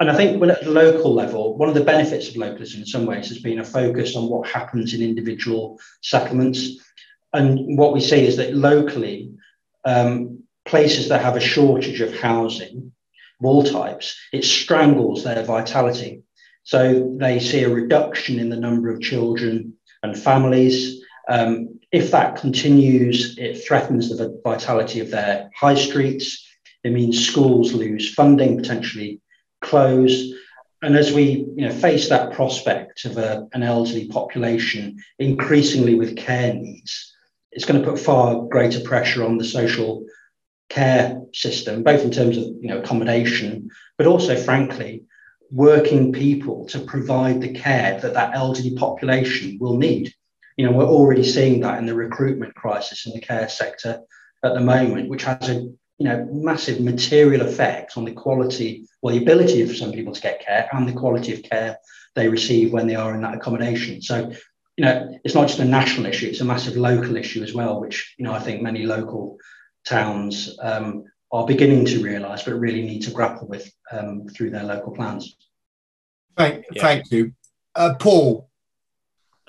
And 0.00 0.10
I 0.10 0.14
think 0.14 0.40
when 0.40 0.50
at 0.50 0.62
the 0.62 0.70
local 0.70 1.12
level, 1.12 1.56
one 1.56 1.68
of 1.68 1.74
the 1.74 1.84
benefits 1.84 2.28
of 2.28 2.36
localism 2.36 2.80
in 2.80 2.86
some 2.86 3.06
ways 3.06 3.28
has 3.28 3.38
been 3.38 3.58
a 3.58 3.64
focus 3.64 4.14
on 4.14 4.28
what 4.28 4.48
happens 4.48 4.94
in 4.94 5.02
individual 5.02 5.78
settlements. 6.02 6.78
And 7.32 7.76
what 7.76 7.92
we 7.92 8.00
see 8.00 8.26
is 8.26 8.36
that 8.36 8.54
locally, 8.54 9.32
um, 9.84 10.44
places 10.64 11.08
that 11.08 11.22
have 11.22 11.36
a 11.36 11.40
shortage 11.40 12.00
of 12.00 12.14
housing 12.14 12.92
of 13.40 13.46
all 13.46 13.64
types, 13.64 14.16
it 14.32 14.44
strangles 14.44 15.24
their 15.24 15.42
vitality. 15.42 16.22
So 16.62 17.16
they 17.18 17.40
see 17.40 17.62
a 17.62 17.68
reduction 17.68 18.38
in 18.38 18.50
the 18.50 18.56
number 18.56 18.90
of 18.90 19.00
children 19.00 19.74
and 20.02 20.18
families. 20.18 21.02
Um, 21.28 21.77
if 21.90 22.10
that 22.10 22.36
continues, 22.36 23.36
it 23.38 23.66
threatens 23.66 24.08
the 24.08 24.40
vitality 24.44 25.00
of 25.00 25.10
their 25.10 25.50
high 25.54 25.74
streets. 25.74 26.46
It 26.84 26.92
means 26.92 27.26
schools 27.26 27.72
lose 27.72 28.12
funding, 28.12 28.56
potentially 28.56 29.20
close. 29.60 30.32
And 30.82 30.96
as 30.96 31.12
we 31.12 31.46
you 31.56 31.66
know, 31.66 31.72
face 31.72 32.08
that 32.08 32.32
prospect 32.32 33.04
of 33.04 33.16
a, 33.16 33.48
an 33.52 33.62
elderly 33.62 34.06
population 34.08 34.98
increasingly 35.18 35.94
with 35.94 36.16
care 36.16 36.54
needs, 36.54 37.14
it's 37.52 37.64
going 37.64 37.82
to 37.82 37.90
put 37.90 37.98
far 37.98 38.42
greater 38.42 38.80
pressure 38.80 39.24
on 39.24 39.38
the 39.38 39.44
social 39.44 40.04
care 40.68 41.20
system, 41.32 41.82
both 41.82 42.02
in 42.02 42.10
terms 42.10 42.36
of 42.36 42.44
you 42.44 42.68
know, 42.68 42.78
accommodation, 42.78 43.70
but 43.96 44.06
also, 44.06 44.36
frankly, 44.36 45.04
working 45.50 46.12
people 46.12 46.66
to 46.66 46.78
provide 46.80 47.40
the 47.40 47.54
care 47.54 47.98
that 48.00 48.12
that 48.14 48.34
elderly 48.34 48.74
population 48.76 49.56
will 49.58 49.78
need. 49.78 50.12
You 50.58 50.66
know, 50.66 50.72
we're 50.72 50.84
already 50.84 51.22
seeing 51.22 51.60
that 51.60 51.78
in 51.78 51.86
the 51.86 51.94
recruitment 51.94 52.54
crisis 52.54 53.06
in 53.06 53.12
the 53.12 53.20
care 53.20 53.48
sector 53.48 54.00
at 54.44 54.54
the 54.54 54.60
moment, 54.60 55.08
which 55.08 55.22
has 55.22 55.48
a 55.48 55.54
you 55.54 56.04
know 56.06 56.28
massive 56.30 56.80
material 56.80 57.46
effect 57.46 57.96
on 57.96 58.04
the 58.04 58.12
quality 58.12 58.86
or 59.00 59.12
the 59.12 59.22
ability 59.22 59.62
of 59.62 59.74
some 59.76 59.92
people 59.92 60.12
to 60.12 60.20
get 60.20 60.44
care 60.44 60.68
and 60.72 60.88
the 60.88 60.92
quality 60.92 61.32
of 61.32 61.42
care 61.42 61.78
they 62.16 62.28
receive 62.28 62.72
when 62.72 62.88
they 62.88 62.96
are 62.96 63.14
in 63.14 63.22
that 63.22 63.34
accommodation. 63.34 64.02
So, 64.02 64.32
you 64.76 64.84
know, 64.84 65.18
it's 65.24 65.34
not 65.34 65.46
just 65.46 65.60
a 65.60 65.64
national 65.64 66.06
issue; 66.06 66.26
it's 66.26 66.40
a 66.40 66.44
massive 66.44 66.76
local 66.76 67.16
issue 67.16 67.44
as 67.44 67.54
well, 67.54 67.80
which 67.80 68.14
you 68.18 68.24
know 68.24 68.32
I 68.32 68.40
think 68.40 68.60
many 68.60 68.84
local 68.84 69.38
towns 69.86 70.58
um, 70.60 71.04
are 71.30 71.46
beginning 71.46 71.84
to 71.86 72.02
realise, 72.02 72.42
but 72.42 72.54
really 72.54 72.82
need 72.82 73.02
to 73.02 73.12
grapple 73.12 73.46
with 73.46 73.70
um, 73.92 74.26
through 74.28 74.50
their 74.50 74.64
local 74.64 74.92
plans. 74.92 75.36
Thank, 76.36 76.64
yeah. 76.72 76.82
thank 76.82 77.10
you, 77.12 77.32
uh, 77.76 77.94
Paul. 77.94 78.47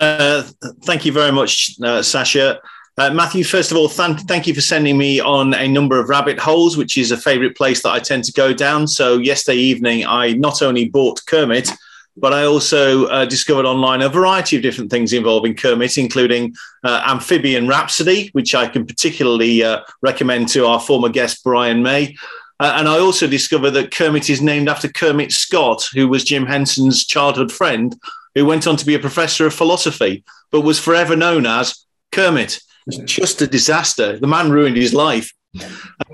Uh, 0.00 0.42
thank 0.84 1.04
you 1.04 1.12
very 1.12 1.30
much, 1.30 1.76
uh, 1.82 2.02
Sasha. 2.02 2.58
Uh, 2.96 3.10
Matthew, 3.10 3.44
first 3.44 3.70
of 3.70 3.76
all, 3.76 3.88
th- 3.88 4.20
thank 4.20 4.46
you 4.46 4.54
for 4.54 4.60
sending 4.60 4.96
me 4.96 5.20
on 5.20 5.54
a 5.54 5.68
number 5.68 6.00
of 6.00 6.08
rabbit 6.08 6.38
holes, 6.38 6.76
which 6.76 6.98
is 6.98 7.12
a 7.12 7.16
favourite 7.16 7.54
place 7.54 7.82
that 7.82 7.90
I 7.90 7.98
tend 7.98 8.24
to 8.24 8.32
go 8.32 8.52
down. 8.52 8.86
So, 8.86 9.18
yesterday 9.18 9.58
evening, 9.58 10.06
I 10.06 10.32
not 10.32 10.62
only 10.62 10.88
bought 10.88 11.24
Kermit, 11.26 11.70
but 12.16 12.32
I 12.32 12.44
also 12.44 13.06
uh, 13.06 13.24
discovered 13.26 13.64
online 13.64 14.02
a 14.02 14.08
variety 14.08 14.56
of 14.56 14.62
different 14.62 14.90
things 14.90 15.12
involving 15.12 15.54
Kermit, 15.54 15.98
including 15.98 16.54
uh, 16.82 17.02
Amphibian 17.06 17.68
Rhapsody, 17.68 18.30
which 18.32 18.54
I 18.54 18.66
can 18.66 18.86
particularly 18.86 19.62
uh, 19.62 19.82
recommend 20.02 20.48
to 20.48 20.66
our 20.66 20.80
former 20.80 21.08
guest, 21.08 21.44
Brian 21.44 21.82
May. 21.82 22.16
Uh, 22.58 22.74
and 22.76 22.88
I 22.88 22.98
also 22.98 23.26
discovered 23.26 23.70
that 23.70 23.90
Kermit 23.90 24.28
is 24.28 24.42
named 24.42 24.68
after 24.68 24.88
Kermit 24.88 25.32
Scott, 25.32 25.88
who 25.94 26.08
was 26.08 26.24
Jim 26.24 26.44
Henson's 26.44 27.06
childhood 27.06 27.50
friend, 27.50 27.98
who 28.34 28.46
went 28.46 28.66
on 28.66 28.76
to 28.76 28.86
be 28.86 28.94
a 28.94 28.98
professor 28.98 29.46
of 29.46 29.54
philosophy, 29.54 30.24
but 30.50 30.62
was 30.62 30.78
forever 30.78 31.16
known 31.16 31.46
as 31.46 31.86
Kermit. 32.12 32.60
Just 33.04 33.42
a 33.42 33.46
disaster. 33.46 34.18
The 34.18 34.26
man 34.26 34.50
ruined 34.50 34.76
his 34.76 34.94
life. 34.94 35.32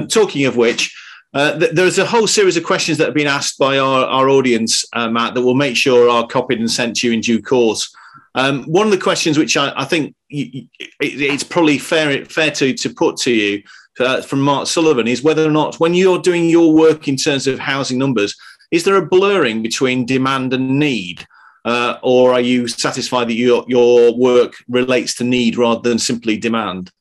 talking 0.08 0.46
of 0.46 0.56
which, 0.56 0.96
uh, 1.34 1.58
th- 1.58 1.72
there's 1.72 1.98
a 1.98 2.06
whole 2.06 2.26
series 2.26 2.56
of 2.56 2.64
questions 2.64 2.98
that 2.98 3.06
have 3.06 3.14
been 3.14 3.26
asked 3.26 3.58
by 3.58 3.78
our, 3.78 4.04
our 4.06 4.28
audience, 4.28 4.84
uh, 4.92 5.08
Matt, 5.08 5.34
that 5.34 5.42
we'll 5.42 5.54
make 5.54 5.76
sure 5.76 6.08
are 6.08 6.26
copied 6.26 6.58
and 6.58 6.70
sent 6.70 6.96
to 6.96 7.08
you 7.08 7.12
in 7.12 7.20
due 7.20 7.42
course. 7.42 7.94
Um, 8.34 8.64
one 8.64 8.86
of 8.86 8.92
the 8.92 8.98
questions 8.98 9.38
which 9.38 9.56
I, 9.56 9.72
I 9.76 9.84
think 9.84 10.14
it, 10.28 10.68
it's 11.00 11.44
probably 11.44 11.78
fair, 11.78 12.24
fair 12.26 12.50
to, 12.52 12.74
to 12.74 12.94
put 12.94 13.16
to 13.18 13.32
you 13.32 13.62
uh, 13.98 14.22
from 14.22 14.40
Mark 14.40 14.66
Sullivan 14.66 15.08
is 15.08 15.22
whether 15.22 15.46
or 15.46 15.50
not, 15.50 15.80
when 15.80 15.94
you're 15.94 16.20
doing 16.20 16.48
your 16.48 16.72
work 16.74 17.08
in 17.08 17.16
terms 17.16 17.46
of 17.46 17.58
housing 17.58 17.98
numbers, 17.98 18.36
is 18.70 18.84
there 18.84 18.96
a 18.96 19.06
blurring 19.06 19.62
between 19.62 20.04
demand 20.04 20.52
and 20.52 20.78
need? 20.78 21.26
Uh, 21.66 21.98
or 22.00 22.32
are 22.32 22.40
you 22.40 22.68
satisfied 22.68 23.28
that 23.28 23.34
your, 23.34 23.64
your 23.66 24.16
work 24.16 24.54
relates 24.68 25.14
to 25.14 25.24
need 25.24 25.56
rather 25.56 25.80
than 25.80 25.98
simply 25.98 26.36
demand? 26.36 26.92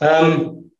Um, 0.00 0.70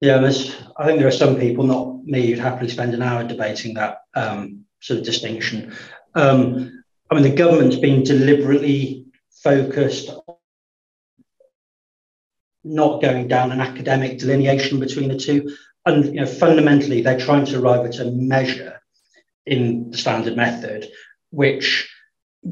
yeah, 0.00 0.16
there's, 0.16 0.56
I 0.78 0.86
think 0.86 0.98
there 0.98 1.08
are 1.08 1.12
some 1.12 1.36
people, 1.36 1.64
not 1.64 2.04
me, 2.06 2.28
who'd 2.28 2.38
happily 2.38 2.70
spend 2.70 2.94
an 2.94 3.02
hour 3.02 3.22
debating 3.22 3.74
that 3.74 3.98
um, 4.14 4.64
sort 4.80 4.98
of 4.98 5.04
distinction. 5.04 5.76
Um, 6.14 6.82
I 7.10 7.14
mean, 7.14 7.22
the 7.22 7.36
government's 7.36 7.76
been 7.76 8.02
deliberately 8.02 9.04
focused 9.42 10.08
on 10.08 10.36
not 12.64 13.02
going 13.02 13.28
down 13.28 13.52
an 13.52 13.60
academic 13.60 14.18
delineation 14.18 14.80
between 14.80 15.08
the 15.08 15.18
two. 15.18 15.54
And 15.84 16.06
you 16.06 16.20
know, 16.22 16.26
fundamentally, 16.26 17.02
they're 17.02 17.20
trying 17.20 17.44
to 17.44 17.60
arrive 17.60 17.84
at 17.84 18.00
a 18.00 18.06
measure 18.10 18.80
in 19.44 19.90
the 19.90 19.98
standard 19.98 20.34
method, 20.34 20.88
which 21.30 21.90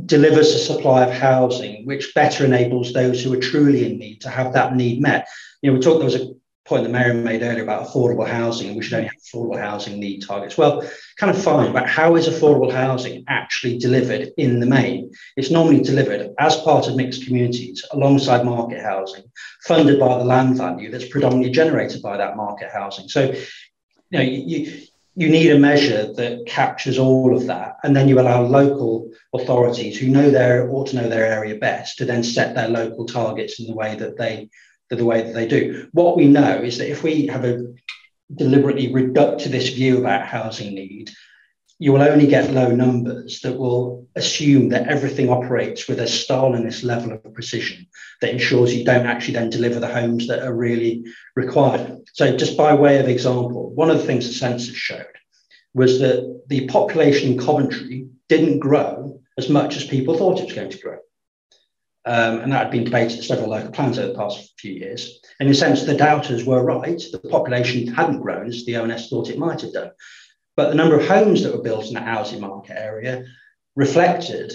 delivers 0.07 0.55
a 0.55 0.59
supply 0.59 1.05
of 1.05 1.13
housing, 1.13 1.87
which 1.87 2.15
better 2.15 2.45
enables 2.45 2.93
those 2.93 3.23
who 3.23 3.33
are 3.33 3.41
truly 3.41 3.87
in 3.91 3.99
need 3.99 4.21
to 4.23 4.29
have 4.29 4.53
that 4.53 4.75
need 4.75 5.01
met. 5.01 5.29
You 5.63 5.71
know, 5.71 5.79
we 5.79 5.83
talked, 5.83 5.99
there 5.99 6.05
was 6.05 6.17
a 6.17 6.35
point 6.65 6.83
that 6.83 6.91
Mary 6.91 7.13
made 7.13 7.43
earlier 7.43 7.63
about 7.63 7.87
affordable 7.87 8.27
housing, 8.27 8.69
and 8.69 8.77
we 8.77 8.83
should 8.83 8.95
only 8.95 9.09
have 9.09 9.17
affordable 9.17 9.59
housing 9.59 10.01
need 10.01 10.21
targets. 10.27 10.57
Well, 10.57 10.83
kind 11.19 11.35
of 11.35 11.43
fine, 11.43 11.73
but 11.73 11.89
how 11.89 12.17
is 12.17 12.27
affordable 12.27 12.73
housing 12.73 13.25
actually 13.29 13.79
delivered 13.79 14.33
in 14.39 14.61
the 14.61 14.67
main? 14.67 15.11
It's 15.37 15.51
normally 15.51 15.83
delivered 15.83 16.31
as 16.39 16.57
part 16.57 16.89
of 16.89 16.97
mixed 16.97 17.27
communities 17.27 17.85
alongside 17.93 18.45
market 18.45 18.81
housing, 18.83 19.25
funded 19.67 20.01
by 20.01 20.19
the 20.19 20.25
land 20.25 20.57
value 20.57 20.91
that's 20.91 21.09
predominantly 21.09 21.51
generated 21.51 22.01
by 22.01 22.17
that 22.17 22.37
market 22.37 22.71
housing. 22.73 23.09
So, 23.09 23.33
you 24.11 24.19
know, 24.19 24.23
you, 24.23 24.84
you 25.17 25.29
need 25.29 25.51
a 25.53 25.59
measure 25.59 26.13
that 26.13 26.47
captures 26.47 26.99
all 26.99 27.37
of 27.37 27.47
that, 27.47 27.77
and 27.85 27.95
then 27.95 28.09
you 28.09 28.19
allow 28.19 28.43
local 28.43 29.11
authorities 29.33 29.99
who 29.99 30.09
know 30.09 30.31
their 30.31 30.69
ought 30.71 30.89
to 30.89 30.97
know 30.97 31.09
their 31.09 31.27
area 31.27 31.57
best 31.57 31.99
to 31.99 32.05
then 32.05 32.25
set 32.25 32.55
their 32.55 32.69
local 32.69 33.07
targets 33.07 33.61
in 33.61 33.67
the 33.67 33.75
way 33.75 33.95
that 33.95 34.17
they 34.17 34.49
the 34.91 35.05
way 35.05 35.23
that 35.23 35.35
they 35.35 35.49
do. 35.49 35.89
What 35.91 36.17
we 36.17 36.27
know 36.29 36.59
is 36.63 36.79
that 36.79 36.89
if 36.89 37.03
we 37.03 37.27
have 37.27 37.45
a 37.45 37.75
deliberately 38.33 38.93
reductivist 38.93 39.75
view 39.75 39.99
about 39.99 40.27
housing 40.27 40.75
need, 40.75 41.11
you 41.79 41.93
will 41.93 42.03
only 42.03 42.27
get 42.27 42.53
low 42.53 42.71
numbers 42.71 43.41
that 43.41 43.59
will 43.59 44.07
assume 44.15 44.69
that 44.69 44.89
everything 44.89 45.29
operates 45.29 45.89
with 45.89 46.01
a 46.01 46.05
Stalinist 46.05 46.85
level 46.85 47.13
of 47.13 47.35
precision 47.35 47.87
that 48.21 48.31
ensures 48.31 48.75
you 48.75 48.85
don't 48.85 49.07
actually 49.07 49.35
then 49.35 49.51
deliver 49.51 49.81
the 49.81 49.89
homes 49.89 50.29
that 50.29 50.45
are 50.45 50.55
really 50.55 51.05
required. 51.35 52.01
So, 52.13 52.37
just 52.37 52.57
by 52.57 52.75
way 52.75 53.01
of 53.01 53.09
example, 53.09 53.71
one 53.75 53.91
of 53.91 53.99
the 53.99 54.05
things 54.05 54.27
the 54.27 54.35
census 54.35 54.77
showed 54.77 55.07
was 55.75 55.99
that 55.99 56.43
the 56.49 56.67
population 56.69 57.33
in 57.33 57.39
Coventry 57.39 58.07
didn't 58.29 58.61
grow 58.61 59.21
as 59.37 59.49
much 59.49 59.77
as 59.77 59.85
people 59.85 60.17
thought 60.17 60.39
it 60.39 60.45
was 60.45 60.55
going 60.55 60.71
to 60.71 60.79
grow. 60.79 60.99
Um, 62.07 62.41
and 62.41 62.53
that 62.53 62.65
had 62.65 62.71
been 62.71 62.85
debated 62.85 63.19
at 63.19 63.25
several 63.25 63.51
local 63.51 63.73
plans 63.73 63.99
over 63.99 64.13
the 64.13 64.19
past 64.19 64.53
few 64.59 64.73
years. 64.73 65.21
And 65.41 65.49
in 65.49 65.55
a 65.55 65.57
sense, 65.57 65.83
the 65.83 65.97
doubters 65.97 66.45
were 66.45 66.63
right. 66.63 67.03
The 67.11 67.19
population 67.19 67.87
hadn't 67.87 68.21
grown 68.21 68.47
as 68.47 68.65
the 68.65 68.77
ONS 68.77 69.09
thought 69.09 69.31
it 69.31 69.39
might 69.39 69.63
have 69.63 69.73
done. 69.73 69.91
But 70.57 70.69
the 70.69 70.75
number 70.75 70.99
of 70.99 71.07
homes 71.07 71.43
that 71.43 71.55
were 71.55 71.63
built 71.63 71.87
in 71.87 71.95
the 71.95 72.01
housing 72.01 72.41
market 72.41 72.79
area 72.79 73.25
reflected 73.77 74.53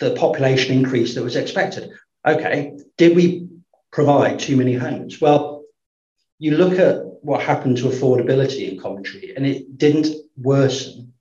the 0.00 0.14
population 0.14 0.76
increase 0.76 1.14
that 1.14 1.24
was 1.24 1.36
expected. 1.36 1.90
Okay, 2.26 2.78
did 2.96 3.14
we 3.14 3.48
provide 3.92 4.38
too 4.38 4.56
many 4.56 4.74
homes? 4.74 5.20
Well, 5.20 5.64
you 6.38 6.56
look 6.56 6.78
at 6.78 7.04
what 7.22 7.42
happened 7.42 7.78
to 7.78 7.88
affordability 7.88 8.70
in 8.70 8.80
Coventry, 8.80 9.34
and 9.36 9.46
it 9.46 9.78
didn't 9.78 10.14
worsen 10.36 11.12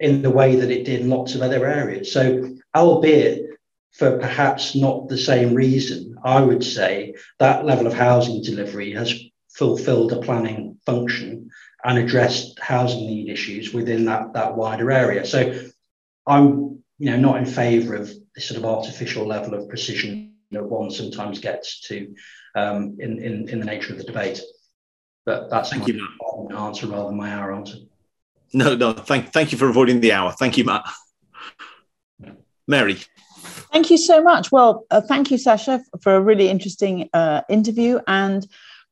in 0.00 0.22
the 0.22 0.30
way 0.30 0.56
that 0.56 0.70
it 0.70 0.84
did 0.84 1.00
in 1.00 1.10
lots 1.10 1.34
of 1.34 1.42
other 1.42 1.66
areas. 1.66 2.12
So, 2.12 2.56
albeit 2.74 3.46
for 3.92 4.18
perhaps 4.18 4.74
not 4.74 5.08
the 5.08 5.18
same 5.18 5.54
reason, 5.54 6.16
I 6.24 6.40
would 6.40 6.64
say 6.64 7.14
that 7.38 7.64
level 7.64 7.86
of 7.86 7.94
housing 7.94 8.42
delivery 8.42 8.92
has 8.92 9.14
fulfilled 9.50 10.12
a 10.12 10.20
planning 10.20 10.78
function 10.84 11.50
and 11.84 11.98
addressed 11.98 12.58
housing 12.58 13.06
need 13.06 13.28
issues 13.28 13.74
within 13.74 14.06
that, 14.06 14.32
that 14.32 14.56
wider 14.56 14.90
area. 14.90 15.24
So 15.24 15.68
I'm 16.26 16.82
you 16.98 17.10
know 17.10 17.16
not 17.16 17.36
in 17.36 17.46
favour 17.46 17.94
of 17.94 18.10
this 18.34 18.46
sort 18.46 18.58
of 18.58 18.64
artificial 18.64 19.26
level 19.26 19.54
of 19.54 19.68
precision 19.68 20.34
that 20.50 20.64
one 20.64 20.90
sometimes 20.90 21.38
gets 21.38 21.80
to 21.88 22.14
um, 22.54 22.96
in, 22.98 23.22
in, 23.22 23.48
in 23.48 23.58
the 23.60 23.66
nature 23.66 23.92
of 23.92 23.98
the 23.98 24.04
debate. 24.04 24.40
But 25.26 25.50
that's 25.50 25.70
thank 25.70 25.88
my 25.88 25.94
you, 25.94 26.56
answer 26.56 26.86
rather 26.86 27.08
than 27.08 27.16
my 27.16 27.32
hour 27.32 27.52
answer. 27.52 27.78
No, 28.52 28.74
no, 28.74 28.92
thank 28.92 29.32
thank 29.32 29.52
you 29.52 29.58
for 29.58 29.68
avoiding 29.68 30.00
the 30.00 30.12
hour. 30.12 30.32
Thank 30.32 30.56
you, 30.56 30.64
Matt. 30.64 30.86
Mary. 32.66 32.98
Thank 33.72 33.90
you 33.90 33.98
so 33.98 34.22
much. 34.22 34.52
Well, 34.52 34.86
uh, 34.90 35.00
thank 35.00 35.30
you, 35.30 35.36
Sasha, 35.36 35.82
for 36.00 36.14
a 36.14 36.20
really 36.20 36.48
interesting 36.48 37.10
uh, 37.12 37.42
interview. 37.48 38.00
And 38.06 38.46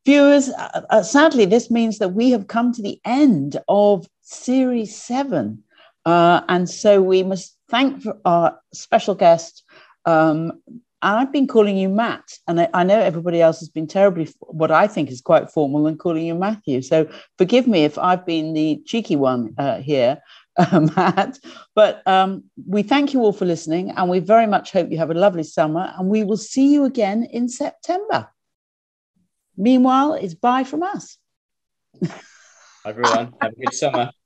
viewers, 0.05 0.48
uh, 0.50 0.82
uh, 0.90 1.03
sadly, 1.03 1.44
this 1.44 1.70
means 1.70 1.98
that 1.98 2.11
we 2.11 2.30
have 2.30 2.48
come 2.48 2.72
to 2.72 2.82
the 2.82 3.00
end 3.05 3.61
of 3.68 4.07
series 4.22 4.96
seven. 4.96 5.62
Uh, 6.05 6.42
and 6.48 6.68
so 6.68 7.00
we 7.00 7.22
must 7.22 7.57
thank 7.68 8.05
our 8.24 8.59
special 8.72 9.14
guest. 9.14 9.62
Um, 10.05 10.61
and 11.03 11.18
I've 11.18 11.32
been 11.32 11.48
calling 11.48 11.76
you 11.76 11.88
Matt, 11.88 12.38
and 12.46 12.61
I, 12.61 12.68
I, 12.74 12.84
know 12.84 12.98
everybody 12.98 13.40
else 13.40 13.59
has 13.59 13.68
been 13.68 13.88
terribly, 13.88 14.28
what 14.40 14.70
I 14.70 14.86
think 14.86 15.11
is 15.11 15.20
quite 15.20 15.50
formal, 15.50 15.88
and 15.88 15.98
calling 15.98 16.24
you 16.24 16.34
Matthew. 16.34 16.80
So 16.80 17.09
forgive 17.38 17.66
me 17.66 17.84
if 17.84 17.98
I've 17.98 18.24
been 18.24 18.53
the 18.53 18.80
cheeky 18.86 19.16
one 19.16 19.55
uh, 19.59 19.80
here 19.80 20.20
uh, 20.57 20.88
Matt. 20.96 21.40
But 21.74 22.07
um, 22.07 22.44
we 22.68 22.84
thank 22.84 23.12
you 23.12 23.20
all 23.20 23.32
for 23.32 23.46
listening, 23.46 23.90
and 23.90 24.09
we 24.09 24.20
very 24.20 24.46
much 24.46 24.70
hope 24.70 24.90
you 24.90 24.98
have 24.98 25.11
a 25.11 25.14
lovely 25.14 25.42
summer, 25.42 25.92
and 25.98 26.09
we 26.09 26.22
will 26.22 26.36
see 26.36 26.72
you 26.72 26.84
again 26.84 27.24
in 27.24 27.48
September. 27.48 28.28
Meanwhile, 29.57 30.14
it's 30.14 30.34
bye 30.34 30.64
from 30.64 30.82
us. 30.82 31.18
Everyone, 32.84 33.34
have 33.40 33.53
a 33.53 33.61
good 33.61 33.74
summer. 33.74 34.11